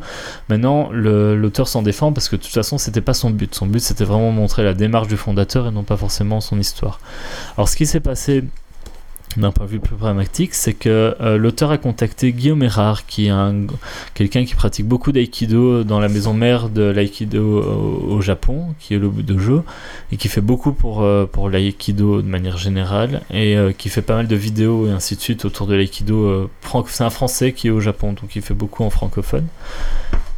[0.48, 3.54] Maintenant, l'auteur s'en défend parce que de toute façon, c'était pas son but.
[3.54, 7.00] Son but, c'était vraiment montrer la démarche du fondateur et non pas forcément son histoire.
[7.56, 8.44] Alors, ce qui s'est passé
[9.40, 13.26] d'un point de vue plus pragmatique, c'est que euh, l'auteur a contacté Guillaume Erard, qui
[13.26, 13.66] est un,
[14.14, 18.98] quelqu'un qui pratique beaucoup d'aïkido dans la maison mère de l'aïkido au, Japon, qui est
[18.98, 19.64] le Dojo,
[20.10, 24.02] et qui fait beaucoup pour, euh, pour l'aïkido de manière générale, et euh, qui fait
[24.02, 26.24] pas mal de vidéos et ainsi de suite autour de l'aïkido.
[26.24, 26.50] euh,
[26.86, 29.46] c'est un Français qui est au Japon, donc il fait beaucoup en francophone.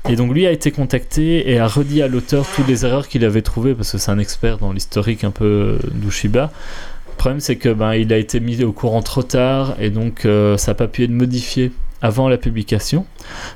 [0.08, 3.24] Et donc lui a été contacté et a redit à l'auteur toutes les erreurs qu'il
[3.24, 6.52] avait trouvées, parce que c'est un expert dans l'historique un peu d'Ushiba.
[7.14, 10.26] Le problème c'est que ben, il a été mis au courant trop tard et donc
[10.26, 13.06] euh, ça n'a pas pu être modifié avant la publication.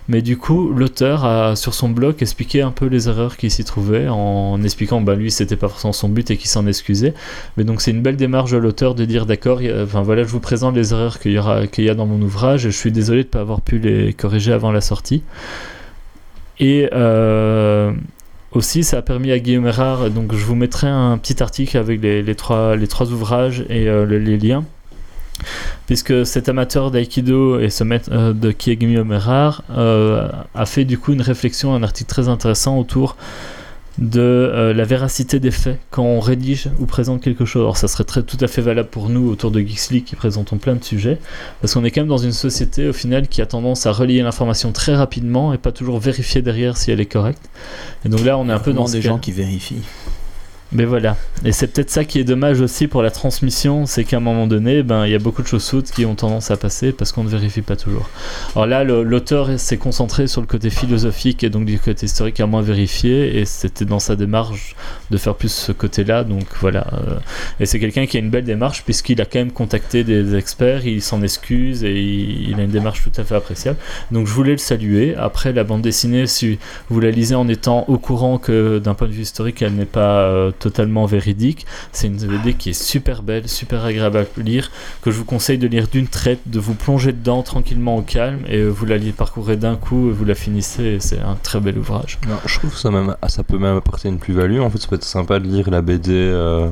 [0.09, 3.65] Mais du coup, l'auteur a sur son blog expliqué un peu les erreurs qu'il s'y
[3.65, 7.13] trouvait en expliquant bah lui c'était pas forcément son but et qu'il s'en excusait.
[7.57, 10.41] Mais donc c'est une belle démarche de l'auteur de dire d'accord, enfin voilà, je vous
[10.41, 13.41] présente les erreurs qu'il y a dans mon ouvrage et je suis désolé de pas
[13.41, 15.23] avoir pu les corriger avant la sortie.
[16.61, 17.93] Et euh,
[18.59, 22.03] aussi, ça a permis à Guillaume Erard, donc je vous mettrai un petit article avec
[22.03, 24.65] les, trois, les trois ouvrages et euh, le- les liens.
[25.87, 30.99] Puisque cet amateur d'aïkido et ce maître euh, de Guillaume Erard euh, a fait du
[30.99, 33.17] coup une réflexion, un article très intéressant autour
[33.99, 37.63] de euh, la véracité des faits quand on rédige ou présente quelque chose.
[37.63, 40.17] Alors ça serait très, tout à fait valable pour nous autour de Geeks League qui
[40.17, 41.19] présentons plein de sujets,
[41.61, 44.23] parce qu'on est quand même dans une société au final qui a tendance à relier
[44.23, 47.51] l'information très rapidement et pas toujours vérifier derrière si elle est correcte.
[48.05, 49.83] Et donc là on est un peu dans des gens qui vérifient.
[50.71, 51.17] Mais voilà.
[51.47, 54.47] Et c'est peut-être ça qui est dommage aussi pour la transmission, c'est qu'à un moment
[54.47, 57.11] donné, ben, il y a beaucoup de choses sautes qui ont tendance à passer parce
[57.11, 58.11] qu'on ne vérifie pas toujours.
[58.55, 62.47] Alors là, l'auteur s'est concentré sur le côté philosophique et donc du côté historique à
[62.47, 64.77] moins vérifié, et c'était dans sa démarche
[65.11, 66.23] de faire plus ce côté-là.
[66.25, 66.87] Donc voilà.
[66.93, 67.19] euh,
[67.61, 70.87] et c'est quelqu'un qui a une belle démarche puisqu'il a quand même contacté des experts,
[70.87, 73.79] il s'en excuse et il, il a une démarche tout à fait appréciable.
[74.11, 75.15] Donc je voulais le saluer.
[75.17, 76.59] Après, la bande dessinée, si
[76.91, 79.87] vous la lisez en étant au courant que d'un point de vue historique, elle n'est
[79.87, 84.71] pas euh, totalement véridique, c'est une BD qui est super belle, super agréable à lire,
[85.03, 88.41] que je vous conseille de lire d'une traite, de vous plonger dedans tranquillement au calme,
[88.49, 91.79] et euh, vous la parcourez d'un coup, et vous la finissez, c'est un très bel
[91.79, 92.19] ouvrage.
[92.29, 94.61] Non, je trouve que ça, même, ah, ça peut même apporter une plus-value.
[94.61, 96.69] En fait, ça peut être sympa de lire la BD euh,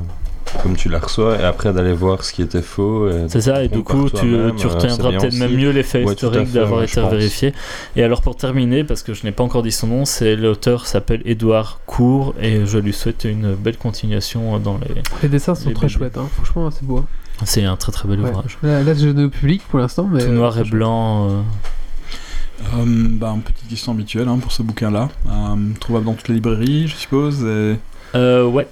[0.62, 3.09] comme tu la reçois et après d'aller voir ce qui était faux.
[3.28, 6.52] C'est ça, et du coup, tu, tu euh, retiendras peut-être même mieux l'effet Ouais, historique
[6.52, 7.52] d'avoir été vérifié.
[7.97, 10.86] Et alors, pour terminer, parce que je n'ai pas encore dit son nom, c'est l'auteur
[10.86, 15.02] s'appelle Édouard Cour, et je lui souhaite une belle continuation dans les.
[15.23, 16.28] Les dessins sont Les très chouettes, hein.
[16.35, 16.98] franchement, c'est beau.
[16.98, 17.06] hein.
[17.44, 18.31] C'est un très très bel Ouais.
[18.31, 18.56] ouvrage.
[18.62, 20.20] Là, là, je donne au public pour l'instant, mais.
[20.20, 21.28] Tout euh, noir très et blanc.
[21.31, 21.40] euh,
[22.74, 25.10] Euh, bah, une petite question habituelle hein, pour ce bouquin-là.
[25.28, 27.43] Euh, trouvable dans toutes les librairies, je suppose.
[27.44, 27.77] Et...
[28.14, 28.66] Euh, ouais.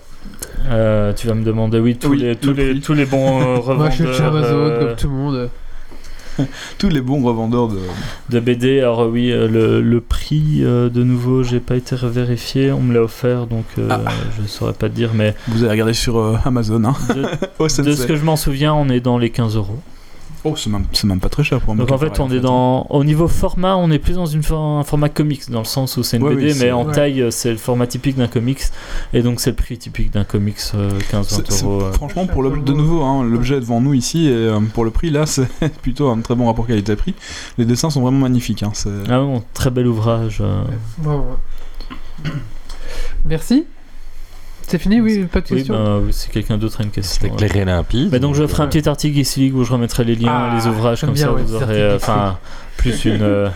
[0.67, 3.41] Euh, tu vas me demander, oui, tous, Oui, les, le tous, les, tous les bons
[3.41, 5.51] euh, revendeurs Moi, je suis chez Amazon, euh, comme tout le monde.
[6.79, 7.79] Tous les bons revendeurs de.
[8.31, 8.81] de BD.
[8.81, 12.73] Alors, oui, euh, le, le prix, euh, de nouveau, j'ai pas été vérifié.
[12.73, 14.01] On me l'a offert, donc euh, Ah.
[14.41, 15.11] je saurais pas te dire.
[15.15, 16.83] Mais Vous allez regarder sur euh, Amazon.
[16.85, 16.95] Hein.
[17.15, 17.25] de,
[17.61, 19.79] Oh, ce que je m'en souviens, on est dans les 15 euros.
[20.47, 20.69] Oh, c'est
[21.05, 22.87] même, pas très cher pour un Donc en fait, on est dans.
[22.91, 25.97] Au niveau format, on est plus dans une for- un format comics, dans le sens
[25.97, 26.93] où c'est une Ouais, BD, oui, mais en ouais.
[26.93, 28.61] taille, c'est le format typique d'un comics.
[29.15, 31.81] Et donc, c'est le prix typique d'un comics, euh, 15-20 C'est- c'est- euros.
[31.83, 31.93] euh.
[31.93, 34.91] Franchement, pour l'objet de nouveau, hein, l'objet est devant nous ici, et euh, pour le
[34.91, 35.49] prix, là, c'est
[35.81, 37.15] plutôt un très bon rapport qualité-prix.
[37.57, 38.63] Les dessins sont vraiment magnifiques.
[38.63, 38.73] Hein,
[39.09, 40.39] Ah bon, très bel ouvrage.
[40.43, 40.63] euh.
[41.05, 41.17] Ouais.
[43.25, 43.65] Merci.
[44.67, 45.75] C'est fini, oui, pas de Oui, questions.
[45.75, 47.29] ben, si quelqu'un d'autre a une question.
[47.31, 48.09] Clair et limpide.
[48.11, 50.67] Mais donc je ferai un petit article League où je remettrai les liens, Ah, les
[50.67, 52.39] ouvrages, comme bien, ça ouais, vous aurez enfin
[52.77, 53.23] plus une.
[53.23, 53.49] euh,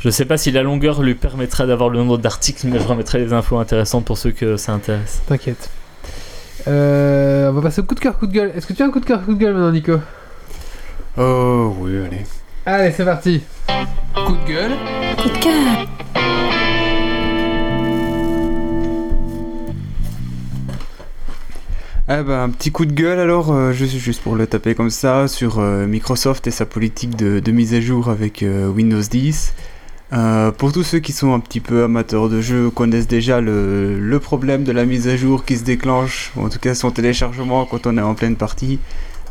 [0.00, 3.18] Je sais pas si la longueur lui permettra d'avoir le nombre d'articles, mais je remettrai
[3.18, 5.22] les infos intéressantes pour ceux que ça intéresse.
[5.26, 5.70] T'inquiète.
[6.68, 8.52] Euh, on va passer au coup de cœur, coup de gueule.
[8.54, 9.98] Est-ce que tu as un coup de cœur, coup de gueule maintenant, Nico?
[11.16, 12.24] Oh, oui, allez.
[12.66, 13.42] Allez, c'est parti.
[14.14, 14.72] Coup de gueule.
[15.16, 15.88] Coup de cœur.
[22.10, 25.28] Ah bah, un petit coup de gueule alors, euh, juste, pour le taper comme ça,
[25.28, 29.52] sur euh, Microsoft et sa politique de, mise à jour avec euh, Windows 10.
[30.14, 34.00] Euh, pour tous ceux qui sont un petit peu amateurs de jeux, connaissent déjà le,
[34.00, 36.90] le problème de la mise à jour qui se déclenche, ou en tout cas son
[36.90, 38.78] téléchargement quand on est en pleine partie,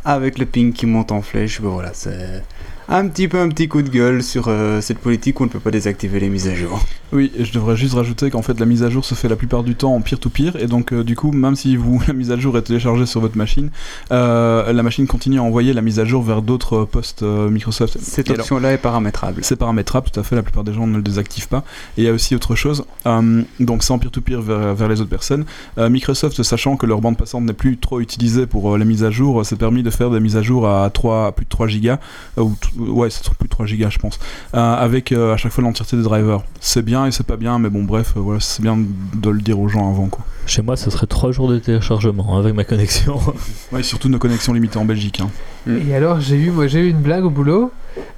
[0.04, 1.60] avec le ping qui monte en flèche.
[1.60, 2.44] Voilà, c'est
[2.88, 5.50] un petit peu un petit coup de gueule sur euh, cette politique où on ne
[5.50, 6.80] peut pas désactiver les mises à jour.
[7.12, 9.36] Oui, et je devrais juste rajouter qu'en fait la mise à jour se fait la
[9.36, 12.30] plupart du temps en peer-to-peer, et donc euh, du coup, même si vous la mise
[12.30, 13.70] à jour est téléchargée sur votre machine,
[14.10, 17.98] euh, la machine continue à envoyer la mise à jour vers d'autres postes Microsoft.
[18.00, 19.44] Cette option-là est paramétrable.
[19.44, 21.64] C'est paramétrable, tout à fait, la plupart des gens ne le désactivent pas.
[21.96, 25.10] Et il y a aussi autre chose, donc c'est en peer-to-peer vers, vers les autres
[25.10, 25.44] personnes.
[25.76, 29.44] Microsoft, sachant que leur bande passante n'est plus trop utilisée pour les mises à jour,
[29.44, 31.98] s'est permis de faire des mises à jour à, 3, à plus de 3 gigas,
[32.36, 34.18] ou ouais, c'est plus de 3 gigas, je pense,
[34.54, 36.40] euh, avec euh, à chaque fois l'entièreté des drivers.
[36.60, 39.40] C'est bien et c'est pas bien, mais bon, bref, euh, voilà, c'est bien de le
[39.40, 40.24] dire aux gens avant, quoi.
[40.46, 43.18] Chez moi, ce serait 3 jours de téléchargement hein, avec ma connexion.
[43.72, 45.20] Ouais, et surtout nos connexions limitées en Belgique.
[45.20, 45.28] hein.
[45.68, 47.70] Et alors, j'ai eu, moi, j'ai eu une blague au boulot.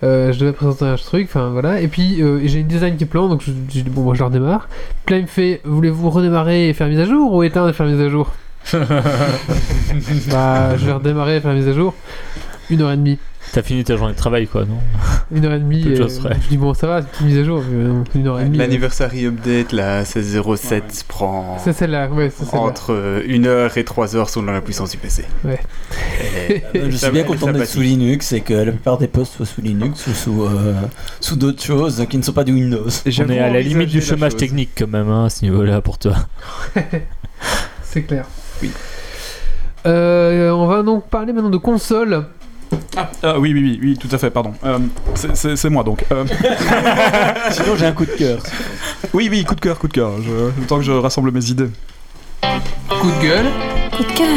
[0.04, 1.80] Euh, je devais présenter un truc, enfin voilà.
[1.80, 4.20] Et puis, euh, j'ai une design qui plante, donc je j'ai dit, bon, moi, je
[4.20, 4.68] la redémarre.
[5.06, 7.72] Puis là, il me fait, voulez-vous redémarrer et faire mise à jour ou éteindre et
[7.72, 8.30] faire mise à jour?
[10.30, 11.94] Bah, je vais redémarrer et faire mise à jour.
[12.68, 13.18] Une heure et demie.
[13.52, 14.78] T'as fini ta journée de travail, quoi, non
[15.34, 15.80] Une heure et demie.
[15.80, 16.36] Et près.
[16.42, 17.62] je dis, bon, ça va, c'est une petite mise à jour.
[17.68, 18.56] euh, Une heure et demie.
[18.58, 22.64] euh, L'anniversary update, la 1607, prend C'est celle-là, ouais, c'est celle-là.
[22.64, 25.24] entre 1 heure et 3 heures selon la puissance du PC.
[25.44, 25.58] Ouais.
[26.48, 29.46] Et- Je suis bien content d'être sous Linux et que la plupart des postes soient
[29.46, 30.74] sous Linux ou sous, euh,
[31.20, 32.86] sous d'autres choses qui ne sont pas du Windows.
[33.06, 34.40] On est à la limite du la chômage chose.
[34.40, 36.14] technique, quand même, hein, à ce niveau-là, pour toi.
[37.82, 38.26] C'est clair.
[38.62, 38.70] Oui.
[39.86, 42.24] Euh, on va donc parler maintenant de console.
[43.22, 44.52] Ah, oui, oui, oui, oui, tout à fait, pardon.
[44.64, 44.78] Euh,
[45.14, 46.04] c'est- moi donc.
[46.12, 46.24] Euh,
[47.50, 48.38] Sinon, j'ai un coup de cœur.
[49.12, 50.10] oui, oui, coup de cœur, coup de cœur.
[50.22, 51.70] Je- Le temps que je rassemble mes idées.
[52.88, 53.46] Coup de gueule.
[53.96, 54.28] Coup de cœur.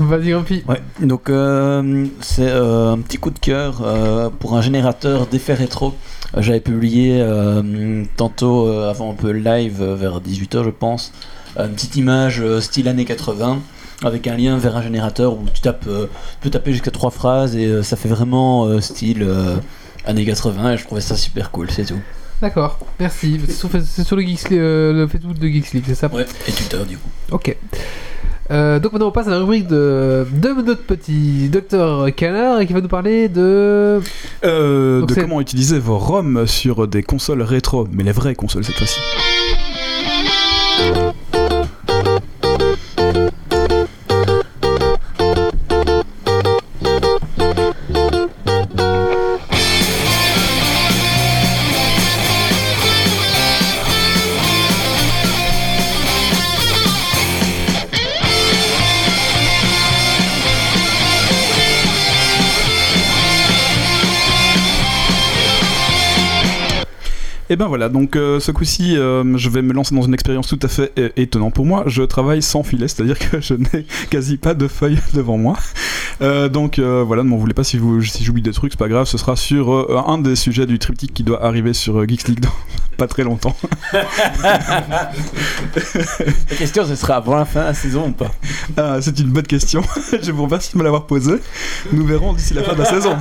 [0.00, 0.62] Vas-y, Grumpy.
[0.68, 5.54] Ouais, donc euh, c'est euh, un petit coup de cœur euh, pour un générateur d'effets
[5.54, 5.92] rétro.
[6.36, 10.70] Euh, J'avais publié euh, tantôt euh, avant un peu le live euh, vers 18h je
[10.70, 11.12] pense
[11.58, 13.58] une petite image euh, style années 80
[14.04, 17.10] avec un lien vers un générateur où tu tapes euh, tu peux taper jusqu'à trois
[17.10, 19.56] phrases et euh, ça fait vraiment euh, style euh,
[20.06, 21.98] années 80 et je trouvais ça super cool c'est tout.
[22.40, 23.40] D'accord, merci.
[23.46, 26.06] C'est sur, c'est sur le, Geeks, euh, le Facebook de Geeks League, c'est ça?
[26.14, 27.08] Ouais, et Twitter du coup.
[27.32, 27.56] Ok.
[28.52, 32.72] Euh, donc maintenant on passe à la rubrique de, de notre petit docteur Canard qui
[32.72, 34.00] va nous parler de...
[34.44, 38.64] Euh, de c'est- comment utiliser vos ROM sur des consoles rétro, mais les vraies consoles
[38.64, 39.00] cette fois-ci.
[67.50, 70.48] Et ben voilà, donc euh, ce coup-ci, euh, je vais me lancer dans une expérience
[70.48, 71.82] tout à fait euh, étonnante pour moi.
[71.86, 75.56] Je travaille sans filet, c'est-à-dire que je n'ai quasi pas de feuilles devant moi.
[76.20, 78.78] Euh, donc euh, voilà, ne m'en voulez pas si, vous, si j'oublie des trucs, c'est
[78.78, 82.28] pas grave, ce sera sur un des sujets du triptyque qui doit arriver sur Geeks
[82.28, 82.44] League
[82.98, 83.54] pas très longtemps.
[86.50, 88.30] La question, ce sera avant la fin de la saison ou pas?
[88.76, 89.82] Ah, c'est une bonne question,
[90.22, 91.36] je vous remercie de me l'avoir posée.
[91.92, 93.16] Nous verrons d'ici la fin de la saison.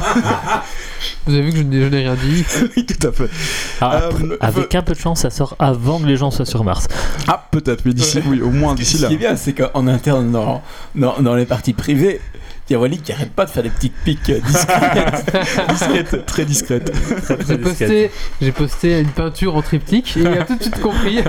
[1.26, 2.44] Vous avez vu que je n'ai je n'ai rien dit.
[2.78, 3.30] oui, tout à fait.
[3.80, 6.46] Ah, Euh, après- avec un peu de chance, ça sort avant que les gens soient
[6.46, 6.88] sur Mars.
[7.28, 9.08] Ah, peut-être, mais d'ici, oui, au moins d'ici Ce là.
[9.10, 10.62] qui est bien, c'est qu'en interne, dans,
[10.96, 12.20] dans, dans les parties privées,
[12.70, 15.38] il y a Wally qui arrête pas de faire des petites piques euh, discrètes.
[15.70, 16.92] Discrète, très discrète.
[17.48, 18.12] J'ai posté,
[18.42, 21.18] j'ai posté une peinture en triptyque et il a tout de suite compris.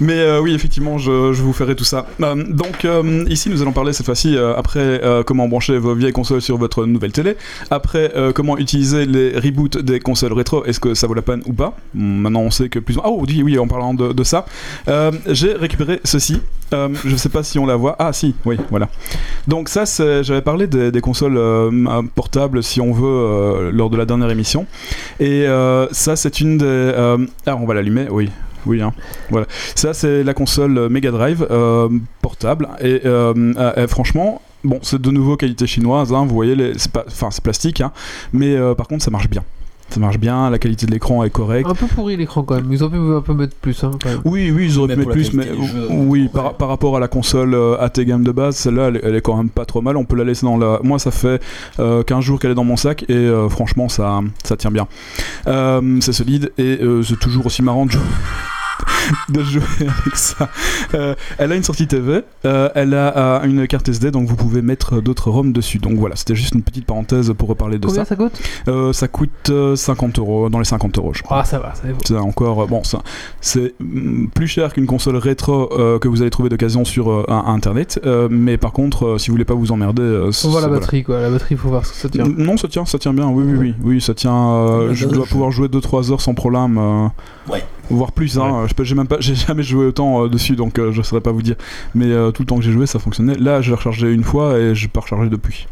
[0.00, 2.06] Mais euh, oui, effectivement, je, je vous ferai tout ça.
[2.20, 5.94] Euh, donc, euh, ici, nous allons parler cette fois-ci, euh, après euh, comment brancher vos
[5.94, 7.36] vieilles consoles sur votre nouvelle télé,
[7.70, 11.42] après euh, comment utiliser les reboots des consoles rétro, est-ce que ça vaut la peine
[11.46, 11.76] ou pas?
[11.94, 12.96] Maintenant, on sait que plus.
[13.04, 14.46] Oh, oui, oui, en parlant de, de ça,
[14.88, 16.40] euh, j'ai récupéré ceci.
[16.72, 17.96] Euh, je ne sais pas si on la voit.
[17.98, 18.88] Ah, si, oui, voilà.
[19.48, 19.84] Donc, ça,
[20.22, 24.66] j'avais parlé des, consoles euh, portables, si on veut, euh, lors de la dernière émission.
[25.20, 26.92] Et euh, ça, c'est une des.
[27.46, 28.30] Ah, on va l'allumer, oui.
[28.64, 28.92] Oui, hein.
[29.30, 29.46] Voilà.
[29.74, 31.46] Ça, c'est la console Mega Drive
[32.20, 32.68] portable.
[32.80, 33.00] Et
[33.88, 36.12] franchement, bon, c'est de nouveau qualité chinoise.
[36.12, 37.90] hein, vous voyez, les- c'est pas, enfin, plastique, hein,
[38.32, 39.42] mais par contre, ça marche bien.
[39.92, 40.48] Ça marche bien.
[40.48, 41.68] La qualité de l'écran est correcte.
[41.68, 42.72] un peu pourri l'écran quand même.
[42.72, 43.84] Ils auraient pu un peu mettre plus.
[43.84, 44.20] Hein, quand même.
[44.24, 47.08] Oui, oui, ils auraient pu mettre plus, mais jeux, oui, par, par rapport à la
[47.08, 49.82] console euh, AT Game de base, celle-là, elle, est- elle est quand même pas trop
[49.82, 49.96] mal.
[49.98, 50.80] On peut la laisser dans la.
[50.82, 51.42] Moi, ça fait
[51.78, 54.88] euh, 15 jours qu'elle est dans mon sac et euh, franchement, ça, ça tient bien.
[55.46, 58.00] Euh, c'est solide et euh, c'est toujours aussi marrant de jouer.
[59.28, 60.48] De jouer avec ça.
[60.94, 64.36] Euh, elle a une sortie TV, euh, elle a euh, une carte SD, donc vous
[64.36, 65.78] pouvez mettre d'autres ROM dessus.
[65.78, 68.10] Donc voilà, c'était juste une petite parenthèse pour reparler de Combien ça.
[68.10, 71.38] ça coûte Euh, ça coûte euh, 50 euros, dans les 50 euros, je crois.
[71.40, 71.94] Ah, ça va, ça va.
[72.04, 73.00] C'est encore euh, bon, ça,
[73.40, 77.24] c'est mm, plus cher qu'une console rétro euh, que vous allez trouver d'occasion sur euh,
[77.28, 80.60] internet, euh, mais par contre, euh, si vous voulez pas vous emmerder, euh, On voit
[80.60, 80.80] la voilà.
[80.80, 81.20] batterie quoi.
[81.20, 82.24] La batterie, faut voir ce que ça tient.
[82.26, 83.28] Non, ça tient, ça tient bien.
[83.28, 84.36] Oui, oui, oui, oui, ça tient.
[84.52, 86.78] euh, je ça dois pouvoir jouer 2-3 heures sans problème.
[86.78, 87.06] euh,
[87.48, 87.62] Ouais.
[87.90, 88.62] Voire plus, hein.
[88.62, 88.68] Ouais.
[88.68, 91.42] Je peux- J'ai pas, jamais joué autant euh, dessus, donc euh, je saurais pas vous
[91.42, 91.56] dire.
[91.94, 93.34] Mais euh, tout le temps que j'ai joué, ça fonctionnait.
[93.34, 95.66] Là, je l'ai rechargé une fois et je peux recharger depuis.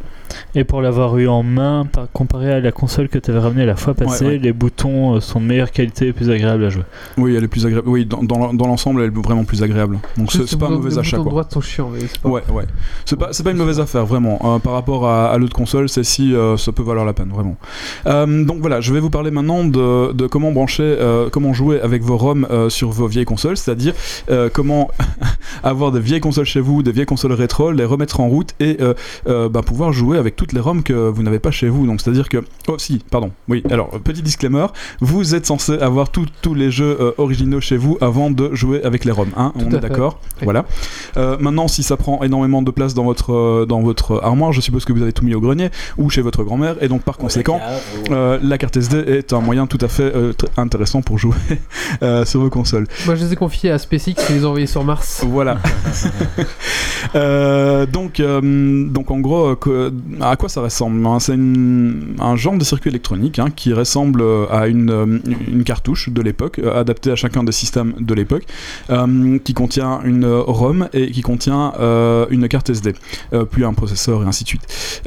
[0.55, 3.67] Et pour l'avoir eu en main, par- comparé à la console que tu avais ramenée
[3.67, 4.39] la fois passée, Ouais, ouais.
[4.39, 6.83] les boutons euh, sont de meilleure qualité et plus agréables à jouer.
[7.17, 7.89] Oui, elle est plus agréable.
[7.89, 9.99] Oui, dans, dans, dans l'ensemble, elle est vraiment plus agréable.
[10.17, 11.31] Donc c'est pas un les mauvais les achat, boutons quoi.
[11.43, 12.29] droite sont chiants, mais c'est pas.
[12.29, 12.65] Ouais, ouais.
[13.05, 14.39] C'est pas, c'est pas une mauvaise affaire, vraiment.
[14.45, 17.57] Euh, par rapport à, à l'autre console, celle-ci, euh, ça peut valoir la peine, vraiment.
[18.07, 21.81] Euh, donc voilà, je vais vous parler maintenant de, de comment brancher, euh, comment jouer
[21.81, 23.95] avec vos ROM euh, sur vos vieilles consoles, c'est-à-dire
[24.31, 24.91] euh, comment
[25.63, 28.77] avoir des vieilles consoles chez vous, des vieilles consoles rétro, les remettre en route et
[28.81, 28.95] euh,
[29.29, 31.87] euh, bah, pouvoir jouer avec toutes les ROM que vous n'avez pas chez vous.
[31.87, 32.39] Donc c'est-à-dire que...
[32.69, 33.33] Oh si, pardon.
[33.49, 34.67] Oui, alors, petit disclaimer,
[35.01, 39.05] vous êtes censé avoir tous les jeux euh, originaux chez vous avant de jouer avec
[39.05, 39.29] les ROM.
[39.37, 40.45] Hein On est d'accord Oui.
[40.45, 40.65] Voilà.
[41.17, 44.61] Euh, maintenant, si ça prend énormément de place dans votre, euh, dans votre armoire, je
[44.61, 47.17] suppose que vous avez tout mis au grenier ou chez votre grand-mère, et donc par
[47.19, 47.61] conséquent,
[48.11, 51.35] euh, la carte SD est un moyen tout à fait euh, intéressant pour jouer
[52.03, 52.87] euh, sur vos consoles.
[53.07, 55.25] Moi, je les ai confiés à SpaceX et les ai envoyés sur Mars.
[55.27, 55.59] Voilà.
[57.15, 58.41] Euh, donc, euh,
[58.89, 61.19] donc en gros, euh, que- à quoi ça ressemble hein?
[61.21, 65.19] C'est un genre de circuit électronique hein, qui ressemble euh, à une, euh,
[65.49, 68.45] une cartouche de l'époque, euh, adaptée à chacun des systèmes de l'époque,
[69.45, 71.73] qui contient une ROM et qui contient
[72.31, 72.95] une carte SD,
[73.51, 75.03] puis un processeur et ainsi de suite.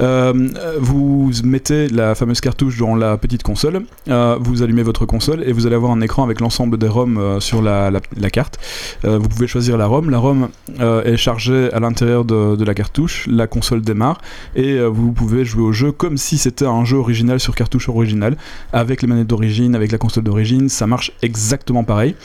[0.80, 5.66] Vous mettez la fameuse cartouche dans la petite console, vous allumez votre console et vous
[5.66, 7.92] allez avoir un écran avec l'ensemble des ROM sur la,
[8.32, 8.60] carte.
[9.04, 10.10] Vous pouvez choisir la ROM.
[10.10, 10.50] La ROM
[10.80, 14.22] est chargée à l'intérieur de, de la cartouche, la console démarre
[14.56, 18.38] et vous pouvez jouer au jeu comme si c'était un jeu original sur cartouche originale,
[18.72, 22.16] avec les manettes d'origine, avec la console d'origine, ça marche exactement pareil.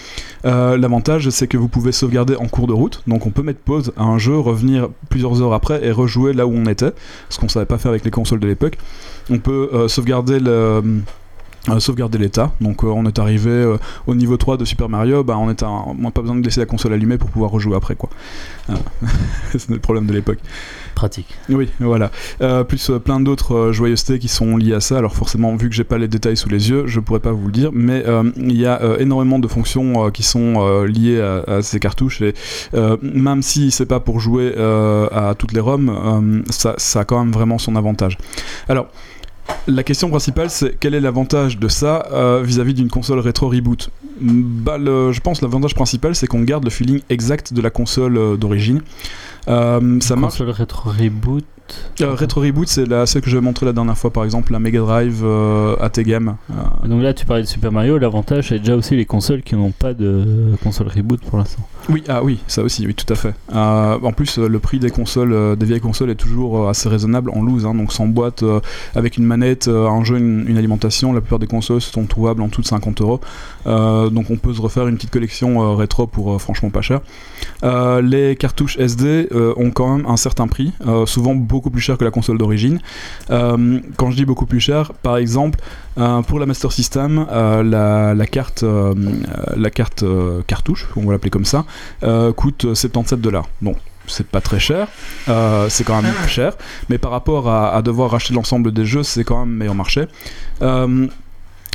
[0.45, 3.61] Euh, L'avantage c'est que vous pouvez sauvegarder en cours de route, donc on peut mettre
[3.61, 6.93] pause à un jeu, revenir plusieurs heures après et rejouer là où on était,
[7.29, 8.79] ce qu'on savait pas faire avec les consoles de l'époque.
[9.31, 10.83] On peut euh, sauvegarder le
[11.71, 12.53] euh, sauvegarder l'état.
[12.61, 13.77] Donc euh, on est arrivé euh,
[14.07, 16.45] au niveau 3 de Super Mario, bah, on, est un- on n'a pas besoin de
[16.45, 17.95] laisser la console allumée pour pouvoir rejouer après.
[17.97, 18.11] quoi.
[18.69, 18.75] Ah.
[19.53, 20.39] C'est le problème de l'époque.
[20.95, 21.29] Pratique.
[21.49, 22.11] Oui, voilà.
[22.41, 24.99] Euh, plus plein d'autres joyeusetés qui sont liées à ça.
[24.99, 27.47] Alors forcément, vu que j'ai pas les détails sous les yeux, je pourrais pas vous
[27.47, 28.05] le dire, mais
[28.37, 32.35] il y a énormément de fonctions qui sont liées à, à ces cartouches et
[33.03, 37.33] même si c'est pas pour jouer à toutes les ROM, ça, ça a quand même
[37.33, 38.19] vraiment son avantage.
[38.69, 38.89] Alors.
[39.67, 43.91] La question principale, c'est quel est l'avantage de ça euh, vis-à-vis d'une console rétro reboot?
[44.21, 47.71] Bah, le- Je pense que l'avantage principal, c'est qu'on garde le feeling exact de la
[47.71, 48.81] console euh, d'origine.
[49.49, 50.33] Euh, ça marche.
[50.39, 51.45] Console rétro reboot.
[52.01, 54.59] Euh, Retro Reboot, c'est la, celle que j'ai montré la dernière fois, par exemple, la
[54.59, 56.37] Mega Drive euh, AT-Game.
[56.51, 57.99] Euh, Donc là, tu parlais de Super Mario.
[57.99, 61.63] L'avantage, c'est déjà aussi les consoles qui n'ont pas de console reboot pour l'instant.
[61.89, 63.35] oui, ah oui, ça aussi, oui, tout à fait.
[63.55, 66.89] Euh, en plus, le prix des consoles, euh, des vieilles consoles est toujours euh, assez
[66.89, 68.61] raisonnable en loose, hein, donc sans boîte, euh,
[68.95, 71.13] avec une manette, euh, un jeu, une, une alimentation.
[71.13, 73.21] La plupart des consoles sont trouvables en tout de 50 euros.
[73.67, 77.01] Donc on peut se refaire une petite collection euh, rétro pour euh, franchement pas cher.
[77.65, 81.81] Euh, les cartouches SD euh, ont quand même un certain prix, euh, souvent beaucoup plus
[81.81, 82.81] cher que la console d'origine.
[83.31, 85.59] Euh, quand je dis beaucoup plus cher, par exemple,
[85.99, 88.65] euh, pour la Master System, euh, la, la carte,
[89.57, 90.05] la carte
[90.47, 91.65] cartouche, on va l'appeler comme ça,
[92.37, 93.49] coûte 77 dollars.
[93.61, 93.75] Bon.
[94.11, 94.89] C'est pas très cher,
[95.29, 96.55] euh, c'est quand même cher,
[96.89, 100.07] mais par rapport à, à devoir racheter l'ensemble des jeux, c'est quand même meilleur marché.
[100.63, 101.07] Euh,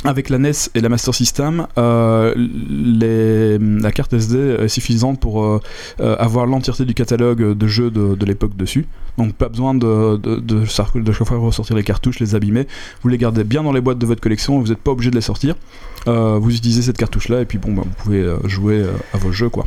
[0.04, 5.42] avec la NES et la Master System, euh, les- la carte SD est suffisante pour
[5.44, 5.60] euh,
[6.00, 8.86] euh, avoir l'entièreté du catalogue de jeux de, de l'époque dessus.
[9.16, 10.64] Donc pas besoin de, de, de, de
[11.12, 12.66] chaque fois ressortir les cartouches, les abîmer.
[13.02, 15.16] Vous les gardez bien dans les boîtes de votre collection, vous n'êtes pas obligé de
[15.16, 15.54] les sortir.
[16.06, 19.48] Vous utilisez cette cartouche là et puis bon, bah, vous pouvez jouer à vos jeux
[19.48, 19.66] quoi.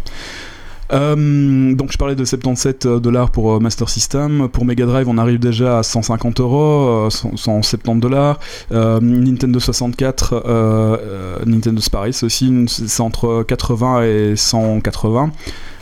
[0.93, 4.47] Euh, donc je parlais de 77 dollars pour euh, Master System.
[4.49, 8.39] Pour Mega Drive, on arrive déjà à 150 euros, euh, 100 170 dollars.
[8.71, 15.31] Euh, Nintendo 64, euh, euh, Nintendo Sparis aussi, une- c'est entre 80 et 180.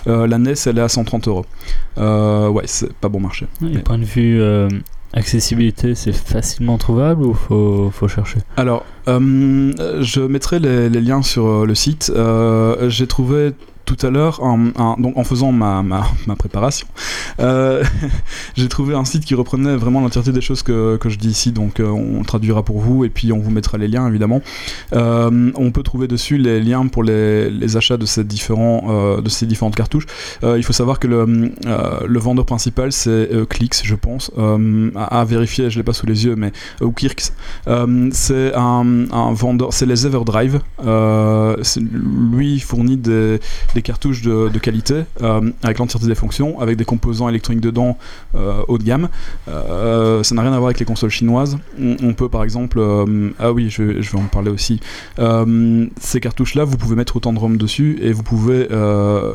[0.08, 1.46] Euh, la NES, elle est à 130 euros.
[1.98, 3.48] Euh, ouais, c'est pas bon marché.
[3.62, 4.70] Et Mais- point de vue euh,
[5.14, 8.38] accessibilité, c'est facilement trouvable ou faut, faut chercher?
[8.58, 9.72] Alors, euh,
[10.02, 12.12] je mettrai les, les liens sur euh, le site.
[12.16, 13.54] Euh, J'ai trouvé
[13.86, 14.42] tout à l'heure,
[14.98, 16.88] donc en faisant ma, ma, ma préparation,
[17.40, 17.84] euh,
[18.56, 21.52] j'ai trouvé un site qui reprenait vraiment l'entièreté des choses que, que je dis ici,
[21.52, 24.42] donc euh, on traduira pour vous et puis on vous mettra les liens évidemment.
[24.94, 29.30] Euh, on peut trouver dessus les liens pour les, les achats de ces, différents, de
[29.30, 30.08] ces différentes cartouches.
[30.44, 31.52] Il faut savoir que le,
[32.06, 34.32] le vendeur principal c'est Clix, je pense,
[34.96, 36.52] à, vérifier, je l'ai pas sous les yeux, mais
[36.82, 37.32] ou Kirks.
[38.12, 40.62] C'est un, vendeur, c'est les Everdrive.
[42.32, 43.40] Lui fournit des,
[43.76, 47.98] des cartouches de, qualité euh, avec l'entièreté des fonctions, avec des composants électroniques dedans
[48.34, 49.10] euh, haut de gamme.
[49.50, 51.58] Euh, ça n'a rien à voir avec les consoles chinoises.
[51.80, 52.80] On, peut par exemple,
[53.38, 54.80] ah oui, je, vais- en parler aussi.
[56.00, 58.68] Ces cartouches-là, vous pouvez mettre autant de ROM dessus et vous pouvez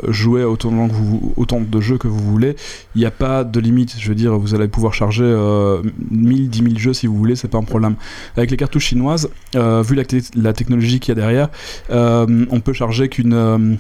[0.09, 0.93] jouer autant de,
[1.37, 2.57] autant de jeux que vous voulez.
[2.95, 3.97] Il n'y a pas de limite.
[3.99, 7.37] Je veux dire, vous allez pouvoir charger euh, 1000, 10 000 jeux si vous voulez,
[7.37, 7.95] c'est pas un problème.
[8.39, 11.51] Avec les cartouches chinoises, vu la, te- la technologie qu'il y a derrière,
[11.91, 13.79] on peut charger qu'une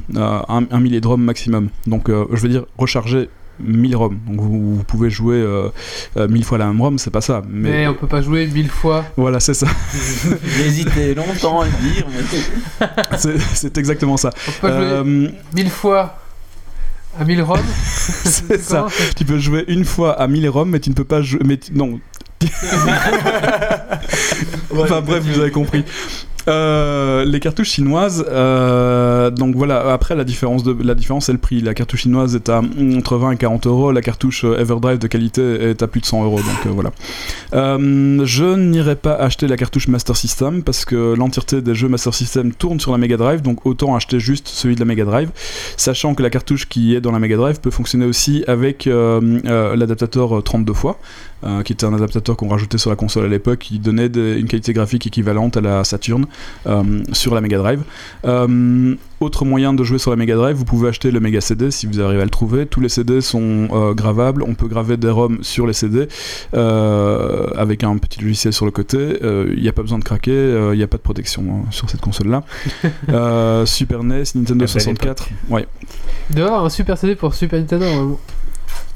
[0.57, 1.69] un, un millier de ROM maximum.
[1.87, 3.29] Donc, euh, je veux dire, recharger
[3.63, 4.19] 1000 ROM.
[4.27, 5.69] Donc, vous, vous pouvez jouer euh,
[6.17, 7.43] euh, 1000 fois la même ROM, c'est pas ça.
[7.49, 9.05] Mais Mais, on peut pas jouer mille fois.
[9.17, 9.67] voilà, c'est ça.
[10.57, 12.87] J'ai hésité longtemps à le dire, mais
[13.19, 14.31] c'est c'est exactement ça.
[14.49, 16.17] On peut pas jouer Euh, mille fois
[17.19, 17.59] à 1000 ROM.
[18.25, 18.87] c'est ça.
[19.17, 21.41] Tu peux jouer une fois à 1000 ROM, mais tu ne peux pas jouer.
[21.45, 22.01] Mais tu- non.
[24.75, 25.85] enfin bref, vous avez compris.
[26.49, 29.93] Euh, les cartouches chinoises, euh, donc voilà.
[29.93, 31.61] Après, la différence de la différence, c'est le prix.
[31.61, 33.93] La cartouche chinoise est à entre 20 et 40 euros.
[33.93, 36.39] La cartouche euh, Everdrive de qualité est à plus de 100 euros.
[36.39, 36.93] Donc euh, voilà.
[37.55, 42.15] Euh, je n'irai pas acheter la cartouche Master System parce que l'entièreté des jeux Master
[42.15, 43.43] System tourne sur la Mega Drive.
[43.43, 45.31] Donc autant acheter juste celui de la Mega Drive,
[45.77, 50.39] sachant que la cartouche qui est dans la Mega Drive peut fonctionner aussi avec l'adaptateur
[50.39, 50.99] euh, 32 fois,
[51.45, 54.39] euh, qui était un adaptateur qu'on rajoutait sur la console à l'époque, qui donnait des-
[54.39, 56.27] une qualité graphique équivalente à la Saturn
[56.67, 57.83] euh, sur la Mega Drive.
[58.25, 61.71] Euh, autre moyen de jouer sur la Mega Drive, vous pouvez acheter le Mega CD
[61.71, 62.65] si vous arrivez à le trouver.
[62.67, 66.09] Tous les CD sont euh, gravables, on peut graver des ROM sur les CD
[66.55, 68.99] euh, avec un petit logiciel sur le côté.
[69.23, 71.45] Euh, Il n'y a pas besoin de craquer, euh, il n'y a pas de protection
[71.51, 72.43] hein, sur cette console-là.
[73.11, 75.29] Euh, Super NES, Nintendo belle 64.
[75.49, 75.67] Ouais.
[76.31, 77.85] Il doit y avoir un super CD pour Super Nintendo.
[77.87, 78.21] normalement.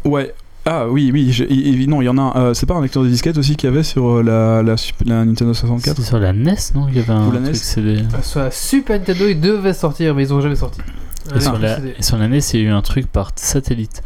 [0.04, 0.32] Ouais.
[0.66, 2.36] Ah oui, oui, non, il y en a un.
[2.36, 4.76] euh, c'est pas un lecteur de disquette aussi qu'il y avait sur euh, la, la,
[5.04, 7.56] la Nintendo 64 C'était sur la NES, non Il y avait un Ou la truc.
[7.56, 8.02] CD.
[8.22, 10.80] Sur la Super Nintendo, ils devaient sortir, mais ils ont jamais sorti.
[11.34, 14.02] Et, sur la, et sur la NES, il y a eu un truc par satellite.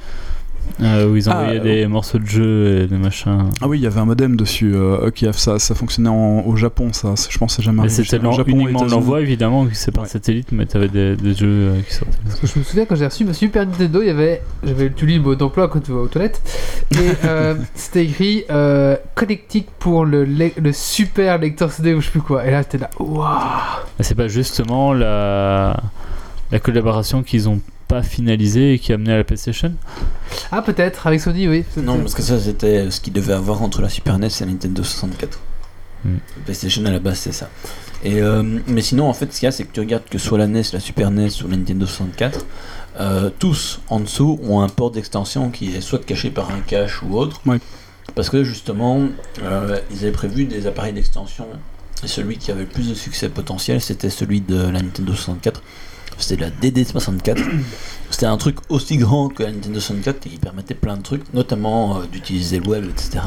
[0.81, 3.51] Euh, où ils Ah, envoyaient euh, des morceaux de jeu et des machins.
[3.61, 6.43] Ah oui, il y avait un modem dessus euh, qui a, ça, ça fonctionnait en-
[6.47, 7.15] au Japon, ça.
[7.29, 10.09] Je pense que c'est jamais c'était uniquement l'envoi, évidemment, que c'est par Ouais.
[10.09, 12.17] satellite, mais t'avais des, des jeux euh, qui sortaient.
[12.25, 14.93] Parce que je me souviens quand j'ai reçu ma Super Nintendo, il y avait, j'avais
[14.93, 16.41] tu lis le mot d'emploi quand tu vas aux toilettes,
[16.93, 22.07] et euh, c'était écrit euh, connectique pour le, le, le super lecteur CD ou je
[22.07, 22.47] sais plus quoi.
[22.47, 23.27] Et là c'était là, waouh.
[24.01, 25.77] C'est pas justement la,
[26.53, 29.73] la collaboration qu'ils ont pas finalisée et qui a amené à la PlayStation
[30.53, 31.65] Ah peut-être avec Sony, oui.
[31.79, 34.47] Non, parce que ça c'était ce qu'il devait avoir entre la Super NES et la
[34.47, 35.41] Nintendo 64.
[36.05, 36.17] Hmm.
[36.37, 37.49] La PlayStation à la base c'est ça.
[38.05, 40.19] Et, euh, mais sinon en fait ce qu'il y a c'est que tu regardes que
[40.19, 42.45] soit la NES, la Super NES ou la Nintendo 64,
[43.01, 47.03] euh, tous en dessous ont un port d'extension qui est soit caché par un cache
[47.03, 47.41] ou autre.
[47.47, 47.59] Ouais.
[48.15, 49.01] Parce que justement
[49.43, 51.47] euh, ils avaient prévu des appareils d'extension
[52.05, 55.63] et celui qui avait le plus de succès potentiel c'était celui de la Nintendo 64.
[56.19, 57.39] C'était la DD64.
[58.11, 61.23] C'était un truc aussi grand que la Nintendo 64 et qui permettait plein de trucs,
[61.35, 63.21] notamment euh, d'utiliser le web, etc.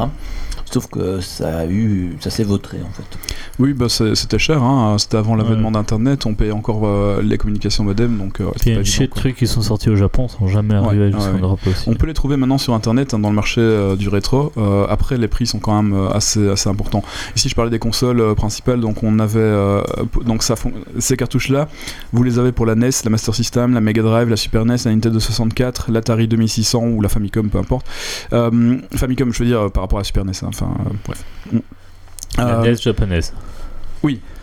[0.65, 3.03] Sauf que ça a eu, ça s'est vautré en fait.
[3.59, 4.95] Oui, bah, c'était cher, hein.
[4.97, 8.71] c'était avant l'avènement d'Internet, on payait encore euh, les communications modem, donc euh, il y
[8.71, 11.11] a pas une chier de trucs qui sont sortis au Japon sont jamais arrivés ouais,
[11.11, 11.41] jusqu'en ouais.
[11.41, 11.83] Europe aussi.
[11.87, 14.51] On peut les trouver maintenant sur internet hein, dans le marché euh, du rétro.
[14.57, 17.03] Euh, après, les prix sont quand même euh, assez, assez importants.
[17.35, 18.79] Ici, je parlais des consoles euh, principales.
[18.79, 19.81] Donc, on avait euh,
[20.25, 20.55] donc ça,
[20.99, 21.67] ces cartouches-là.
[22.13, 24.70] Vous les avez pour la NES, la Master System, la Mega Drive, la Super NES,
[24.85, 27.85] la Nintendo 64, l'Atari 2600 ou la Famicom, peu importe.
[28.33, 30.31] Euh, Famicom, je veux dire par rapport à la Super NES.
[30.43, 31.23] hein, Enfin, euh, bref.
[32.37, 33.33] La Euh, NES japonaise.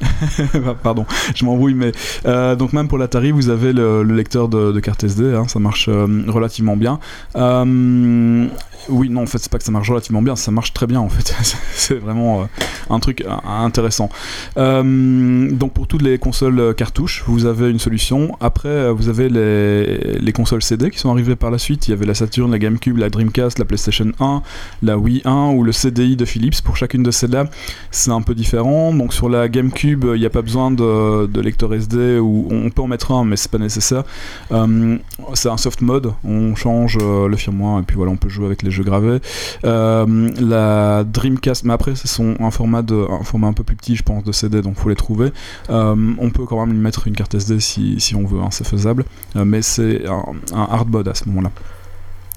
[0.83, 1.93] Pardon, je m'embrouille, mais
[2.27, 5.59] euh, donc même pour l'Atari, vous avez le, le lecteur de, carte SD, hein, ça
[5.59, 6.99] marche euh, relativement bien.
[7.37, 8.47] Euh,
[8.89, 11.01] oui, non, en fait, c'est pas que ça marche relativement bien, ça marche très bien
[11.01, 11.35] en fait.
[11.75, 12.49] c'est vraiment
[12.91, 14.09] un truc intéressant.
[14.57, 18.37] Donc pour toutes les consoles cartouches, vous avez une solution.
[18.41, 21.89] Après, vous avez les, les consoles CD qui sont arrivées par la suite.
[21.89, 24.43] Il y avait la Saturn, la GameCube, la Dreamcast, la PlayStation 1,
[24.83, 26.61] la Wii 1 ou le CDI de Philips.
[26.63, 27.47] Pour chacune de celles-là,
[27.91, 28.93] c'est un peu différent.
[28.95, 32.83] Donc sur la GameCube, il n'y a pas besoin de, lecteur SD ou on peut
[32.83, 34.05] en mettre un, mais c'est pas nécessaire.
[34.53, 34.99] Euh,
[35.35, 36.13] c'est un soft mode.
[36.25, 39.19] On change euh, le firmware et puis voilà, on peut jouer avec les jeux gravés.
[39.65, 43.97] Euh, la Dreamcast, mais après c'est un format de un format un peu plus petit,
[43.97, 45.33] je pense, de CD, donc faut les trouver.
[45.69, 49.05] On peut quand même lui mettre une carte SD si, on veut, hein, c'est faisable.
[49.35, 50.25] Mais c'est un,
[50.55, 51.51] un hard mode à ce moment-là.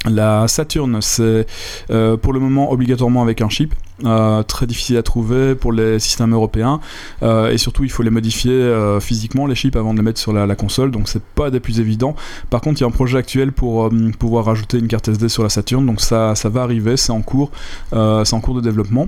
[0.09, 1.45] La Saturn, c'est
[1.87, 3.73] pour le moment obligatoirement avec un chip,
[4.05, 6.79] euh, très difficile à trouver pour les systèmes européens,
[7.23, 10.19] euh, et surtout il faut les modifier euh, physiquement les chips avant de les mettre
[10.19, 12.15] sur la, console, donc c'est pas des plus évidents.
[12.49, 15.43] Par contre, il y a un projet actuel pour pouvoir rajouter une carte SD sur
[15.43, 17.51] la Saturn, donc ça, ça va arriver, c'est en cours,
[17.91, 19.07] c'est en cours de développement.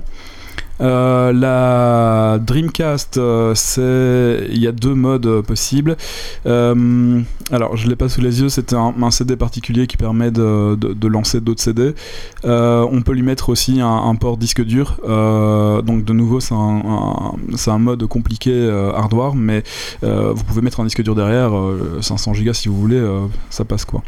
[0.80, 5.96] Euh, la Dreamcast, euh, c'est il y a deux modes euh, possibles.
[6.44, 8.48] Alors, je l'ai pas sous les yeux.
[8.48, 11.94] C'est un, CD particulier qui permet de, de- lancer d'autres CD.
[12.44, 15.00] On peut lui mettre aussi un, port disque dur.
[15.04, 17.34] Donc, de nouveau, c'est un,
[17.66, 19.62] un- mode compliqué hardware, mais
[20.02, 23.02] vous pouvez mettre un disque dur derrière, euh, 500 Go si vous voulez,
[23.50, 24.02] ça passe quoi.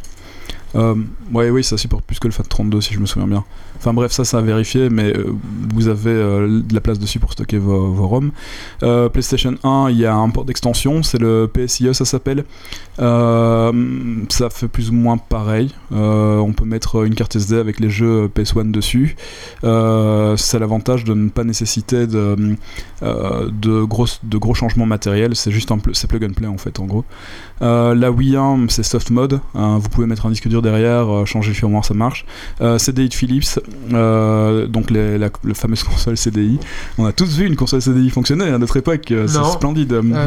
[0.75, 3.45] Ouais, oui, ça supporte plus que le FAT32 si je me souviens bien.
[3.79, 5.35] Enfin bref, ça, ça à vérifier, mais euh,
[5.75, 8.33] vous avez euh, de la place dessus pour stocker vos, ROM.
[8.83, 12.45] Euh, PlayStation 1, il y a un port d'extension, c'est le PSIE, ça s'appelle.
[12.99, 15.71] Ça fait plus ou moins pareil.
[15.91, 19.17] On peut mettre une carte SD avec les jeux PS1 dessus.
[19.63, 22.57] C'est l'avantage de ne pas nécessiter de,
[23.85, 25.37] gros, changements matériels.
[25.37, 27.05] C'est juste un pl- c'est plug and play en fait, en gros.
[27.61, 29.41] La Wii 1, c'est soft mode.
[29.55, 32.25] vous pouvez mettre un disque dur derrière, changer le firmware, ça marche.
[32.61, 33.59] Euh, de Philips,
[33.93, 36.59] euh, donc les, la, fameuse console CDI.
[36.99, 39.95] On a tous vu une console CDI fonctionner à notre époque, euh, c'est splendide.
[40.15, 40.27] Ah,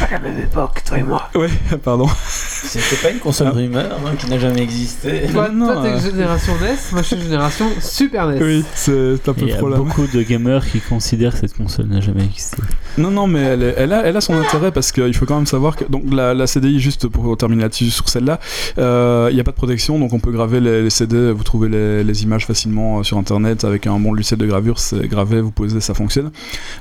[0.00, 1.28] pas la même époque, toi et moi.
[1.34, 1.48] Ouais,
[1.84, 2.08] pardon.
[2.26, 5.22] C'était pas une console rumeur hein, qui n'a jamais existé.
[5.32, 6.00] Toi, non, toi, t'es euh.
[6.00, 8.42] génération NES, moi je suis génération Super NES.
[8.42, 11.86] Oui, c'est un peu Il y a beaucoup de gamers qui considèrent que cette console
[11.86, 12.58] n'a jamais existé.
[12.98, 15.36] Non, non, mais elle, est- elle a, elle a son intérêt parce qu'il faut quand
[15.36, 18.38] même savoir que donc la, la CDI, juste pour terminer là-dessus sur celle-là,
[18.78, 21.44] euh, il n'y a pas de protection, donc on peut graver les, les CD, vous
[21.44, 25.06] trouvez les, les images facilement euh, sur internet avec un bon logiciel de gravure, c'est
[25.08, 26.30] gravé, vous posez, ça fonctionne.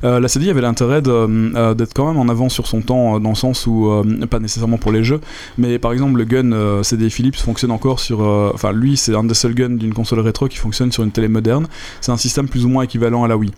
[0.04, 3.30] Euh, la CDI avait l'intérêt euh, d'être quand même en avance sur son temps, dans
[3.30, 3.92] le sens où,
[4.30, 5.22] pas nécessairement pour les jeux,
[5.58, 8.22] mais par exemple le gun CDI Philips fonctionne encore sur.
[8.22, 11.28] Enfin, lui, c'est un des seuls guns d'une console rétro qui fonctionne sur une télé
[11.28, 11.68] moderne.
[12.02, 13.52] C'est un système plus ou moins équivalent à la Wii,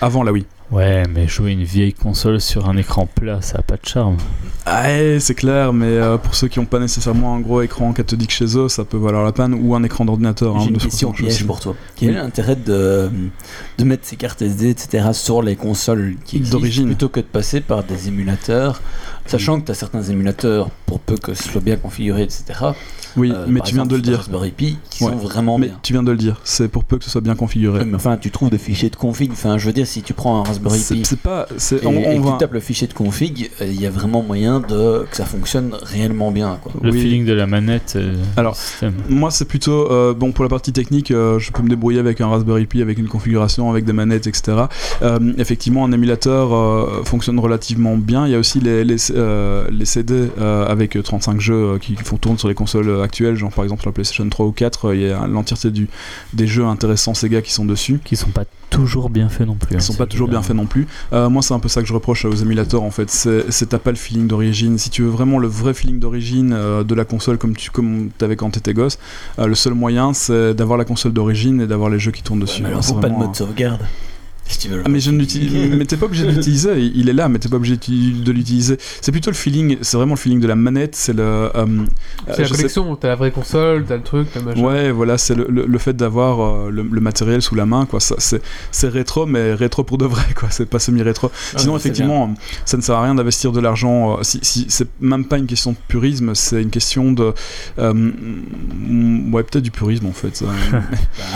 [0.00, 0.44] avant la Wii.
[0.70, 4.16] Ouais, mais jouer une vieille console sur un écran plat, ça a pas de charme.
[4.66, 7.92] Ah, ouais, c'est clair, mais euh, pour ceux qui n'ont pas nécessairement un gros écran
[7.92, 10.56] cathodique chez eux, ça peut valoir la peine, ou un écran d'ordinateur.
[10.56, 11.76] hein, J'ai une de question 60 piège pour toi.
[11.96, 13.10] Quel est l'intérêt de,
[13.78, 15.08] de mettre ces cartes SD, etc.
[15.12, 16.86] sur les consoles qui existent D'origine.
[16.86, 18.80] plutôt que de passer par des émulateurs
[19.26, 22.44] Sachant que tu as certains émulateurs, pour peu que ce soit bien configuré, etc.
[23.16, 24.16] Oui, euh, mais tu viens exemple, de le dire.
[24.18, 25.10] Raspberry Pi, qui Ouais.
[25.12, 25.78] sont vraiment Mais bien.
[25.82, 27.80] tu viens de le dire, c'est pour peu que ce soit bien configuré.
[27.80, 29.30] Oui, mais enfin, tu trouves des fichiers de config.
[29.32, 31.46] Enfin, je veux dire, si tu prends un Raspberry C'est Pi c'est pas.
[31.56, 33.80] c'est- et, on, et on que va- tu tapes le fichier de config, euh, il
[33.80, 36.58] y a vraiment moyen de que ça fonctionne réellement bien.
[36.62, 36.72] Quoi.
[36.82, 37.00] Le Oui.
[37.00, 37.94] feeling de la manette.
[37.96, 38.56] euh, Alors.
[39.08, 41.10] Moi, c'est plutôt euh, bon pour la partie technique.
[41.12, 44.26] euh, je peux me débrouiller avec un Raspberry Pi, avec une configuration, avec des manettes,
[44.26, 44.64] etc.
[45.02, 48.26] Euh, effectivement, un émulateur euh, fonctionne relativement bien.
[48.26, 51.96] Il y a aussi les, les, euh, les CD euh, avec 35 jeux euh, qui
[51.96, 54.86] font tourner sur les consoles actuelles, genre par exemple sur la PlayStation 3 ou 4.
[54.86, 55.88] euh, Il y a l'entièreté du
[56.32, 58.00] des jeux intéressants Sega qui sont dessus.
[58.04, 59.74] Qui sont pas toujours bien faits non plus.
[59.74, 60.86] Ils hein, sont pas toujours bien faits non plus.
[61.12, 63.08] Euh, moi, c'est un peu ça que je reproche aux émulateurs en fait.
[63.10, 64.78] C'est t'as pas le feeling d'origine.
[64.78, 68.10] Si tu veux vraiment le vrai feeling d'origine euh, de la console comme tu comme
[68.18, 68.98] t'avais quand t'étais gosse,
[69.38, 72.40] euh, le seul moyen c'est d'avoir la console d'origine et d'avoir les jeux qui tournent
[72.40, 72.62] dessus.
[72.62, 73.80] mais alors, C'est faut pas de mode sauvegarde.
[74.46, 75.10] Si tu veux le ah, mais je
[75.76, 78.76] mais t'es pas obligé de l'utiliser, il est là, mais t'es pas obligé de l'utiliser.
[79.00, 81.22] C'est plutôt le feeling, c'est vraiment le feeling de la manette, c'est le.
[81.22, 81.84] euh, euh,
[82.34, 84.60] C'est la collection, t'as la vraie console, t'as le truc, t'as le machin.
[84.62, 87.86] Ouais, voilà, c'est le, le- le fait d'avoir euh, le, le matériel sous la main,
[87.86, 88.00] quoi.
[88.00, 90.48] Ça, c'est, c'est rétro, mais rétro pour de vrai, quoi.
[90.50, 91.30] C'est pas semi-rétro.
[91.56, 92.34] Sinon, mais c'est effectivement,
[92.66, 94.18] ça ne sert à rien d'investir de l'argent.
[94.18, 97.32] euh, si, si- c'est même pas une question de purisme, c'est une question de.
[97.78, 100.36] euh, mm, ouais, peut-être du purisme en fait.
[100.36, 100.46] ça.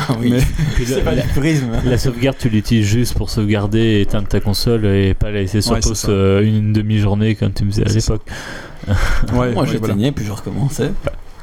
[0.08, 0.40] Ah oui, Mais-
[0.86, 1.66] c'est pas du purisme.
[1.84, 5.60] la sauvegarde, tu l'utilises juste pour sauvegarder et éteindre ta console et pas la laisser
[5.60, 8.22] sur Ouais, pause euh, une demi-journée comme tu me faisais à l'époque.
[9.34, 10.12] Ouais, Moi, j'éteignais, voilà.
[10.12, 10.92] puis je recommençais.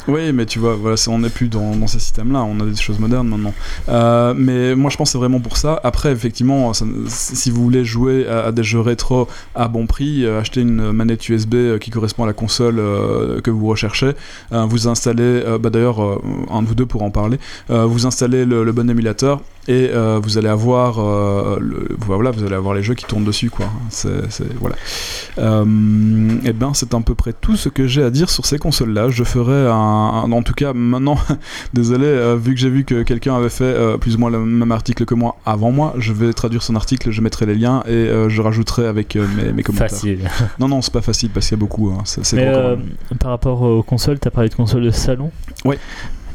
[0.08, 2.76] Oui, mais tu vois, voilà, on n'est plus dans, dans ces systèmes-là, on a des
[2.76, 3.54] choses modernes maintenant.
[3.90, 5.80] Euh, mais moi, je pense que c'est vraiment pour ça.
[5.84, 10.24] Après, effectivement, ça- si vous voulez jouer à, à des jeux rétro à bon prix,
[10.24, 14.12] euh, achetez une manette USB euh, qui correspond à la console euh, que vous recherchez.
[14.52, 16.22] Euh, vous installez, euh, bah, d'ailleurs, euh,
[16.52, 17.40] un de vous deux pour en parler,
[17.72, 22.32] euh, vous installez le, le bon émulateur et euh, vous allez avoir euh, le, voilà,
[22.32, 23.66] vous allez avoir les jeux qui tournent dessus, quoi.
[23.90, 24.76] C'est, c'est- voilà.
[25.40, 25.66] Euh,
[26.44, 29.10] et ben, c'est à peu près tout ce que j'ai à dire sur ces consoles-là.
[29.10, 31.18] Je ferai un, un- en tout cas maintenant,
[31.74, 35.06] désolé, vu que j'ai vu que quelqu'un avait fait plus ou moins le même article
[35.06, 38.42] que moi avant moi, je vais traduire son article, je mettrai les liens et je
[38.42, 39.90] rajouterai avec mes, mes commentaires.
[39.90, 40.20] Facile.
[40.60, 41.90] Non, non, c'est pas facile parce qu'il y a beaucoup.
[41.90, 42.02] hein.
[42.06, 45.32] C'est, c'est Mais par rapport aux consoles, tu as parlé de consoles de salon?
[45.66, 45.78] Ouais.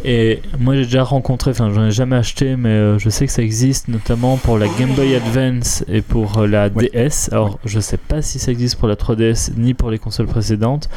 [0.04, 3.32] Et moi j'ai déjà rencontré, enfin j'en ai jamais acheté, mais euh, je sais que
[3.32, 6.90] ça existe notamment pour la Game Boy Advance et pour euh, la Ouais.
[6.94, 7.28] DS.
[7.32, 10.88] Alors je sais pas si ça existe pour la 3DS ni pour les consoles précédentes.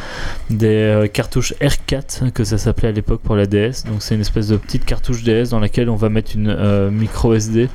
[0.50, 3.84] Des euh, cartouches R4 que ça s'appelait à l'époque pour la DS.
[3.90, 7.34] Donc c'est une espèce de petite cartouche DS dans laquelle on va mettre une micro
[7.34, 7.68] SD.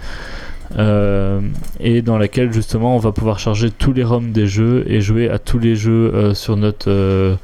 [0.79, 1.41] euh,
[1.81, 5.31] et dans laquelle justement on va pouvoir charger tous les ROM des jeux et jouer
[5.31, 7.37] à tous les jeux euh, sur notre euh,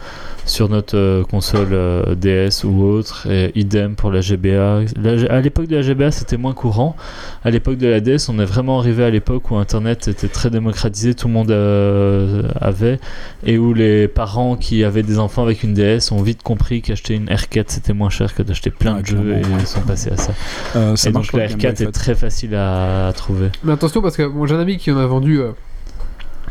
[0.46, 5.40] sur notre euh, console euh, DS ou autre et idem pour la GBA La à
[5.40, 6.96] l'époque de la GBA c'était moins courant.
[7.44, 10.50] À l'époque de la DS on est vraiment arrivé à l'époque où internet était très
[10.50, 12.98] démocratisé tout le monde euh, avait
[13.44, 17.14] et où les parents qui avaient des enfants avec une DS ont vite compris qu'acheter
[17.14, 20.10] une R4 c'était moins cher que d'acheter plein Ouais, de jeux et ils sont passés
[20.12, 20.32] à ça.
[20.76, 23.48] Euh, ça et donc la le Game Boy R4 est très facile à, à trouver.
[23.62, 25.52] Mais attention parce que moi j'ai un ami qui en a vendu, euh,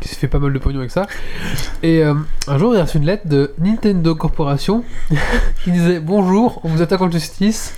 [0.04, 1.08] qui s'est fait pas mal de pognon avec ça.
[1.82, 2.14] Et euh,
[2.48, 4.84] un jour il a reçu une lettre de Nintendo Corporation
[5.64, 7.74] qui disait bonjour, on vous attaque en justice.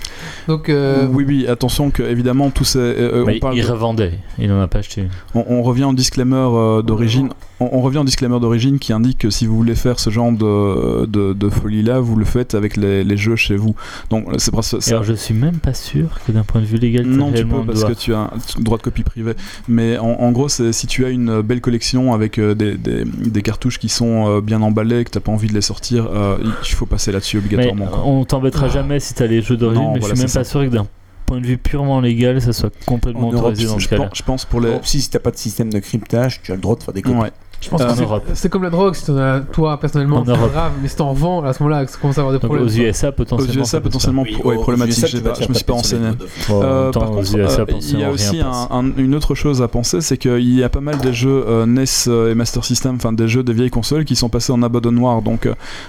[0.48, 2.78] Donc euh, Oui, oui, attention que évidemment tous ces.
[2.78, 5.84] euh, on, parle il de- revendait il n'en a pas acheté une on, on revient
[5.84, 7.30] au disclaimer euh, d'origine.
[7.60, 10.30] On, on revient au disclaimer d'origine qui indique que si vous voulez faire ce genre
[10.32, 13.74] de, de, de folie-là, vous le faites avec les, les jeux chez vous.
[14.10, 14.76] Donc c'est pas ça.
[14.88, 17.64] Alors je suis même pas sûr que d'un point de vue légal Non, tu peux
[17.64, 17.90] parce droit.
[17.94, 18.30] que tu as un
[18.60, 19.32] droit de copie privée.
[19.68, 23.42] Mais en, en gros, si tu as une belle collection avec euh, des, des, des
[23.42, 26.74] cartouches qui sont euh, bien emballées, que t'as pas envie de les sortir, euh, il
[26.74, 27.86] faut passer là-dessus Mais obligatoirement.
[27.86, 28.02] quoi.
[28.04, 30.60] on t'embêtera jamais si t'as les jeux d'origine, mais voilà, je suis même pas sûr
[30.62, 30.86] que d'un
[31.24, 34.04] point de vue purement légal, ça soit complètement En Europe, autorisé dans je, ce cas-là.
[34.08, 34.70] pense, je pense pour les.
[34.72, 36.94] Bon, si si t'as pas de système de cryptage, tu as le droit de faire
[36.94, 37.16] des copies.
[37.18, 37.32] Ouais.
[37.60, 38.24] Je pense Euh, Europe.
[38.34, 41.12] c'est comme la drogue, si t'en as toi personnellement, En c'est grave, mais si t'en
[41.12, 42.66] vends à ce moment-là, ça commence à avoir des Donc problèmes.
[42.66, 43.52] aux USA potentiellement.
[43.54, 44.98] Aux USA, potentiellement, Oui, ouais, aux problématique.
[45.04, 46.08] USA, Je pas, je me suis pas renseigné.
[46.50, 49.68] Euh, par contre, USA, euh, il y a aussi un- un- une autre chose à
[49.68, 52.96] penser, c'est qu'il y a pas mal des jeux euh, NES euh, et Master System,
[52.96, 55.22] enfin des jeux des vieilles consoles qui sont passés en abandonnoir.
[55.22, 55.48] Donc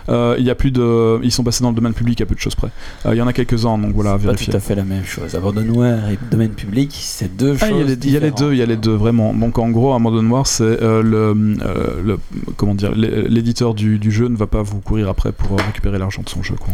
[0.10, 2.36] euh, il y a plus de, ils sont passés dans le domaine public à peu
[2.36, 2.70] de choses près.
[3.06, 4.52] Euh, Il y en a quelques-uns, donc voilà, à C'est pas vérifier.
[4.52, 5.36] tout à fait la même chose.
[5.36, 7.78] Abandonnoir et domaine public, c'est deux Ah, choses.
[8.04, 9.34] il y, a les, deux, il y a les deux vraiment.
[9.34, 11.57] Donc en gros, Abandon Noir, c'est le,
[12.04, 12.18] le,
[12.56, 15.64] comment dire, l'é- l'éditeur du, du jeu ne va pas vous courir après pour euh,
[15.66, 16.56] récupérer l'argent de son jeu.
[16.60, 16.74] Quoi.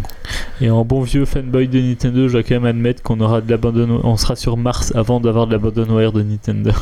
[0.62, 3.50] Et en bon vieux fanboy de Nintendo, je dois quand même admettre qu'on aura de
[3.50, 6.72] l'abandon, on sera sur Mars avant d'avoir de l'abandonware de Nintendo.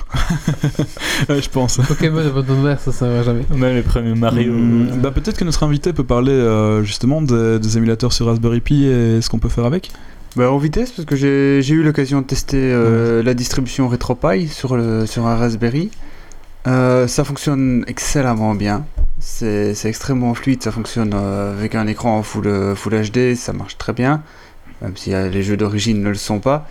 [1.30, 1.78] Ouais, je pense.
[1.88, 3.44] Pokémon abandonné, ça, ça va jamais.
[3.56, 4.53] Même les premiers Mario.
[4.53, 8.60] Hum, bah, peut-être que notre invité peut parler euh, justement des, des émulateurs sur Raspberry
[8.61, 9.91] Pi et ce qu'on peut faire avec.
[10.36, 14.76] Bah, en vitesse, parce que j'ai eu l'occasion de tester euh, la distribution RetroPie sur,
[14.76, 15.90] le, sur un Raspberry.
[16.68, 18.86] Euh, ça fonctionne excellemment bien.
[19.20, 23.78] C'est extrêmement fluide, ça fonctionne euh, avec un écran en full, euh, HD, ça marche
[23.78, 24.24] très bien,
[24.82, 26.68] même si euh, les jeux d'origine ne le sont pas.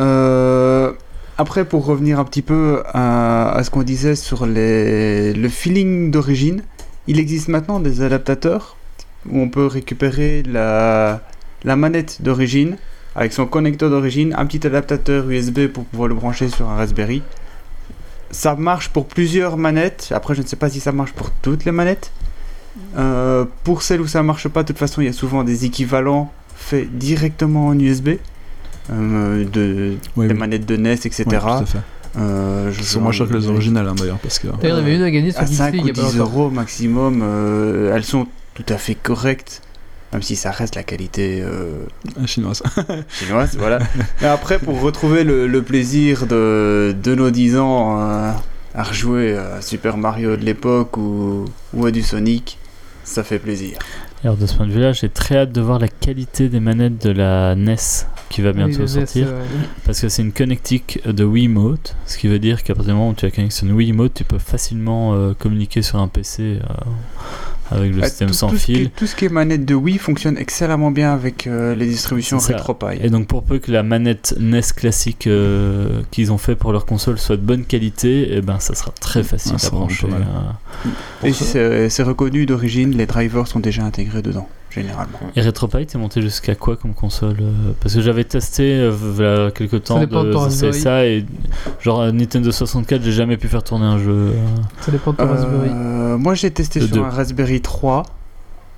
[0.00, 0.92] Euh,
[1.38, 6.62] après, pour revenir un petit peu à, ce qu'on disait sur le feeling d'origine,
[7.06, 8.76] il existe maintenant des adaptateurs
[9.30, 11.20] où on peut récupérer la
[11.64, 12.76] manette d'origine
[13.16, 17.22] avec son connecteur d'origine, un petit adaptateur USB pour pouvoir le brancher sur un Raspberry.
[18.30, 20.08] Ça marche pour plusieurs manettes.
[20.14, 22.10] Après, je ne sais pas si ça marche pour toutes les manettes.
[22.98, 25.64] Euh, pour celles où ça marche pas, de toute façon, il y a souvent des
[25.64, 28.10] équivalents faits directement en USB.
[28.92, 30.38] euh, de, Oui, des oui.
[30.38, 31.24] manettes de NES, etc.
[31.26, 31.78] Ouais, tout à fait.
[32.18, 34.46] Euh, je Ils sont moins chers que les originales hein, d'ailleurs parce que.
[34.48, 35.96] D'ailleurs, il y en avait une à gagner sur à Geeks 5 League ou il
[35.96, 36.30] y a pas 10 longtemps.
[36.30, 39.60] euros maximum, euh, elles sont tout à fait correctes,
[40.16, 41.84] même si ça reste la qualité euh,
[42.24, 42.62] chinoise.
[43.10, 43.54] chinoise.
[43.58, 43.78] voilà.
[44.22, 48.32] Et après, pour retrouver le, le plaisir de, de nos 10 ans euh,
[48.74, 51.44] à rejouer à Super Mario de l'époque ou,
[51.74, 52.58] ou à du Sonic,
[53.04, 53.78] ça fait plaisir.
[54.24, 57.00] Alors de ce point de vue-là, j'ai très hâte de voir la qualité des manettes
[57.06, 57.76] de la NES
[58.30, 59.26] qui va bientôt Oui, le NES, sortir.
[59.28, 59.44] euh,
[59.84, 63.10] Parce que c'est une connectique de Wiimote, ce qui veut dire qu'à partir du moment
[63.10, 66.74] où tu as connexion Wiimote, tu peux facilement euh, communiquer sur un PC euh,
[67.70, 68.82] avec le Ah, système tout, sans tout ce qui fil.
[68.86, 72.38] est- tout ce qui est manette de Wii fonctionne excellemment bien avec euh, les distributions.
[72.38, 72.98] RetroPie.
[73.02, 76.86] Et donc pour peu que la manette NES classique euh, qu'ils ont fait pour leur
[76.86, 80.06] console soit de bonne qualité, et ben ça sera très facile Ah, à brancher.
[80.84, 80.88] euh.
[81.26, 84.48] Et c'est reconnu d'origine, les drivers sont déjà intégrés dedans,
[84.82, 85.18] généralement.
[85.34, 89.50] Et RetroPie, t'es monté jusqu'à quoi comme console euh, Parce que j'avais testé euh, voilà,
[89.50, 90.80] quelques temps de de Raspberry.
[90.80, 91.24] ça et
[91.80, 94.10] genre à Nintendo 64, j'ai jamais pu faire tourner un jeu.
[94.12, 94.32] euh,
[94.80, 95.70] Ça dépend de ton Raspberry.
[95.72, 98.02] Euh, moi j'ai testé Le sur un Raspberry 3.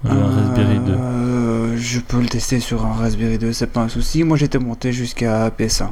[0.04, 0.92] un Raspberry 2.
[0.92, 4.24] Euh, Je peux le tester sur un Raspberry 2, c'est pas un souci.
[4.24, 5.88] Moi j'étais monté jusqu'à PS1.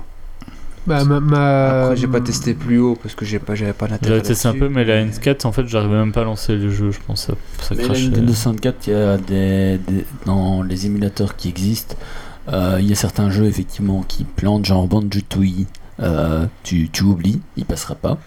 [0.87, 3.89] Bah, ma, ma- Après j'ai pas testé plus haut parce que j'ai pas, j'avais pas
[3.89, 4.17] l'intérêt.
[4.17, 6.55] J'avais testé un peu, mais la mais- N4, en fait, j'arrivais même pas à lancer
[6.57, 7.27] le jeu, je pense.
[7.27, 7.99] Ça, ça Mais la.
[7.99, 11.97] Nintendo 64, il y a des, des- dans les émulateurs qui existent,
[12.53, 15.67] euh, il y a certains jeux effectivement qui plantent, genre Banjo-Tooie.
[16.01, 18.19] Euh, tu, tu oublies, il passera pas.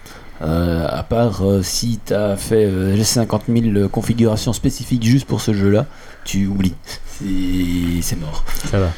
[0.42, 5.40] Euh, à part euh, si tu as fait euh, 50 000 configurations spécifiques juste pour
[5.40, 5.86] ce jeu-là,
[6.24, 6.74] tu oublies.
[8.02, 8.44] C'est mort.
[8.70, 8.88] Ça va.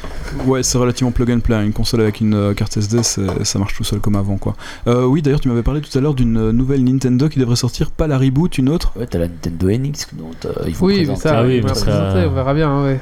[0.45, 1.63] Ouais, c'est relativement plug and play.
[1.63, 4.55] Une console avec une euh, carte SD, ça marche tout seul comme avant, quoi.
[4.87, 7.55] Euh, oui, d'ailleurs, tu m'avais parlé tout à l'heure d'une euh, nouvelle Nintendo qui devrait
[7.57, 8.93] sortir, pas la reboot, une autre.
[8.95, 10.31] Ouais, t'as la Nintendo NX dont
[10.65, 11.21] ils vont Oui, mais présenter.
[11.21, 12.69] ça, Ah oui, on va mais ça- présenter, on verra bien.
[12.69, 12.99] hein, ouais.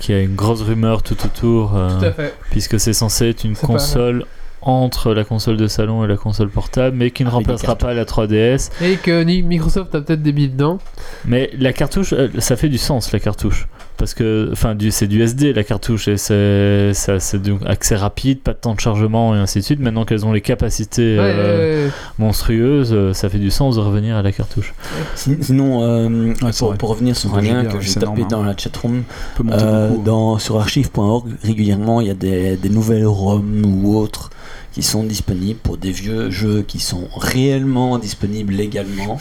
[0.00, 2.34] Qui a une grosse rumeur tout autour, euh, Tout à fait.
[2.50, 4.26] puisque c'est censé être une console
[4.60, 7.94] entre la console de salon et la console portable, mais qui ne des remplacera pas
[7.94, 8.70] la 3DS.
[8.82, 10.78] Et que Microsoft a peut-être des billes dedans.
[11.24, 13.68] Mais la cartouche, ça fait du sens, la cartouche.
[13.98, 17.96] Parce que, enfin, du, c'est du SD la cartouche, et c'est, ça, c'est donc accès
[17.96, 19.80] rapide, pas de temps de chargement et ainsi de suite.
[19.80, 21.92] Maintenant qu'elles ont les capacités Ouais, euh, ouais, ouais.
[22.18, 24.74] monstrueuses, euh, ça fait du sens de revenir à la cartouche.
[25.14, 26.34] Sin- Sinon, euh,
[26.78, 29.02] pour, revenir sur un lien que j'ai tapé énorme, dans la chatroom,
[29.40, 29.42] Euh,
[29.88, 30.00] beaucoup.
[30.00, 30.02] hein.
[30.04, 34.30] dans, sur archive.org, régulièrement, il y a des, des nouvelles ROM ou autres
[34.72, 39.16] qui sont disponibles pour des vieux jeux qui sont réellement disponibles légalement,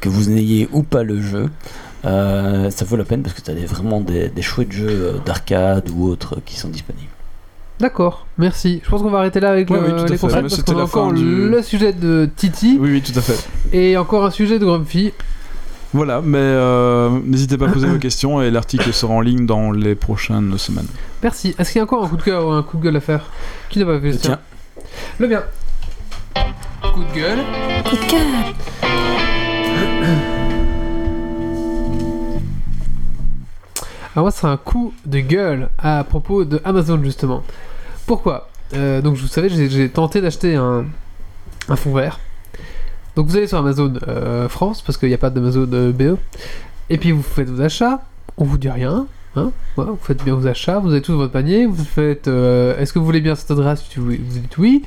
[0.00, 1.48] que vous n'ayez ou pas le jeu.
[2.06, 5.12] Euh, ça vaut la peine parce que tu as vraiment des, des chouettes jeux euh,
[5.24, 7.08] d'arcade ou autres qui sont disponibles.
[7.80, 8.80] D'accord, merci.
[8.84, 10.72] Je pense qu'on va arrêter là avec Ouais, le- oui, tout à les parce c'était
[10.72, 13.36] qu'on a encore du- le sujet de Titi Oui, oui, tout à fait.
[13.72, 15.12] et encore un sujet de Grumpy.
[15.92, 19.72] Voilà, mais euh, n'hésitez pas à poser vos questions et l'article sera en ligne dans
[19.72, 20.86] les prochaines semaines.
[21.22, 21.54] Merci.
[21.58, 23.00] Est-ce qu'il y a encore un coup de cœur ou un coup de gueule à
[23.00, 23.24] faire?
[23.70, 24.38] Qui n'a pas fait le Tiens,
[25.18, 25.42] Le bien.
[26.94, 27.38] Coup de gueule.
[27.84, 28.20] Coup de cœur.
[34.16, 37.42] Alors moi, c'est un coup de gueule à propos de Amazon justement.
[38.06, 38.48] Pourquoi?
[38.72, 40.86] Euh, Donc, vous savez, j'ai- tenté d'acheter un,
[41.76, 42.18] fond vert.
[43.14, 46.16] Donc, vous allez sur Amazon euh, France parce qu'il n'y a pas d'Amazon euh, BE.
[46.88, 48.00] Et puis, vous faites vos achats.
[48.38, 49.06] On vous dit rien.
[49.36, 50.78] Hein vous faites bien vos achats.
[50.78, 51.66] Vous avez tout dans votre panier.
[51.66, 52.26] Vous faites.
[52.26, 53.84] Est-ce que vous voulez bien cette adresse?
[53.98, 54.82] Vous, dites oui.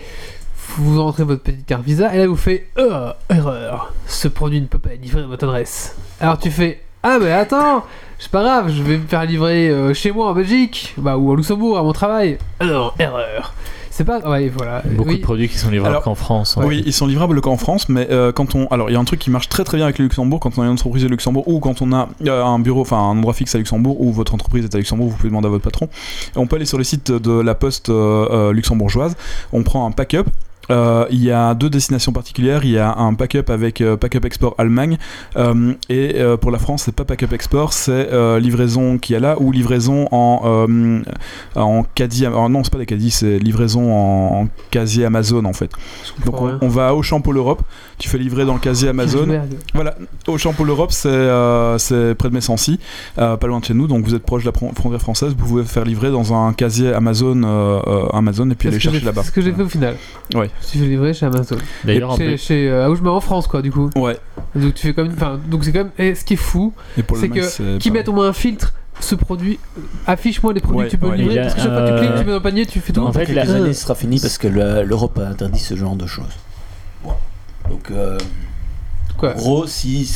[0.77, 3.93] Vous rentrez votre petite carte Visa et là vous faites euh, erreur.
[4.07, 5.95] Ce produit ne peut pas être livré à votre adresse.
[6.19, 7.85] Alors tu fais ah mais attends,
[8.17, 11.31] c'est pas grave, je vais me faire livrer euh, chez moi en Belgique, bah ou
[11.31, 12.37] à Luxembourg à mon travail.
[12.59, 13.53] Alors erreur.
[13.91, 14.81] C'est pas ouais voilà.
[14.85, 15.17] Beaucoup oui.
[15.17, 16.57] de produits qui sont livrés Alors, qu'en France.
[16.57, 16.63] hein.
[16.65, 19.03] Oui, ils sont livrables qu'en France, mais euh, quand on, alors il y a un
[19.03, 21.09] truc qui marche très très bien avec le Luxembourg quand on a une entreprise au
[21.09, 24.13] Luxembourg ou quand on a euh, un bureau, enfin un endroit fixe à Luxembourg ou
[24.13, 25.89] votre entreprise est à Luxembourg, vous pouvez demander à votre patron.
[26.37, 29.17] On peut aller sur le site de la poste euh, euh, luxembourgeoise,
[29.51, 30.27] on prend un pack-up.
[30.71, 32.63] Euh, il y a deux destinations particulières.
[32.63, 34.97] Il y a un pack-up avec euh, pack-up export Allemagne
[35.35, 38.09] euh, et pour la France, c'est pas pack-up export, c'est
[38.39, 40.69] livraison qui est là ou livraison en
[41.55, 42.25] en caddie.
[42.25, 45.71] alors non, c'est pas des caddies, c'est livraison en, en casier Amazon en fait.
[46.25, 47.61] Donc on, on va au Champ Pôle Europe.
[47.99, 49.27] Tu fais livrer dans le casier Amazon.
[49.75, 49.95] Voilà,
[50.27, 52.79] au Champ Pôle Europe, c'est euh, c'est près de Messancy,
[53.19, 53.87] euh, pas loin de chez nous.
[53.87, 56.53] Donc vous êtes proche de la fron- frontière française, vous pouvez faire livrer dans un
[56.53, 59.21] casier Amazon, euh, euh, Amazon et puis aller chercher là-bas.
[59.23, 59.95] C'est ce que j'ai fait au final.
[60.33, 60.49] Ouais.
[60.61, 61.57] Je suis livré chez Amazon.
[61.83, 63.89] D'ailleurs, en chez, ah, où je mets en France quoi du coup.
[63.95, 64.17] Ouais.
[64.55, 66.73] Donc tu fais comme enfin donc c'est quand même et ce qui est fou,
[67.05, 67.91] pour c'est que pareil.
[67.91, 69.59] mettent au moins un filtre ce produit
[70.07, 71.17] affiche-moi les produits Ouais, que tu peux ouais.
[71.17, 72.91] livrer parce que chaque fois que tu cliques tu mets dans le panier tu fais
[72.93, 73.01] tout.
[73.01, 75.75] en fait, quelques la- années, ce sera fini parce que le- l'Europe a interdit ce
[75.75, 76.25] genre de choses.
[77.69, 78.17] Donc, euh,
[79.19, 80.09] Quoi en gros, si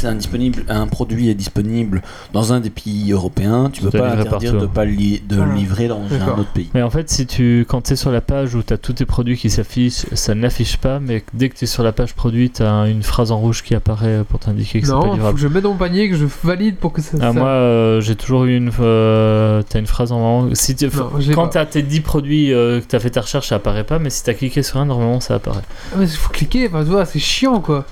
[0.70, 2.02] un produit est disponible
[2.32, 5.40] dans un des pays européens, tu Tu peux pas interdire de pas le li- de
[5.42, 6.70] Ah, le livrer dans un autre pays.
[6.74, 8.94] Mais en fait, si tu, quand tu es sur la page où tu as tous
[8.94, 11.92] tes produits qui s'affichent, ça ne l'affiche pas, mais dès que tu es sur la
[11.92, 15.00] page produit, tu as une phrase en rouge qui apparaît pour t'indiquer que c'est pas
[15.00, 15.36] Non, faut livrable.
[15.36, 17.18] que je mette dans mon panier que je valide pour que ça.
[17.20, 18.72] Ah, ça- moi, euh, j'ai toujours eu une.
[18.80, 20.54] Euh, t'as une phrase en.
[20.56, 21.48] Si tu- quand pas.
[21.50, 24.24] t'as tes 10 produits euh, que t'as fait ta recherche, ça apparaît pas, mais si
[24.24, 25.62] t'as cliqué sur un, normalement ça apparaît.
[25.92, 27.86] Ah, mais il faut cliquer, enfin, tu vois, c'est chiant quoi.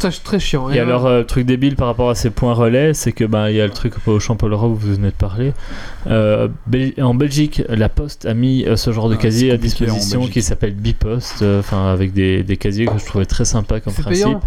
[0.00, 0.70] C'est juste très chiant.
[0.70, 3.24] Et Et alors, euh, le truc débile par rapport à ces points relais, c'est que
[3.24, 5.52] ben il y a le truc au Champ Paul Europe où vous venez de parler.
[6.06, 6.48] Euh,
[7.00, 10.42] en Belgique, la Poste a mis euh, ce genre de Ah, casier à disposition qui
[10.42, 14.24] s'appelle Bipost, euh, enfin avec des, des casiers que je trouvais très sympa comme principe.
[14.24, 14.40] payant.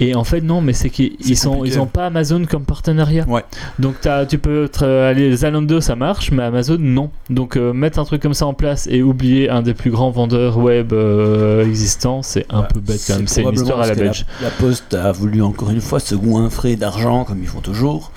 [0.00, 3.26] Et en fait, non, mais c'est qu'ils sont, ils ont pas Amazon comme partenariat.
[3.28, 3.44] Ouais.
[3.78, 3.96] Donc
[4.28, 7.10] tu peux tra- aller Zalando, ça marche, mais Amazon non.
[7.28, 10.10] Donc euh, mettre un truc comme ça en place et oublier un des plus grands
[10.10, 13.28] vendeurs web euh, existants, c'est un peu bête quand même.
[13.28, 14.26] C'est une histoire à la belge.
[14.40, 18.10] La, la Poste a voulu encore une fois se goinfrer d'argent comme ils font toujours.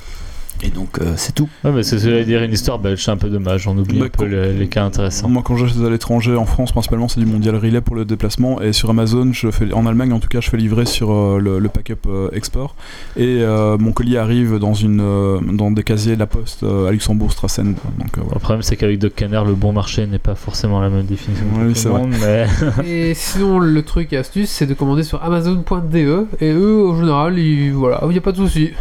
[0.66, 1.50] Et donc, euh, c'est tout.
[1.64, 3.68] Ouais, mais c'est ce que j'allais dire, une histoire belge, c'est un peu dommage.
[3.68, 5.28] On oublie Bah, un peu les, les cas intéressants.
[5.28, 8.62] Moi, quand j'achète à l'étranger, en France principalement, c'est du Mondial Relay pour le déplacement.
[8.62, 11.38] Et sur Amazon, je fais, en Allemagne en tout cas, je fais livrer sur euh,
[11.40, 12.76] le, le pack-up euh, export.
[13.18, 16.88] Et euh, mon colis arrive dans, une, euh, dans des casiers de la poste euh,
[16.88, 17.74] à Luxembourg, Strassen.
[17.74, 18.36] Donc, euh, voilà.
[18.36, 21.46] Le problème, c'est qu'avec Doc Canard, le bon marché n'est pas forcément la même définition
[21.54, 22.02] tout c'est le vrai.
[22.04, 22.48] monde, mais
[23.10, 26.26] Et sinon, le truc et astuce, c'est de commander sur Amazon.de.
[26.40, 28.72] Et eux, au général, il voilà, il n'y a pas de souci.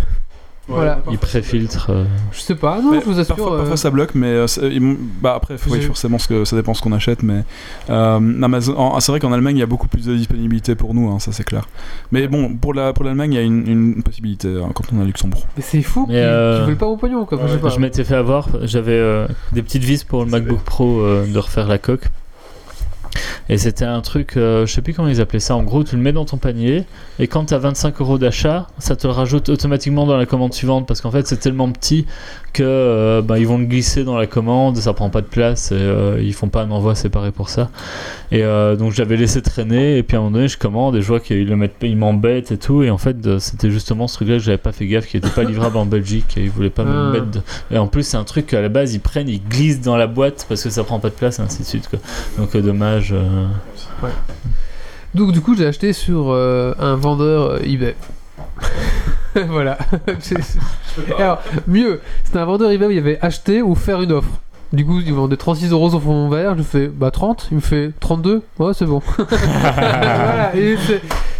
[0.68, 1.00] Voilà.
[1.10, 1.90] il préfiltre.
[1.90, 3.34] euh, Je sais pas, non, Mais je vous assure.
[3.34, 4.46] Parfois, euh, parfois ça bloque, mais euh,
[5.20, 7.22] bah, après, faut- oui, J'ai- forcément, ce que, ça dépend ce qu'on achète.
[7.24, 7.42] Mais
[7.90, 8.20] euh,
[9.00, 11.32] c'est vrai qu'en Allemagne, il y a beaucoup plus de disponibilité pour nous, hein, ça
[11.32, 11.68] c'est clair.
[12.12, 14.98] Mais bon, pour la pour l'Allemagne, il y a une, une possibilité hein, quand on
[15.00, 15.46] est à Luxembourg.
[15.56, 17.38] Mais c'est fou Mais, euh, qu'ils veulent pas mon pognon, quoi.
[17.46, 17.68] Je.
[17.68, 21.38] Je m'étais fait avoir, j'avais euh, des petites vis pour le MacBook Pro euh, de
[21.38, 22.08] refaire la coque.
[23.48, 25.56] Et c'était un truc, euh, je sais plus comment ils appelaient ça.
[25.56, 26.84] En gros, tu le mets dans ton panier
[27.18, 30.54] et quand tu as 25 euros d'achat, ça te le rajoute automatiquement dans la commande
[30.54, 32.06] suivante parce qu'en fait, c'est tellement petit
[32.52, 35.72] que euh, bah, ils vont le glisser dans la commande, ça prend pas de place
[35.72, 37.70] et euh, ils font pas un envoi séparé pour ça.
[38.30, 41.02] Et euh, donc, j'avais laissé traîner et puis à un moment donné, je commande et
[41.02, 42.82] je vois qu'ils le mettent, ils m'embêtent et tout.
[42.82, 45.28] Et en fait, euh, c'était justement ce truc-là que j'avais pas fait gaffe, qui était
[45.30, 46.90] pas livrable en Belgique et ils voulaient pas Ah.
[46.90, 47.30] me mettre.
[47.30, 49.96] de- Et en plus, c'est un truc qu'à la base, ils prennent, ils glissent dans
[49.96, 51.88] la boîte parce que ça prend pas de place et ainsi de suite.
[51.88, 51.98] Quoi.
[52.38, 53.14] Donc, dommage.
[55.14, 57.94] Donc, du coup, j'ai acheté sur un vendeur eBay.
[59.48, 59.78] voilà.
[61.18, 64.30] Alors, mieux, c'était un vendeur eBay où il y avait acheter ou faire une offre.
[64.72, 66.56] Du coup, il vendait 36 euros son fond vert.
[66.56, 67.48] Je fais bah 30.
[67.50, 68.42] Il me fait 32.
[68.58, 69.02] Ouais, c'est bon.
[69.18, 70.56] voilà.
[70.56, 70.76] Et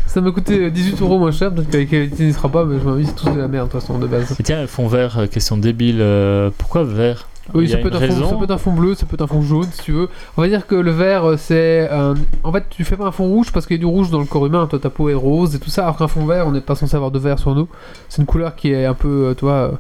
[0.07, 1.51] ça m'a coûté 18 euros moins cher.
[1.53, 3.73] Peut-être la qualité n'y sera pas, mais je m'en c'est tout de la merde de
[3.73, 4.37] toute façon de base.
[4.39, 5.99] Et tiens, fond vert, euh, question débile.
[6.01, 7.27] euh, pourquoi vert?
[7.55, 9.05] Oui, ça a peut, être un fond, raison ça peut être un fond bleu, ça
[9.07, 10.09] peut être un fond jaune si tu veux.
[10.37, 12.15] On va dire que le vert, euh, c'est un...
[12.45, 14.21] En fait, tu fais pas un fond rouge parce qu'il y a du rouge dans
[14.21, 14.67] le corps humain.
[14.69, 15.83] Toi, ta peau est rose et tout ça.
[15.83, 17.69] Alors qu'un fond vert, on n'est pas censé avoir de vert sur nous.
[18.09, 19.71] C'est une couleur qui est un peu, euh, tu vois, euh,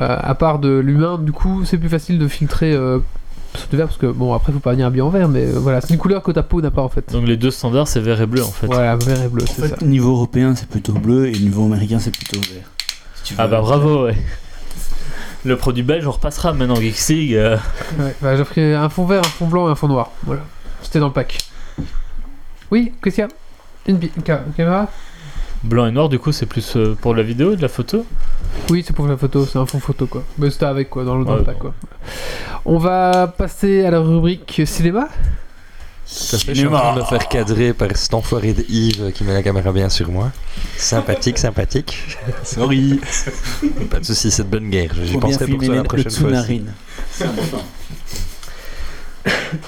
[0.00, 1.18] euh, à part de l'humain.
[1.18, 3.00] Du coup, c'est plus facile de filtrer euh,
[3.54, 5.80] ce vert parce que, bon, après, faut pas venir habillé en vert, mais euh, voilà,
[5.80, 7.12] c'est une couleur que ta peau n'a pas en fait.
[7.12, 8.66] Donc, les deux standards, c'est vert et bleu en fait.
[8.66, 9.76] Voilà, vert et bleu, c'est ça.
[9.84, 12.70] niveau européen, c'est plutôt bleu et niveau américain, c'est plutôt vert.
[13.16, 14.16] Si tu Ah bah bravo, ouais.
[15.44, 17.34] Le produit belge, on repassera maintenant Geeks League.
[17.34, 17.56] euh.
[17.98, 20.10] Ouais, bah, j'ai pris un fond vert, un fond blanc et un fond noir.
[20.24, 20.42] Voilà,
[20.82, 21.38] c'était dans le pack.
[22.70, 22.92] Oui,
[23.24, 23.28] a
[23.88, 23.98] une,
[24.56, 24.88] caméra?
[25.64, 28.06] Blanc et noir, du coup, c'est plus euh, pour la vidéo, de la photo?
[28.70, 30.22] Oui, c'est pour la photo, c'est un fond photo quoi.
[30.38, 31.60] Mais c'était avec quoi, dans le, dans Ouais, le pack bon.
[31.60, 31.74] quoi.
[32.64, 35.08] On va passer à la rubrique cinéma?
[36.06, 39.32] Je suis en train de me faire cadrer par cet enfoiré de Yves qui met
[39.32, 40.30] la caméra bien sur moi.
[40.76, 41.96] Sympathique, sympathique.
[42.44, 43.00] Sorry.
[43.90, 44.92] Pas de soucis, c'est de bonne guerre.
[44.94, 46.44] J'y Faut bien penserai pour filmer toi la le prochaine fois.
[47.10, 47.64] C'est important.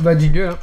[0.00, 0.50] Bah jingle.
[0.50, 0.58] Hein.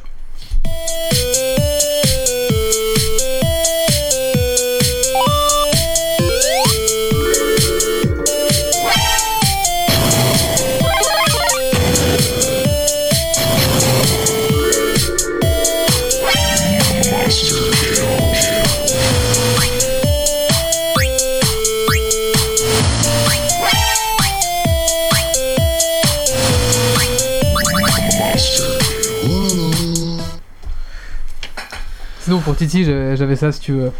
[32.31, 33.91] Sinon, pour Titi, j'avais ça si tu veux.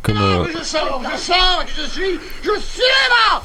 [0.00, 3.42] Comme, euh, Je sors, je sors, je suis, je cinéma!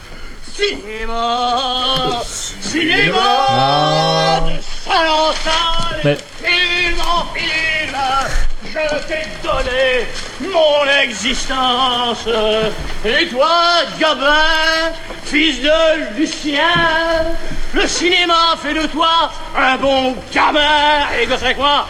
[0.55, 2.21] Cinéma!
[2.61, 7.97] Cinéma De salle en salle, Mais- film en film!
[8.63, 10.07] Je t'ai donné
[10.39, 12.29] mon existence!
[13.03, 13.49] Et toi,
[13.99, 14.93] Gabin,
[15.25, 16.61] fils de Lucien
[17.73, 21.09] Le cinéma fait de toi un bon gamin!
[21.21, 21.87] Et que c'est quoi?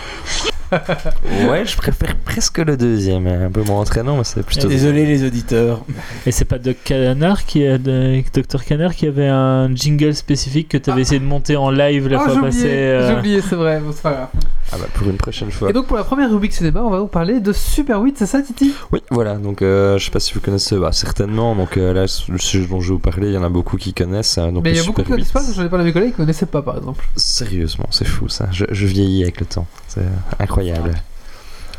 [1.50, 4.68] Ouais, je préfère presque le deuxième, un peu moins entraînant, mais c'est plutôt.
[4.68, 5.82] Désolé les auditeurs.
[6.26, 8.22] Et c'est pas Doc Canard qui a de...
[8.34, 12.08] Dr Canard qui avait un jingle spécifique que tu avais essayé de monter en live
[12.08, 12.66] la Ah, fois passée.
[12.68, 14.28] euh, j'ai oublié, c'est vrai, bon, c'est pas grave.
[14.72, 15.70] Ah bah pour une prochaine fois.
[15.70, 18.26] Et donc, pour la première rubrique cinéma, on va vous parler de Super 8, c'est
[18.26, 18.74] ça, Titi?
[18.92, 22.02] Oui, voilà, donc euh, je sais pas si vous connaissez, bah, certainement, donc euh, là,
[22.28, 24.38] le sujet dont je vais vous parler, il y en a beaucoup qui connaissent.
[24.38, 25.34] donc Mais il y a beaucoup qui connaissent 8.
[25.34, 27.06] pas, j'en ai parlé à mes collègues qui connaissaient pas, par exemple.
[27.16, 29.68] Sérieusement, c'est fou ça, je, je vieillis avec le temps,
[30.40, 30.96] incroyable.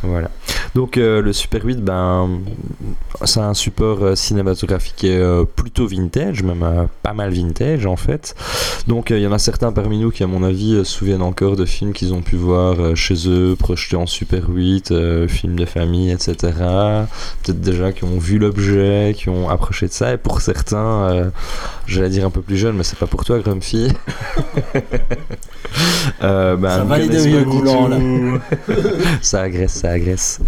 [0.02, 0.30] Voilà.
[0.74, 2.40] Donc euh, le Super 8, ben,
[3.24, 8.34] c'est un support euh, cinématographique euh, plutôt vintage, même pas mal vintage en fait.
[8.86, 11.56] Donc il y en a certains parmi nous qui, à mon avis, se souviennent encore
[11.56, 15.64] de films qu'ils ont pu voir chez eux, projetés en Super 8, euh, films de
[15.64, 16.36] famille, etc.
[17.42, 20.12] Peut-être déjà qui ont vu l'objet, qui ont approché de ça.
[20.12, 21.30] Et pour certains,
[21.86, 23.88] j'allais dire un peu plus jeunes, mais c'est pas pour toi, Grumpy.
[26.22, 28.40] Euh, ben, Ça va les deux tout.
[29.20, 30.40] ça agresse, ça agresse.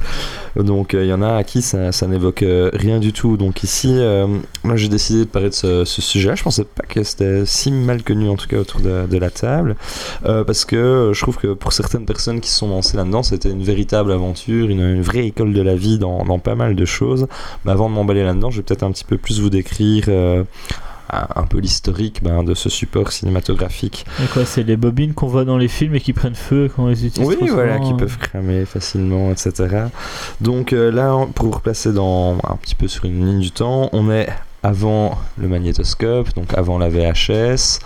[0.57, 3.37] Donc il y en a à qui ça, ça n'évoque euh, rien du tout.
[3.37, 4.27] Donc ici, euh,
[4.65, 6.35] moi j'ai décidé de parler de ce, sujet.
[6.37, 9.77] Je pensais pas que c'était si mal connu en tout cas autour de, la table,
[10.25, 13.23] Euh, parce que euh, je trouve que pour certaines personnes qui se sont lancées là-dedans,
[13.23, 16.75] c'était une véritable aventure, une, une vraie école de la vie dans, dans pas mal
[16.75, 17.27] de choses.
[17.65, 20.09] Mais avant de m'emballer là-dedans, je vais peut-être un petit peu plus vous décrire.
[21.11, 25.45] Un peu l'historique ben, de ce support cinématographique Et quoi, c'est les bobines qu'on voit
[25.45, 27.95] dans les films et qui prennent feu quand on les utilise Oui, voilà, souvent, qui
[27.95, 27.97] euh.
[27.97, 29.87] peuvent cramer facilement, etc.
[30.41, 33.89] Donc euh, là, pour vous replacer dans un petit peu sur une ligne du temps,
[33.93, 34.28] on est
[34.62, 37.78] avant le magnétoscope, donc avant la VHS,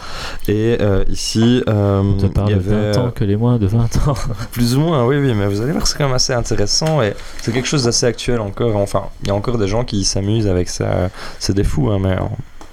[0.49, 3.37] et euh, ici, euh, On te il parle y de avait 20 ans que les
[3.37, 4.15] moins de 20 ans.
[4.53, 7.15] plus ou moins, oui, oui, mais vous allez voir, c'est quand même assez intéressant et
[7.41, 8.77] c'est quelque chose d'assez actuel encore.
[8.77, 11.11] Enfin, il y a encore des gens qui s'amusent avec ça.
[11.39, 12.17] C'est des fous, hein, mais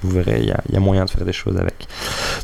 [0.03, 1.87] vous verrez, il y, a- moyen de faire des choses avec.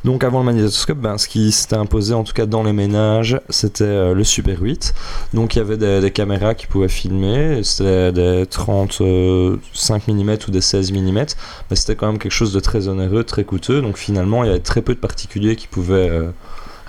[0.03, 3.39] Donc, avant le magnétoscope, ben, ce qui s'était imposé, en tout cas dans les ménages,
[3.49, 4.93] c'était euh, le Super 8.
[5.33, 7.61] Donc, il y avait des, caméras qui pouvaient filmer.
[7.63, 11.25] C'était des 35 mm ou des 16 mm,
[11.69, 13.81] mais c'était quand même quelque chose de très onéreux, très coûteux.
[13.81, 16.09] Donc, finalement, il y avait très peu de particuliers qui pouvaient.
[16.09, 16.29] euh,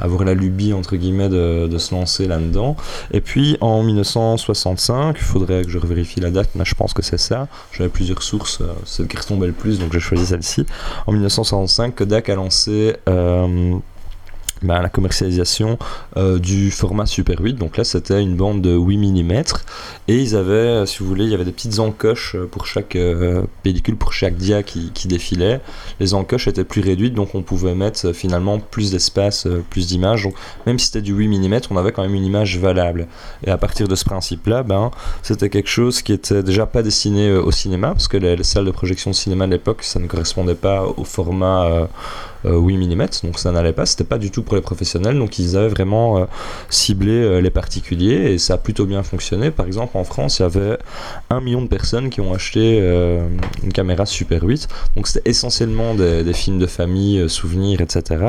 [0.00, 2.76] avoir la lubie entre guillemets de, se lancer là-dedans.
[3.12, 7.02] Et puis en 1965, il faudrait que je revérifie la date, mais je pense que
[7.02, 7.46] c'est ça.
[7.72, 10.66] J'avais plusieurs sources, euh, celle qui retombait le plus, donc j'ai choisi celle-ci.
[11.06, 13.78] En 1965, Kodak a lancé euh,
[14.62, 15.78] ben, la commercialisation
[16.16, 17.54] euh, du format Super 8.
[17.54, 19.42] Donc là, c'était une bande de 8 mm.
[20.08, 22.66] Et ils avaient, euh, si vous voulez, il y avait des petites encoches euh, pour
[22.66, 22.96] chaque
[23.62, 25.60] pellicule, pour chaque dia qui, qui défilait.
[26.00, 30.24] Les encoches étaient plus réduites, donc on pouvait mettre finalement plus d'espace, plus d'images.
[30.24, 30.34] Donc
[30.66, 33.06] même si c'était du 8 mm, on avait quand même une image valable.
[33.46, 34.90] Et à partir de ce principe-là, ben,
[35.22, 38.64] c'était quelque chose qui était déjà pas destiné au cinéma, parce que les, les salles
[38.64, 41.88] de projection de cinéma de l'époque, ça ne correspondait pas au format
[42.44, 45.56] 8 mm, donc ça n'allait pas, c'était pas du tout pour les professionnels, donc ils
[45.56, 46.24] avaient vraiment euh,
[46.68, 49.50] ciblé euh, les particuliers, et ça a plutôt bien fonctionné.
[49.50, 50.78] Par exemple, en France, il y avait
[51.30, 53.26] un million de personnes qui ont acheté euh,
[53.62, 58.24] une caméra Super 8, donc c'était essentiellement des, films de famille, euh, souvenirs, etc.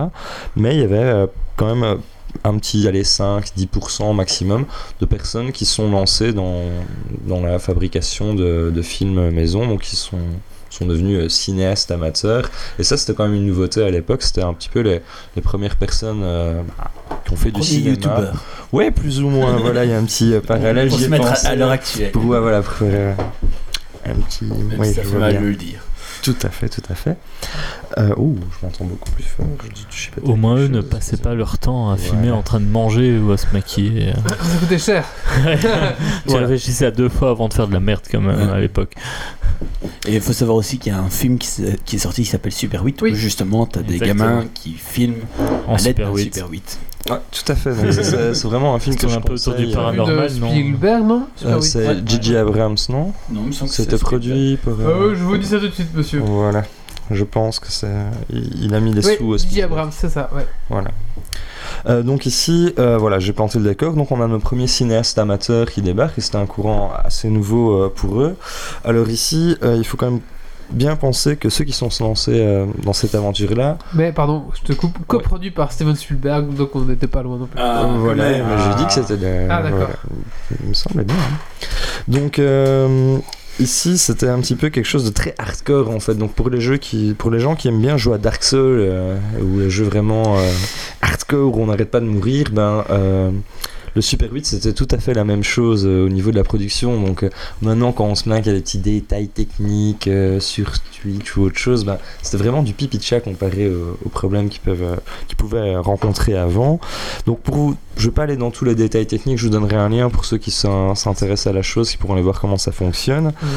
[0.56, 1.96] Mais il y avait euh, quand même euh,
[2.44, 4.66] un petit, allez, 5-10% maximum
[5.00, 6.64] de personnes qui sont lancées dans,
[7.28, 10.20] dans la fabrication de, de films maison, donc qui sont
[10.70, 14.44] sont devenus euh, cinéastes amateurs et ça c'était quand même une nouveauté à l'époque c'était
[14.44, 15.02] un petit peu les,
[15.36, 16.62] les premières personnes euh,
[17.26, 18.34] qui ont fait du Premier cinéma youtubeur.
[18.72, 21.26] ouais plus ou moins voilà il y a un petit euh, parallèle Pour se mettre
[21.28, 21.48] à, pensé.
[21.48, 22.12] à l'heure actuelle.
[22.12, 23.14] Pour- ouais, voilà pour faire, euh,
[24.06, 25.80] un petit Même oui, si ça je fait mal le dire.
[26.24, 27.18] tout à fait tout à fait
[27.98, 30.82] euh, ouh je m'entends beaucoup plus fort je, je sais pas Au moins, eux ne
[30.82, 32.00] passaient pas leur temps à Ouais.
[32.00, 34.14] filmer en train de manger ou à se maquiller.
[34.28, 35.06] Ça coûtait cher.
[36.28, 38.54] Tu réfléchissais à deux fois avant de faire de la merde, quand même, Ouais.
[38.54, 38.94] à l'époque.
[40.08, 41.50] Et il faut savoir aussi qu'il y a un film qui,
[41.86, 43.12] qui est sorti qui s'appelle Super 8, Oui.
[43.12, 44.24] où justement t'as des Exactement.
[44.26, 45.16] gamins qui filment
[45.68, 46.24] En à l'aide Super d'un 8.
[46.36, 46.80] Super 8.
[47.10, 47.72] Ouais, tout à fait
[48.34, 50.16] c'est vraiment un film que tourne je un peu autour du conseille, parano- Vu de
[50.16, 51.64] normal, non Spielberg, non euh, 8.
[51.64, 51.88] c'est
[52.32, 52.36] ouais.
[52.38, 55.38] Abrams non Non, il me semble que c'était c'est produit par euh, Euh, je vous
[55.38, 56.20] dis ça tout de suite, monsieur.
[56.20, 56.64] Voilà.
[57.12, 57.88] Je pense que c'est.
[58.30, 59.48] Il, a mis les Oui, sous au J.J.
[59.50, 59.72] Spielberg.
[59.72, 60.46] Abrams, c'est ça, ouais.
[60.70, 60.92] Voilà.
[61.88, 63.94] Euh, donc ici, euh, voilà, j'ai planté le décor.
[63.94, 67.74] Donc on a nos premiers cinéastes amateurs qui débarquent et c'était un courant assez nouveau
[67.84, 68.36] euh, pour eux.
[68.84, 70.20] Alors ici, euh, il faut quand même
[70.72, 74.74] bien penser que ceux qui sont lancés euh, dans cette aventure-là, Mais pardon, je te
[74.74, 74.96] coupe.
[75.08, 77.60] Coproduit par Steven Spielberg, donc on n'était pas loin non plus.
[77.60, 79.78] Ah, voilà, mais j'ai dit que c'était le- Ah, d'accord.
[79.80, 79.94] voilà.
[80.62, 81.16] Il me semblait bien.
[81.16, 81.66] hein.
[82.08, 83.18] Donc euh,
[83.60, 86.16] ici, c'était un petit peu quelque chose de très hardcore en fait.
[86.16, 88.80] Donc pour les jeux qui, pour les gens qui aiment bien jouer à Dark Souls
[88.80, 90.52] euh, ou les jeux vraiment euh,
[91.02, 93.32] hardcore où on n'arrête pas de mourir, ben euh,
[93.96, 96.44] le Super 8 c'était tout à fait la même chose euh, au niveau de la
[96.44, 97.02] production.
[97.02, 97.30] Donc euh,
[97.62, 101.36] maintenant quand on se plaint qu'il y a des petits détails techniques euh, sur Twitch
[101.38, 104.62] ou autre chose, ben, c'était vraiment du pipi de chat comparé aux problèmes qu'ils
[105.38, 106.80] pouvaient rencontrer avant.
[107.26, 109.76] Donc pour vous, je vais pas aller dans tous les détails techniques, je vous donnerai
[109.76, 112.58] un lien pour ceux qui s'in- s'intéressent à la chose, qui pourront aller voir comment
[112.58, 113.26] ça fonctionne.
[113.42, 113.50] Mhm.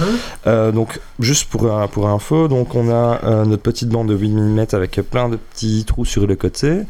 [0.47, 4.31] Euh, donc juste pour, pour info, donc on a euh, notre petite bande de 8
[4.31, 6.81] mm avec plein de petits trous sur le côté.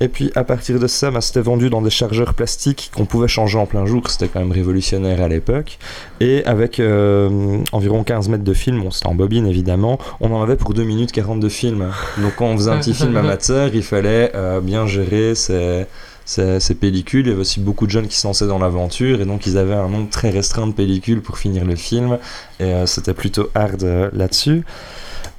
[0.00, 3.28] Et puis à partir de ça, bah, c'était vendu dans des chargeurs plastiques qu'on pouvait
[3.28, 5.78] changer en plein jour, c'était quand même révolutionnaire à l'époque.
[6.20, 10.42] Et avec euh, environ 15 mètres de film, bon, c'était en bobine évidemment, on en
[10.42, 11.90] avait pour 2 minutes 40 de film.
[12.18, 15.86] Donc quand on faisait un petit film amateur, il fallait euh, bien gérer ses,
[16.24, 17.26] ses pellicules.
[17.26, 19.58] Il y avait aussi beaucoup de jeunes qui se lançaient dans l'aventure et donc ils
[19.58, 22.18] avaient un nombre très restreint de pellicules pour finir le film.
[22.60, 24.64] Et euh, c'était plutôt hard là-dessus.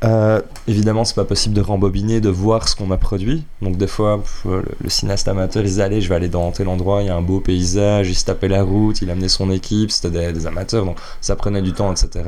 [0.05, 3.43] Euh, évidemment, c'est pas possible de rembobiner, de voir ce qu'on a produit.
[3.61, 6.69] Donc, des fois, le, le cinéaste amateur, il disait Allez, je vais aller dans tel
[6.69, 9.51] endroit, il y a un beau paysage, il se tapait la route, il amenait son
[9.51, 12.23] équipe, c'était des, des amateurs, donc ça prenait du temps, etc.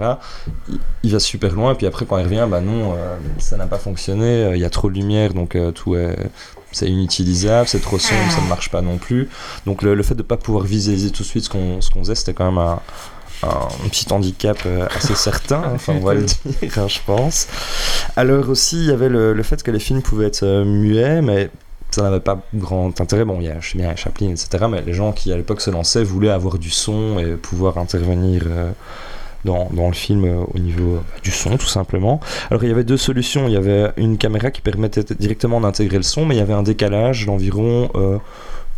[0.68, 3.56] Il, il va super loin, et puis après, quand il revient, bah non, euh, ça
[3.56, 6.16] n'a pas fonctionné, euh, il y a trop de lumière, donc euh, tout est.
[6.74, 9.28] C'est inutilisable, c'est trop sombre, ça ne marche pas non plus.
[9.66, 11.90] Donc le, le fait de ne pas pouvoir visualiser tout de suite ce qu'on ce
[11.90, 12.80] qu'on faisait, c'était quand même un,
[13.44, 16.24] un petit handicap euh, assez certain, enfin on va le
[16.62, 17.48] dire, hein, je pense.
[18.16, 21.22] Alors aussi, il y avait le, le fait que les films pouvaient être euh, muets,
[21.22, 21.50] mais
[21.92, 23.26] ça n'avait pas grand intérêt.
[23.26, 25.62] Bon, il y a, je sais bien, Chaplin, etc., mais les gens qui à l'époque
[25.62, 28.72] se lançaient voulaient avoir du son et pouvoir intervenir euh,
[29.46, 32.20] dans, dans le film euh, au niveau euh, du son, tout simplement.
[32.50, 33.48] Alors il y avait deux solutions.
[33.48, 36.54] Il y avait une caméra qui permettait directement d'intégrer le son, mais il y avait
[36.54, 37.90] un décalage d'environ...
[37.96, 38.18] euh,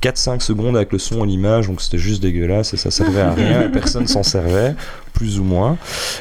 [0.04, 3.32] 4-5 secondes avec le son et l'image, donc c'était juste dégueulasse et ça servait à
[3.34, 4.76] rien, et personne s'en servait,
[5.14, 5.78] plus ou moins.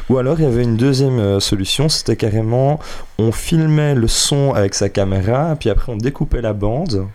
[0.09, 2.79] Ou alors il y avait une deuxième euh, solution, c'était carrément
[3.19, 7.07] on filmait le son avec sa caméra, puis après on découpait la bande.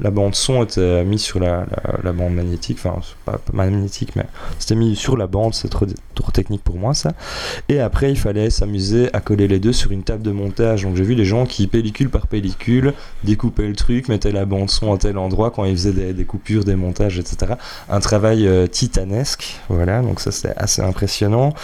[0.00, 1.66] La, bande son était mise sur la,
[2.02, 4.26] la- bande magnétique, enfin pas, magnétique, mais
[4.58, 5.86] c'était mis sur la bande, c'est trop,
[6.32, 7.12] technique pour moi ça.
[7.68, 10.82] Et après il fallait s'amuser à coller les deux sur une table de montage.
[10.82, 12.92] Donc j'ai vu les gens qui pellicule par pellicule
[13.24, 16.64] découpaient le truc, mettaient la bande son à tel endroit quand ils faisaient des, coupures,
[16.64, 17.54] des montages, etc.
[17.88, 21.54] Un travail euh, titanesque, voilà, donc ça c'était assez impressionnant.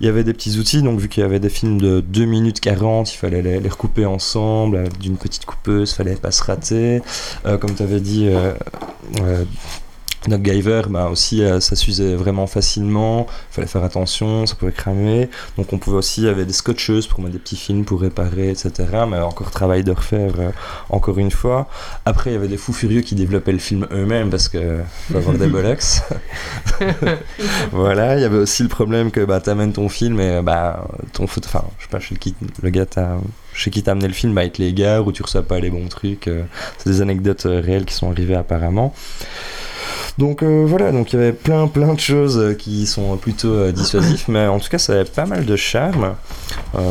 [0.00, 2.24] Il y avait des petits outils, donc vu qu'il y avait des films de 2
[2.24, 7.02] minutes 40, il fallait les, recouper ensemble avec d'une petite coupeuse, fallait pas se rater.
[7.46, 8.52] Euh, comme avais dit, euh,
[9.22, 9.44] euh,
[10.88, 13.26] bah aussi, euh, ça s'usait vraiment facilement.
[13.50, 15.28] Il fallait faire attention, ça pouvait cramer.
[15.58, 18.00] Donc on pouvait aussi, il y avait des scotcheuses pour mettre des petits films pour
[18.00, 18.72] réparer, etc.
[19.08, 20.50] Mais encore travail de refaire, euh,
[20.88, 21.68] encore une fois.
[22.04, 24.80] Après, il y avait des fous furieux qui développaient le film eux-mêmes parce que
[25.10, 26.02] faut avoir des bollocks.
[27.72, 31.24] voilà, il y avait aussi le problème que bah, t'amènes ton film et bah, ton
[31.24, 32.86] enfin, je sais pas, chez qui le gars
[33.54, 35.70] t'a chez qui t'a amené le film, il te l'égare ou tu reçois pas les
[35.70, 36.28] bons trucs.
[36.28, 36.42] euh,
[36.78, 38.94] c'est des anecdotes euh, réelles qui sont arrivées apparemment.
[40.16, 43.72] Donc euh, voilà, donc il y avait plein plein de choses qui sont plutôt euh,
[43.72, 46.14] dissuasifs, mais en tout cas ça avait pas mal de charme,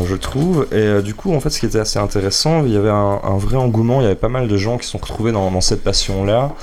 [0.06, 0.66] je trouve.
[0.72, 3.56] Et du coup, en fait, ce qui était assez intéressant, il y avait un, vrai
[3.56, 6.54] engouement, il y avait pas mal de gens qui sont retrouvés dans cette passion-là.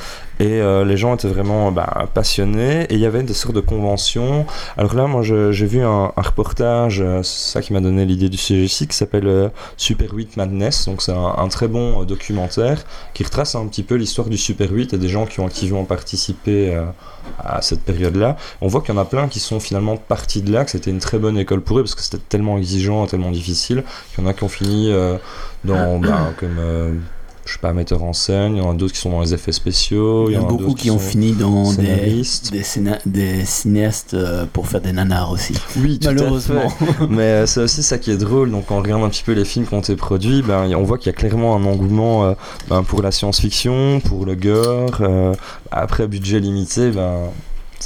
[0.41, 3.59] Et euh, les gens étaient vraiment bah, passionnés et il y avait des sortes de
[3.59, 4.47] conventions.
[4.76, 8.38] Alors là, moi j'ai vu un, reportage, euh, c'est ça qui m'a donné l'idée du
[8.38, 10.85] sujet ici, qui s'appelle euh, Super 8 Madness.
[10.85, 14.93] Donc c'est un, très bon documentaire qui retrace un petit peu l'histoire du Super 8
[14.93, 16.76] et des gens qui ont activement participé
[17.38, 18.35] à cette période-là.
[18.61, 20.89] On voit qu'il y en a plein qui sont finalement partis de là, que c'était
[20.89, 23.84] une très bonne école pour eux parce que c'était tellement exigeant, tellement difficile,
[24.15, 24.91] qu'il y en a qui ont fini
[25.63, 27.01] dans, bah, comme.
[27.45, 29.34] Je sais pas, metteur en scène, il y en a d'autres qui sont dans les
[29.34, 34.68] effets spéciaux, Il y en a beaucoup qui ont fini dans des, cinéastes euh, pour
[34.68, 35.53] faire des nanars aussi.
[35.77, 36.69] Oui, tout à Malheureusement.
[36.69, 36.85] fait.
[37.09, 38.51] Mais euh, c'est aussi ça qui est drôle.
[38.51, 40.84] Donc, quand on regarde un petit peu les films qui ont été produits, ben, on
[40.84, 42.34] voit qu'il y a clairement un engouement euh,
[42.69, 44.97] ben, pour la science-fiction, pour le gore.
[45.01, 45.34] euh,
[45.72, 47.30] après, budget limité, ben,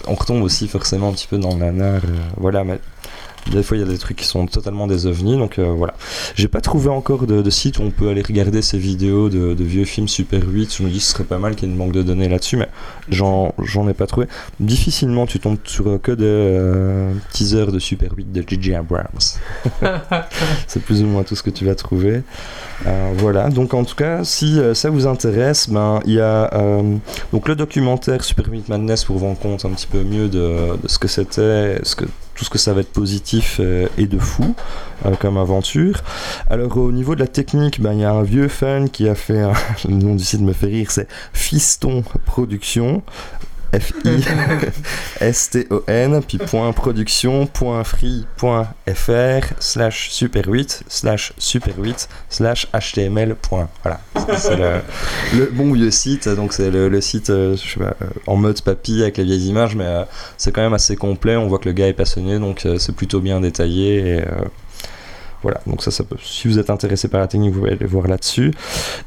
[0.07, 2.02] on retombe aussi forcément un petit peu dans le nanar.
[2.03, 2.80] euh, voilà, mais
[3.52, 5.38] des fois, il y a des trucs qui sont totalement des ovnis.
[5.38, 5.94] Donc, euh, voilà.
[6.36, 9.54] J'ai pas trouvé encore de, de site où on peut aller regarder ces vidéos de,
[9.54, 10.76] de vieux films Super 8.
[10.78, 12.28] Je me dis que ce serait pas mal qu'il y ait une banque de données
[12.28, 12.70] là-dessus, mais
[13.10, 13.54] j'en
[13.88, 14.28] ai pas trouvé.
[14.60, 18.76] Difficilement, tu tombes sur euh, que des euh, teasers de Super 8 de J.J.
[18.76, 19.06] Abrams.
[20.68, 22.24] C'est plus ou moins tout ce que tu vas trouver.
[22.86, 26.50] Euh, voilà, donc en tout cas, si ça vous intéresse, ben il y a
[27.32, 30.78] donc le documentaire Super 8 Madness pour vous rendre compte un petit peu mieux de,
[30.82, 32.06] de ce que c'était, ce que
[32.36, 34.56] tout ce que ça va être positif euh, et de fou
[35.06, 36.02] euh, comme aventure.
[36.49, 39.16] Alors au niveau de la technique, ben, il y a un vieux fan qui a
[39.16, 39.53] fait un...
[39.88, 43.02] le nom du site me fait rire, c'est Fiston Production.
[43.80, 45.72] F-I-S-T-O-N,
[46.27, 53.35] puis point production, point free, point fr, slash super 8, slash super 8, slash html.
[53.35, 53.68] point.
[53.84, 53.99] Voilà,
[54.38, 54.81] c'est le,
[55.52, 56.30] bon vieux site.
[56.30, 57.91] Donc c'est le, site euh, euh,
[58.27, 60.03] en mode papy avec les vieilles images, mais euh,
[60.38, 61.35] c'est quand même assez complet.
[61.35, 64.18] On voit que le gars est passionné, donc c'est plutôt bien détaillé.
[64.18, 64.23] Et,
[65.46, 67.86] voilà, donc ça, ça peut, si vous êtes intéressé par la technique, vous pouvez aller
[67.86, 68.52] voir là-dessus.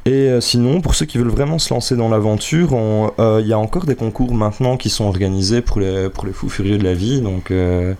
[0.04, 2.70] Et euh, sinon, pour ceux qui veulent vraiment se lancer dans l'aventure,
[3.18, 6.32] euh, il y a encore des concours maintenant qui sont organisés pour les, pour les
[6.32, 7.20] fous furieux de la vie.
[7.22, 7.92] Donc, euh,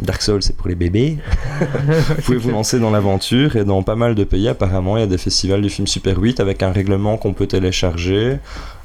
[0.00, 1.18] Dark Souls, c'est pour les bébés.
[1.60, 5.02] vous pouvez vous lancer dans l'aventure et dans pas mal de pays, apparemment, il y
[5.02, 8.38] a des festivals du film Super 8 avec un règlement qu'on peut télécharger.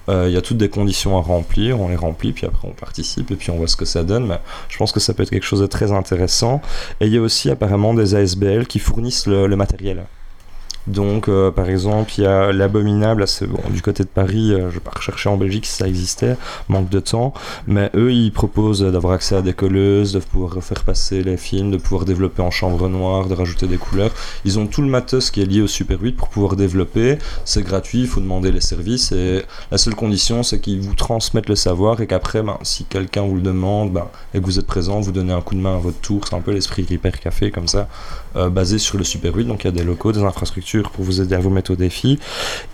[0.09, 2.71] Euh, Il y a toutes des conditions à remplir, on les remplit, puis après on
[2.71, 4.25] participe et puis on voit ce que ça donne.
[4.27, 4.39] Mais
[4.69, 6.61] je pense que ça peut être quelque chose de très intéressant.
[7.01, 10.05] Et il y a aussi apparemment des ASBL qui fournissent le, le matériel.
[10.87, 13.25] Donc, euh, par exemple, il y a l'Abominable,
[13.69, 16.37] du côté de Paris, euh, je vais pas rechercher en Belgique si ça existait,
[16.69, 17.33] manque de temps,
[17.67, 21.71] mais eux, ils proposent d'avoir accès à des colleuses, de pouvoir faire passer les films,
[21.71, 24.11] de pouvoir développer en chambre noire, de rajouter des couleurs.
[24.45, 27.17] Ils ont tout le matos qui est lié au Super 8 pour pouvoir développer.
[27.43, 31.49] C'est gratuit, il faut demander les services, et la seule condition, c'est qu'ils vous transmettent
[31.49, 34.67] le savoir et qu'après, ben, si quelqu'un vous le demande ben, et que vous êtes
[34.67, 36.21] présent, vous donnez un coup de main à votre tour.
[36.27, 37.87] C'est un peu l'esprit Repair Café, comme ça,
[38.51, 39.45] basé sur le Super 8.
[39.45, 41.75] Donc il y a des locaux, des infrastructures pour vous aider à vous mettre au
[41.75, 42.19] défi.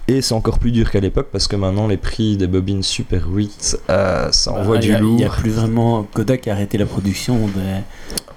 [0.09, 3.27] Et c'est encore plus dur qu'à l'époque parce que maintenant, les prix des bobines Super
[3.29, 5.13] 8, euh, ça envoie Ah, du a- lourd.
[5.13, 6.03] Il n'y a plus vraiment.
[6.13, 7.81] Kodak a arrêté la production des.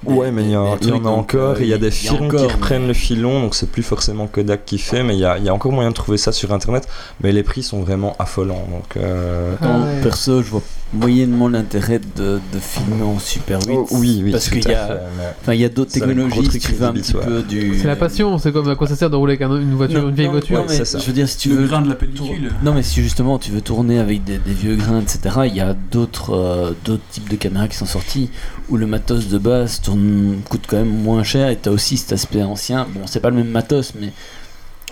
[0.05, 2.29] Ouais, mais il y, a- en a encore, euh, il y a des a firmes
[2.31, 5.25] qui reprennent mais- le filon, donc c'est plus forcément Kodak qui fait, mais il y
[5.25, 6.87] a, il y a encore moyen de trouver ça sur internet,
[7.23, 8.69] mais les prix sont vraiment affolants.
[8.71, 10.01] Donc, euh, Ah ouais.
[10.03, 10.63] Perso, je vois
[10.93, 13.75] moyennement l'intérêt de, de filmer en Super 8.
[13.77, 15.01] oh, oui, oui, Parce qu'il y a-
[15.49, 17.77] il y a d'autres technologies, si truc tu veux un petit peu du.
[17.81, 20.03] C'est la passion, c'est comme à quoi ça sert de rouler avec un- une voiture,
[20.03, 20.65] Non, une vieille non, voiture.
[20.69, 20.77] mais.
[20.77, 21.67] Je veux dire, si tu le veux.
[21.67, 22.53] grain de la tour- pellicule.
[22.63, 25.61] Non, mais si justement tu veux tourner avec des, des vieux grains, etc., il y
[25.61, 28.31] a d'autres euh, d'autres types de caméras qui sont sortis
[28.69, 31.97] où le matos de base tourne, coûte quand même moins cher et tu as aussi
[31.97, 32.87] cet aspect ancien.
[32.95, 34.13] Bon, c'est pas le même matos, mais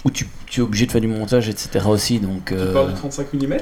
[0.05, 1.87] où tu, tu es obligé de faire du montage, etc.
[1.89, 2.19] aussi.
[2.21, 3.55] Donc, euh, 35 mm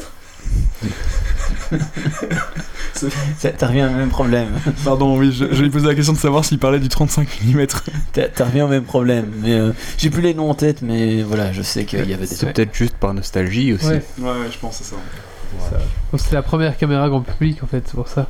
[3.58, 4.48] t'as revient au même problème.
[4.84, 7.66] Pardon, oui, je, je lui posais la question de savoir s'il parlait du 35 mm.
[8.12, 9.26] T'as revient au même problème.
[9.42, 12.26] Mais euh, j'ai plus les noms en tête, mais voilà, je sais qu'il y avait
[12.26, 12.34] des.
[12.34, 13.86] C'est peut-être juste par nostalgie aussi.
[13.86, 14.02] Ouais.
[14.18, 14.96] Ouais, ouais, je pense que c'est ça.
[16.12, 18.26] Donc, C'est la première caméra grand public en fait, c'est pour ça.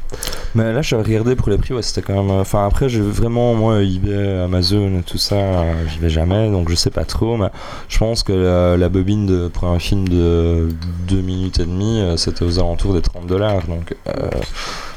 [0.54, 2.30] Mais là, j'avais regardé pour les prix, ouais, c'était quand même.
[2.30, 6.74] Enfin, après, j'ai vraiment, moi, eBay, Amazon, tout ça, euh, j'y vais jamais, donc je
[6.76, 7.48] sais pas trop, mais
[7.88, 10.68] je pense que la, la bobine de, pour un film de
[11.08, 13.66] 2 minutes et demie, euh, c'était aux alentours des 30 dollars.
[13.66, 14.28] Donc, euh,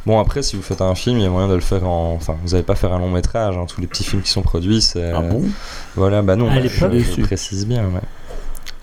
[0.05, 2.13] bon, après, si vous faites un film, il y a moyen de le faire en.
[2.13, 4.43] Enfin, vous n'allez pas faire un long métrage, hein, tous les petits films qui sont
[4.43, 5.11] produits, c'est.
[5.11, 5.41] Ah bon?
[5.95, 8.01] Voilà, bah non, bah, je, je précise bien, mais.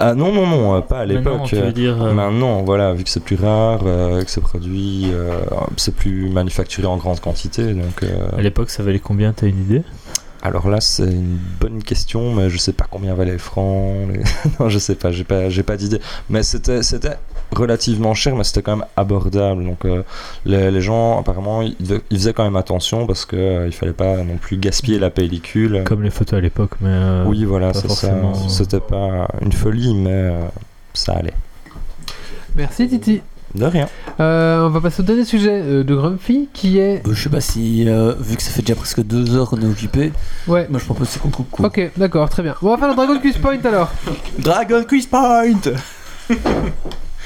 [0.04, 1.52] Ah non, non, non, euh, pas à Maintenant, l'époque.
[1.52, 2.02] veux dire.
[2.02, 5.38] euh, Maintenant, voilà, vu que c'est plus rare, euh, que c'est produit, euh,
[5.76, 7.72] c'est plus manufacturé en grande quantité.
[7.72, 9.82] Donc, euh, À l'époque, ça valait combien T'as une idée?
[10.42, 13.94] Alors là, c'est une bonne question, mais je sais pas combien valait le franc.
[14.12, 14.24] les-
[14.58, 16.00] non, je sais pas, j'ai pas, j'ai pas d'idée.
[16.28, 17.16] Mais c'était, c'était
[17.54, 19.64] relativement cher, mais c'était quand même abordable.
[19.64, 20.02] Donc, euh,
[20.44, 21.76] les, les gens, apparemment, ils,
[22.10, 25.82] faisaient quand même attention parce que euh, il fallait pas non plus gaspiller la pellicule.
[25.84, 26.88] Comme les photos à l'époque, mais.
[26.90, 27.88] euh, oui, voilà, c'est ça.
[27.88, 28.34] forcément.
[28.48, 30.40] C'était pas une folie, mais euh,
[30.94, 31.34] ça allait.
[32.56, 33.22] Merci Titi.
[33.54, 33.86] De rien.
[34.18, 37.06] Euh, on va passer au dernier sujet euh, de Grumpy qui est.
[37.06, 39.60] Euh, Je sais pas si, euh, vu que ça fait déjà presque deux heures qu'on
[39.60, 40.10] est occupé,
[40.48, 40.66] Ouais.
[40.70, 41.66] moi je propose qu'on coupe court.
[41.66, 42.54] Ok, d'accord, très bien.
[42.62, 43.90] On va faire le Dragon Quiz Point alors.
[44.38, 45.60] Dragon Quiz Point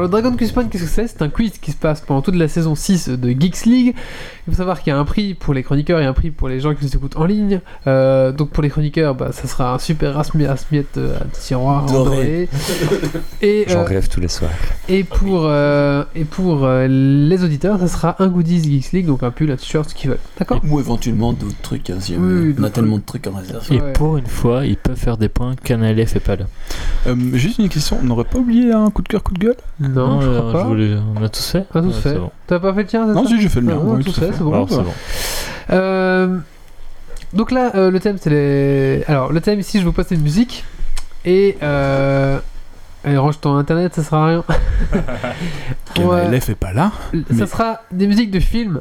[0.00, 1.06] Alors, le Dragon Quiz Point, qu'est-ce que c'est?
[1.08, 3.94] C'est un quiz qui se passe pendant toute la saison 6 de Geeks League.
[4.46, 6.48] Il faut savoir qu'il y a un prix pour les chroniqueurs et un prix pour
[6.48, 7.60] les gens qui nous écoutent en ligne.
[7.86, 11.84] Euh, donc, pour les chroniqueurs, bah, ça sera un super asmi- asmiette euh, à tiroir
[11.84, 12.48] Doré.
[13.42, 14.50] Et, J'en euh, rêve tous les soirs.
[14.88, 19.22] et pour, euh, et pour euh, les auditeurs, ça sera un goodies Geeks League, donc
[19.22, 20.18] un pull, un t-shirt, ce qu'ils veulent.
[20.38, 20.62] D'accord?
[20.66, 23.66] Ou éventuellement d'autres trucs, hein, si Oui, on- a tellement de trucs en réserve.
[23.70, 23.92] Et Ouais.
[23.92, 26.46] pour une fois, ils peuvent faire des points qu'un LF est pas là.
[27.06, 29.56] Euh, juste une question, on n'aurait pas oublié un coup de cœur, coup de gueule?
[29.94, 30.64] Non, je euh, crois pas.
[30.64, 32.14] voulais- On a tous fait On a tous Ouais, fait.
[32.18, 32.30] bon.
[32.46, 33.78] T'as pas fait le tien Non, si, j'ai fait le mien.
[33.78, 34.38] Ah, oui, tout tout à fait, fait.
[34.38, 34.52] c'est bon.
[34.52, 34.92] Alors, c'est bon.
[35.70, 36.38] Euh,
[37.32, 39.04] Donc là, euh, le thème, c'est les.
[39.06, 40.64] Alors, le thème ici, je vous passe une musique.
[41.24, 41.56] Et.
[41.62, 42.38] Euh...
[43.04, 44.44] allez, range ton internet, ça sera rien.
[45.98, 46.28] Ouais.
[46.28, 46.92] LF est pas là.
[47.12, 48.80] Ça Mais- sera des musiques de films.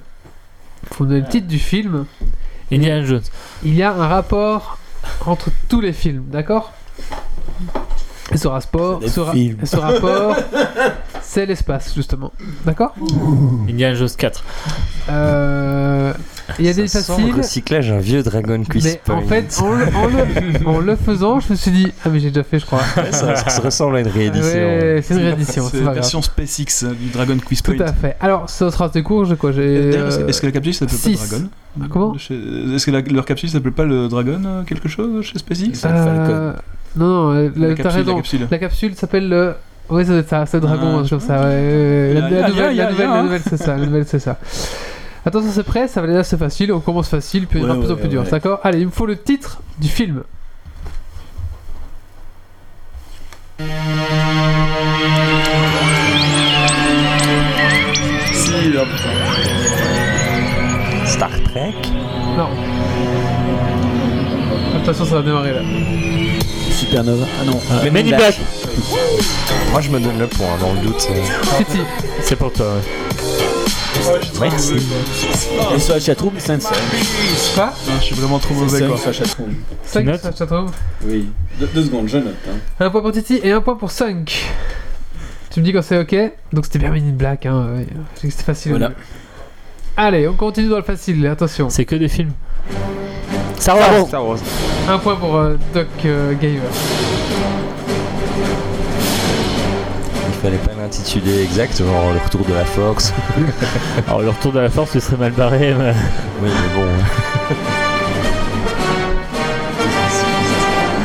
[0.93, 2.05] Faut donner le titre du film.
[2.71, 3.21] Indiana Jones.
[3.63, 4.77] Il y a un rapport
[5.25, 6.71] entre tous les films, d'accord?
[8.37, 9.33] Ce rapport, C'est des ce, ra-
[9.63, 10.35] ce rapport,
[11.21, 12.31] c'est l'espace, justement.
[12.65, 12.93] D'accord?
[13.67, 14.43] Indiana Jones 4.
[15.09, 16.13] Euh,
[16.57, 17.35] Il y a des Ça faciles.
[17.35, 19.15] recyclage, un vieux Dragon Quiz Mais Point.
[19.17, 22.19] en fait, en le, en le- en le faisant, je me suis dit, ah mais
[22.19, 22.81] j'ai déjà fait, je crois.
[22.97, 24.43] Ouais, ça, ça se ressemble à une réédition.
[24.43, 28.15] Ouais, c'est une réédition, C'est la version SpaceX euh, du Dragon Quiz Tout à fait.
[28.19, 29.35] Alors, ça sera assez court, J'ai.
[29.35, 31.49] D'ailleurs, Est-ce euh, est-ce que la capsule s'appelle pas Dragon?
[31.81, 32.17] Ah, comment?
[32.17, 32.39] Chez-
[32.75, 35.85] Est-ce que la- leur capsule s'appelle pas le Dragon euh, quelque chose chez SpaceX?
[35.85, 36.53] Euh,
[36.95, 38.11] Non, non, La la- capsule, t'as raison.
[38.11, 38.47] la capsule.
[38.49, 39.53] La capsule s'appelle le.
[39.91, 41.41] Oui, c'est ça, c'est le dragon, Ah, je ça.
[41.41, 42.13] ouais.
[42.13, 43.75] La, nouvelle, y a- la nouvelle, c'est ça.
[43.75, 44.37] La nouvelle, c'est ça.
[45.25, 46.71] Attention, c'est prêt, ça va aller assez facile.
[46.71, 48.59] On commence facile, puis on Ouais, de plus en ouais, plus dur, d'accord?
[48.63, 50.23] Allez, il me faut le titre du film.
[58.33, 58.83] Si, là.
[61.05, 61.73] Star Trek?
[62.37, 62.49] Non.
[64.81, 65.61] Attention, ça va démarrer là.
[66.71, 67.25] Supernova.
[67.41, 67.59] Ah non.
[67.71, 68.39] euh, Mais Men in Black.
[69.71, 71.07] Moi, je me donne le point, dans le doute.
[71.11, 71.63] euh.
[72.21, 72.81] C'est pour toi, ouais.
[74.41, 74.73] Merci.
[75.75, 76.69] Et sur la chatroom, c'est un Quoi
[77.57, 78.97] Ah, je suis vraiment trop mauvais quoi.
[78.97, 79.53] sur la chatroom.
[79.83, 80.71] 5 notes sur la chatroom.
[81.05, 81.27] Oui.
[81.59, 82.35] Deux, deux secondes, je note.
[82.49, 82.53] hein.
[82.79, 84.25] Un point pour Titi et un point pour Sunk.
[85.51, 86.15] Tu me dis quand c'est ok
[86.53, 87.67] Donc c'était bien in Black, hein.
[88.15, 88.71] C'était facile.
[88.71, 88.91] Voilà.
[89.97, 91.69] Allez, on continue dans le facile, attention.
[91.69, 92.31] C'est que des films.
[93.59, 94.07] Star Wars.
[94.07, 94.37] Star Wars.
[94.87, 96.59] Un point pour euh, Doc euh, Gaver.
[100.41, 103.13] Il fallait pas l'intituler exact, genre le retour de la force.
[104.07, 105.73] Alors, le retour de la force, ce serait mal barré.
[105.77, 105.93] mais-
[106.41, 106.87] oui, mais bon.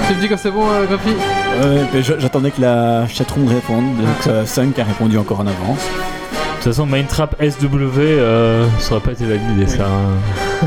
[0.06, 3.48] Tu me dis quand c'est bon, euh, Grumpy Ouais, mais je- j'attendais que la chatroom
[3.48, 3.96] réponde.
[3.96, 5.78] Donc, euh, Sunk a répondu encore en avance.
[5.80, 7.66] De toute façon, Mindtrap SW,
[8.00, 9.84] euh, ça aurait pas été validé ça.
[9.86, 10.66] hein.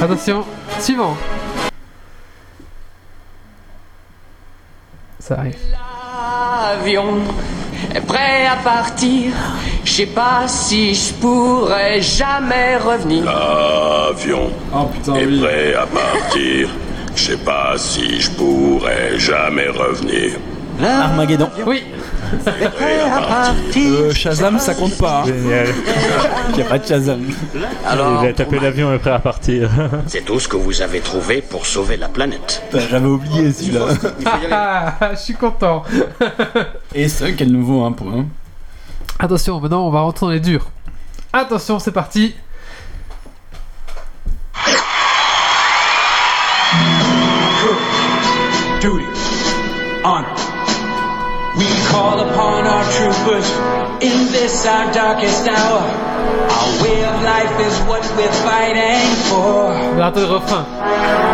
[0.02, 0.44] Attention,
[0.80, 1.16] suivant.
[5.18, 5.56] Ça arrive.
[6.80, 7.18] L'avion
[8.06, 9.32] prêt à partir.
[9.84, 13.24] Je sais pas si je pourrais jamais revenir.
[13.24, 15.40] L'avion Oh putain, est oui.
[15.40, 16.68] prêt à partir.
[17.16, 20.32] Je sais pas si je pourrais jamais revenir.
[20.82, 21.48] Armageddon.
[21.66, 21.82] Oui.
[23.76, 25.20] Euh, Shazam, ça compte pas.
[25.22, 25.26] hein.
[25.26, 25.68] Génial.
[26.50, 27.22] Il n'y a pas de Shazam.
[27.86, 29.70] Alors, Il a tapé l'avion prêt à partir.
[30.06, 32.62] C'est tout ce que vous avez trouvé pour sauver la planète.
[32.70, 33.86] Putain, J'avais oublié celui-là.
[34.50, 35.82] Ah, je suis content.
[36.94, 38.26] Et est le nouveau un point.
[39.18, 40.66] Attention, maintenant on va rentrer dans les durs.
[41.32, 42.34] Attention, c'est parti.
[48.80, 49.04] duty,
[50.04, 50.47] honor.
[51.58, 53.50] We call upon our troopers
[54.00, 55.82] in this our darkest hour.
[56.54, 59.74] Our way of life is what we're fighting for.
[59.74, 60.64] On va arrêter le refrain.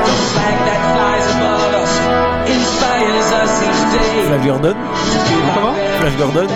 [0.09, 1.93] The flag that flies above us
[2.57, 4.15] inspires us each day.
[4.29, 4.77] Flash Gordon.
[5.55, 6.49] Comment Flash Gordon.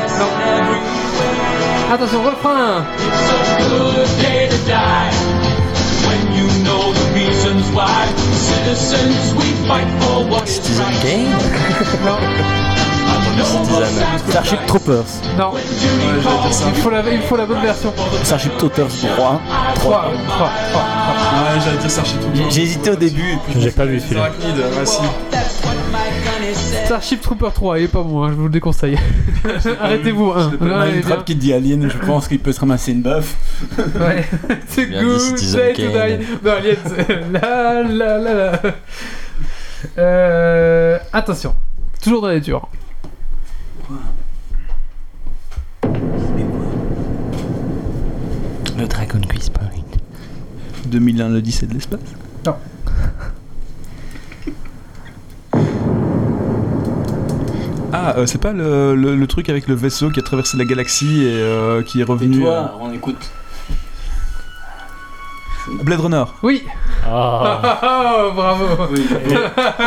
[1.93, 2.87] Attention, refrain.
[3.05, 5.13] It's a good day to die.
[6.09, 8.01] When you know the reasons why,
[8.49, 10.85] citizens, we fight for what is Citizen
[12.05, 12.75] right.
[13.43, 15.05] Kane Starship Troopers.
[15.39, 17.93] Non, il faut, la, il faut la bonne version.
[18.25, 19.41] Starship Troopers 3.
[19.77, 20.81] 3, 3, 3.
[20.81, 22.51] Ouais, j'allais dire Starship Troopers.
[22.51, 23.33] J'ai hésité au début.
[23.33, 24.01] et puis J'ai pas vu
[26.49, 26.85] is said.
[26.87, 28.99] Starship Trooper 3, il est pas bon, hein, je vous le déconseille.
[29.81, 30.51] Arrêtez-vous, hein.
[30.53, 30.91] Je l'ai pas Là, vu.
[30.93, 31.11] il est bien.
[31.11, 33.35] Trap qui dit Alien, je pense qu'il peut se ramasser une baffe.
[33.79, 34.27] Ouais.
[34.69, 35.21] C'est good
[35.53, 36.27] day to die.
[36.45, 38.61] Non, Alien, c'est- la la la la.
[39.99, 41.55] Euh, attention,
[42.03, 42.67] toujours dans les durs.
[48.77, 49.69] Le Dragon Quiz Point.
[50.87, 52.01] 2001, l'Odyssée de l'espace
[52.47, 52.55] Non.
[57.93, 60.65] Ah, euh, c'est pas le, le- le truc avec le vaisseau qui a traversé la
[60.67, 62.41] galaxie et euh, qui est Et revenu.
[62.43, 63.31] toi, on écoute.
[65.83, 66.25] Blade Runner.
[66.43, 66.65] Oui.
[67.07, 68.95] Ah, Oh, bravo.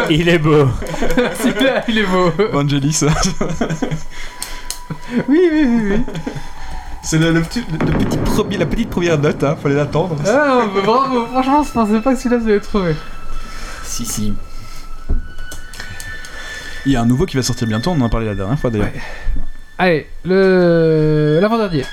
[0.10, 0.68] il est beau.
[1.44, 2.32] Celui-là, il est beau.
[2.52, 3.02] Vangelis.
[5.28, 6.00] Oui, oui, oui, oui.
[7.04, 10.16] c'est le, le petit, le petit premier, la petite première note, hein, fallait l'attendre.
[10.26, 11.26] Ah, bah, bravo.
[11.28, 12.96] Franchement, je pensais pas que celui-là, vous allez le trouver.
[13.84, 14.34] Si, si.
[16.86, 18.58] Il y a un nouveau qui va sortir bientôt, on en a parlé la dernière
[18.60, 18.88] fois d'ailleurs.
[19.78, 21.84] Allez, le l'avant-dernier.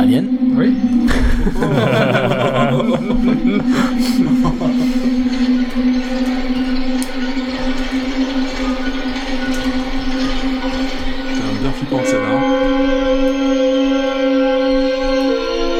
[0.00, 0.26] Alien.
[0.56, 0.74] Oui.
[11.34, 12.40] C'est bien flippant celle-là.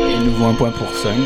[0.07, 1.17] Et il nous vaut un point pour 5.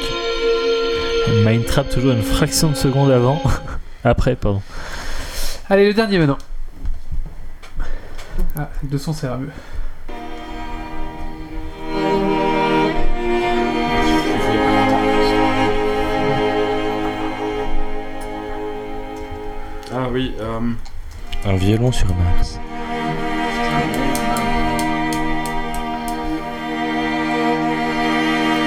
[1.44, 3.42] Mind Trap toujours une fraction de seconde avant.
[4.04, 4.62] Après, pardon.
[5.68, 6.38] Allez, le dernier maintenant.
[8.56, 9.50] Ah, le son, c'est mieux.
[20.14, 20.60] Oui, euh,
[21.44, 22.60] Un violon sur Mars.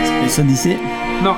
[0.06, 0.78] Space Odyssey
[1.24, 1.36] Non.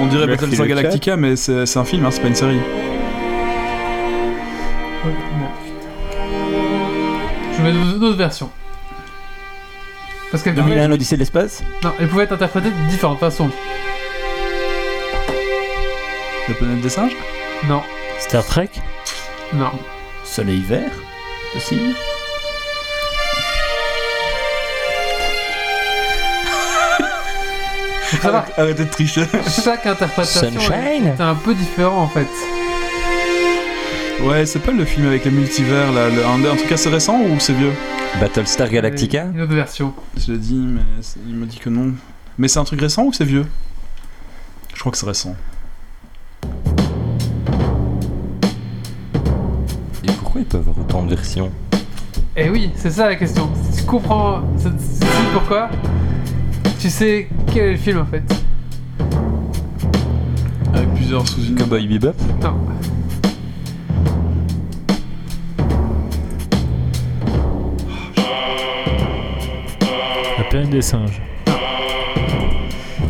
[0.00, 0.66] on, on dirait Merci Battlestar chat.
[0.66, 2.58] Galactica, mais c'est un film, hein, c'est pas une série.
[7.52, 8.50] Je vais mettre une autre version.
[10.32, 13.50] Parce qu'elle pouvait, 2001 Odyssée de l'espace non, elle pouvait être interprétée de différentes façons.
[16.48, 17.16] La planète des singes
[17.68, 17.82] Non,
[18.18, 18.68] Star Trek
[19.52, 19.70] non.
[20.24, 20.90] Soleil vert
[21.56, 21.78] aussi.
[28.22, 29.26] Savoir, Arrêtez de tricher.
[29.64, 32.28] chaque interprétation Sunshine est un peu différent en fait.
[34.22, 37.20] Ouais, c'est pas le film avec les multivers, là, le- un, un truc assez récent
[37.20, 37.72] ou c'est vieux
[38.20, 39.92] Battlestar Galactica Une autre version.
[40.16, 41.92] Je l'ai dit, mais c'est- il me dit que non.
[42.38, 43.44] Mais c'est un truc récent ou c'est vieux?
[44.72, 45.34] Je crois que c'est récent.
[50.34, 51.50] Pourquoi ils peuvent avoir autant de versions
[52.36, 53.48] Eh oui, c'est ça la question.
[53.70, 55.70] Si tu comprends c'est- c'est pourquoi,
[56.80, 58.24] tu sais quel est le film en fait.
[60.74, 61.54] Avec plusieurs sous une.
[61.54, 62.54] Cowboy Bebop Non.
[70.38, 71.20] La planète des singes.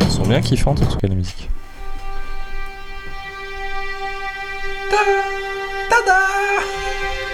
[0.01, 1.48] Ils sont bien kiffantes en tout cas la musique.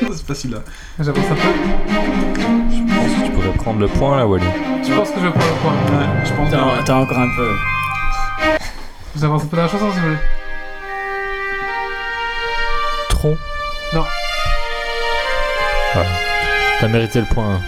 [0.01, 0.59] C'est facile là.
[0.98, 1.40] J'avance un peu.
[2.70, 4.44] Je pense que tu pourrais prendre le point là, Wally.
[4.86, 5.72] Je pense que je vais prendre le point?
[5.72, 6.81] Ouais, je pense Attends, que.
[6.81, 7.51] attends encore un peu.
[9.20, 10.16] J'avance un peu dans la chanson si vous voulez.
[13.10, 13.36] Tron.
[13.94, 14.05] Non.
[16.81, 17.44] T'as mérité le point.
[17.56, 17.60] hein.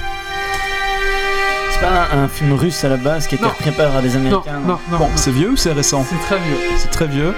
[1.72, 3.50] C'est pas un, un film russe à la base qui était Non.
[3.50, 4.98] repris par des Non, Américains non, non.
[4.98, 6.04] Bon, c'est vieux ou c'est récent?
[6.08, 6.56] C'est très vieux.
[6.78, 7.34] C'est très vieux.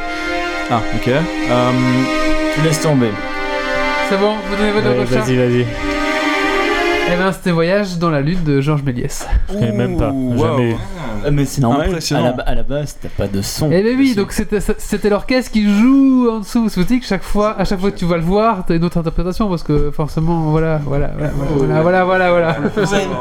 [0.70, 1.08] Ah, ok.
[1.08, 1.70] Euh,
[2.54, 3.10] Tu laisses tomber.
[4.08, 5.66] C'est bon, vous donnez votre Ouais, Vas-y, vas-y.
[7.12, 9.26] Eh ben, c'était Voyage dans la Lune de Georges Méliès.
[9.48, 10.12] Je connais même pas.
[10.36, 10.76] Jamais.
[11.24, 11.82] Euh, Mais c'est normal.
[11.82, 12.34] À Impressionnant.
[12.36, 13.70] la, à la base, t'as pas de son.
[13.72, 16.68] Eh ben oui, donc c'était l'orchestre qui joue en dessous.
[16.68, 18.98] Savez que chaque fois, à chaque fois que tu vas le voir, t'as une autre
[18.98, 22.56] interprétation parce que forcément, voilà, voilà, voilà, voilà, voilà, voilà,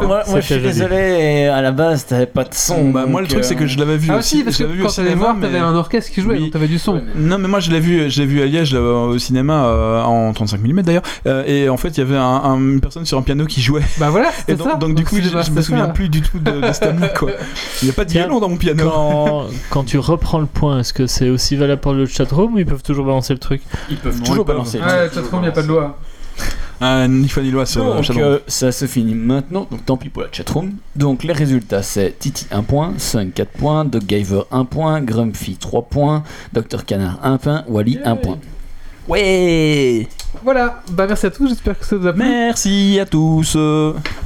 [0.02, 2.90] moi, moi, je suis désolé, à la base, t'avais pas de son.
[2.92, 4.44] Bah, moi, le truc, c'est que je l'avais vu Ah aussi.
[4.44, 6.42] parce je que l'avais vu quand t'allais voir, mais- t'avais un orchestre qui jouait, Oui.
[6.42, 7.02] donc t'avais du son.
[7.16, 10.32] Non, mais moi je l'ai vu, je l'ai vu à Liège au cinéma euh, en
[10.34, 11.02] 35 mm d'ailleurs.
[11.28, 13.62] Euh, et en fait, il y avait un- un- une personne sur un piano qui
[13.62, 13.82] jouait.
[14.00, 14.76] Bah voilà, Et c'est donc, ça.
[14.78, 17.32] donc, du coup, je, c'est- me c'est souviens plus du tout de, de quoi.
[17.84, 18.90] Il n'y a pas de Tiens, violon dans mon piano.
[18.90, 22.60] Quand, quand tu reprends le point, est-ce que c'est aussi valable pour le chatroom ou
[22.60, 24.78] ils peuvent toujours balancer le truc Ils peuvent Non, toujours ils balancer.
[24.80, 25.22] le Ouais, truc.
[25.24, 25.98] chatroom, y a pas de loi.
[26.80, 30.10] Ah, ni foi ni loi sur Donc, euh, ça se finit maintenant, donc tant pis
[30.10, 30.72] pour la chatroom.
[30.96, 35.82] Donc les résultats c'est Titi 1 point, Sun 4 points, Doggiver 1 point, Grumpy 3
[35.84, 36.24] points,
[36.54, 38.40] Dr Canard 1 point, Wally 1 point.
[39.08, 40.08] Ouais
[40.44, 42.24] Voilà, bah merci à tous, j'espère que ça vous a plu.
[42.24, 43.58] Merci à tous.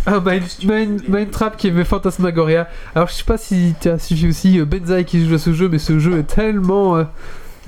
[0.05, 2.67] Ah, Mind, Mind, Mind Trap qui aimait Phantasmagoria.
[2.95, 5.53] Alors je sais pas si tu as suivi aussi euh, Benzaï qui joue à ce
[5.53, 6.95] jeu, mais ce jeu est tellement.
[6.97, 7.03] euh,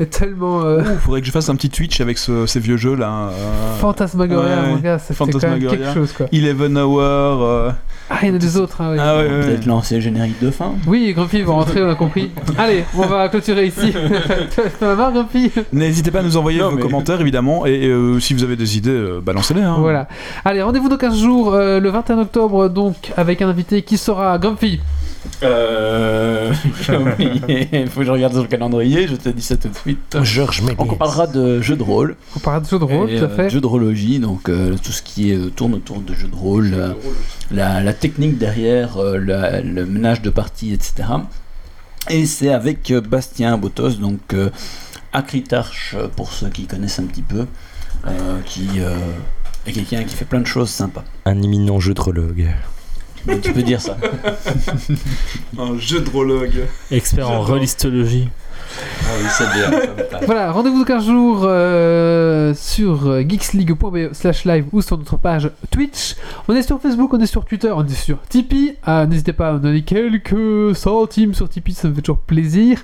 [0.12, 0.64] tellement.
[0.64, 3.30] euh, Ouh, faudrait que je fasse un petit Twitch avec ce- ces vieux jeux là.
[3.32, 6.26] euh, Fantasmagoria, ouais, mon gars, c'est quand même quelque chose quoi.
[6.32, 7.00] Eleven Hour.
[7.44, 7.72] euh,
[8.10, 8.98] Ah, il y en a des autres, hein, oui.
[9.00, 9.42] Ah ouais, ouais, ouais.
[9.42, 10.74] Peut-être lancer le générique de fin.
[10.88, 12.32] Oui, Grumpy va rentrer, on a compris.
[12.58, 13.94] Allez, on va clôturer ici.
[14.80, 15.52] T'en as marre, Grumpy?
[15.74, 17.66] N'hésitez pas à nous envoyer Non, vos mais- commentaires évidemment.
[17.68, 19.62] Et euh, si vous avez des idées, euh, balancez-les.
[19.62, 19.76] Hein.
[19.80, 20.08] Voilà.
[20.44, 24.38] Allez, rendez-vous dans 15 jours, euh, le 21 octobre, donc, avec un invité qui sera
[24.40, 24.80] Grumpy.
[25.44, 26.54] Euh.
[26.82, 29.68] J'ai oublié, il faut que je regarde sur le calendrier, je te dis ça tout
[29.70, 30.18] de suite.
[30.24, 32.16] Georges on parlera de jeux de rôle.
[32.36, 33.50] On parlera de jeux de rôle, tout à euh, fait.
[33.50, 36.36] jeux de rôlologie, donc euh, tout ce qui est, euh, tourne autour de jeux de
[36.36, 36.96] rôle, la,
[37.52, 41.10] la- la technique derrière, euh, la- le ménage de partie, etc.
[42.10, 44.50] Et c'est avec Bastien Botos, donc euh,
[45.14, 47.46] Acritarche, pour ceux qui connaissent un petit peu,
[48.08, 48.96] euh, qui euh,
[49.68, 51.04] est quelqu'un qui fait plein de choses sympas.
[51.26, 52.48] Un imminent jeu de rologue.
[53.26, 53.98] Donc, tu peux dire ça.
[55.58, 56.66] Un jeu de rologue.
[56.92, 57.48] Expert en J'adore.
[59.12, 59.20] Rolistologie.
[59.20, 60.20] oui, c'est bien.
[60.26, 66.16] Voilà, rendez-vous dans 15 jours euh, sur geeksleague.be slash live ou sur notre page Twitch.
[66.48, 68.76] On est sur Facebook, on est sur Twitter, on est sur Tipeee.
[68.84, 72.80] Ah, N'hésitez pas à donner quelques centimes sur Tipeee, ça me fait toujours plaisir.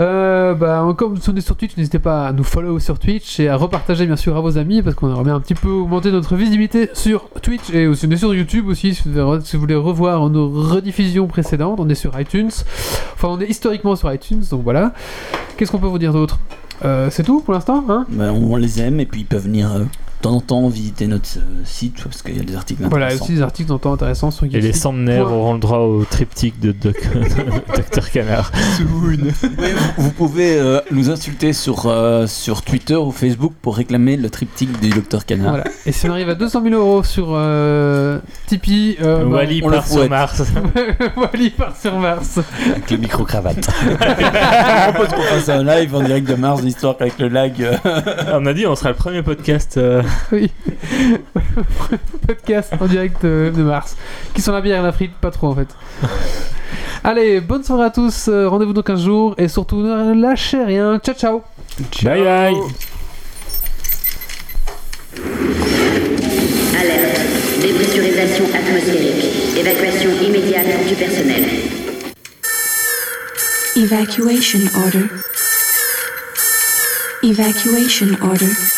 [0.00, 3.48] Euh, bah, comme on est sur Twitch, n'hésitez pas à nous follow sur Twitch et
[3.48, 6.10] à repartager bien sûr à vos amis parce qu'on aimerait bien un petit peu augmenter
[6.10, 10.28] notre visibilité sur Twitch et aussi on est sur YouTube aussi si vous voulez revoir
[10.30, 11.80] nos rediffusions précédentes.
[11.80, 12.50] On est sur iTunes.
[13.14, 14.92] Enfin, on est historiquement sur iTunes, donc voilà.
[15.56, 16.38] Qu'est-ce qu'on peut vous dire d'autre?
[16.84, 18.06] Euh, C'est tout pour l'instant, hein?
[18.08, 19.84] Ben, on les aime et puis ils peuvent venir euh,
[20.20, 23.24] temps en temps visiter notre euh, site parce qu'il y a des articles Voilà, intéressants.
[23.24, 26.72] aussi des articles d'entend intéressants sur Et les centenaires auront le droit au triptyque de
[26.72, 27.06] Doc-
[27.92, 28.50] Dr Canard.
[28.80, 29.18] Oui,
[29.96, 34.28] vous, vous pouvez euh, nous insulter sur, euh, sur Twitter ou Facebook pour réclamer le
[34.28, 35.50] triptyque du Docteur Canard.
[35.50, 35.64] Voilà.
[35.86, 38.18] Et si on arrive à 200 000 euros sur euh,
[38.48, 40.08] Tipeee, euh, bah, Wally on part sur.
[40.08, 40.42] Mars.
[41.16, 42.40] Wally part sur Mars.
[42.70, 43.68] Avec le micro-cravate.
[43.82, 47.52] Je propose qu'on fasse un live en direct de Mars, histoire qu'avec le lag.
[48.32, 49.78] On a dit on sera le premier podcast.
[50.32, 50.50] Oui.
[52.26, 53.96] Podcast en direct euh, de Mars.
[54.34, 55.68] Qui sont la bière et la frite, pas trop en fait.
[57.04, 58.28] Allez, bonne soirée à tous.
[58.28, 59.34] euh, Rendez-vous dans 15 jours.
[59.38, 60.98] Et surtout, ne lâchez rien.
[60.98, 61.42] Ciao, ciao.
[62.02, 62.54] Bye bye.
[66.80, 67.20] Alerte.
[67.62, 69.56] Dépressurisation atmosphérique.
[69.56, 71.44] Évacuation immédiate du personnel.
[73.76, 75.06] Evacuation order.
[77.22, 78.77] Evacuation order.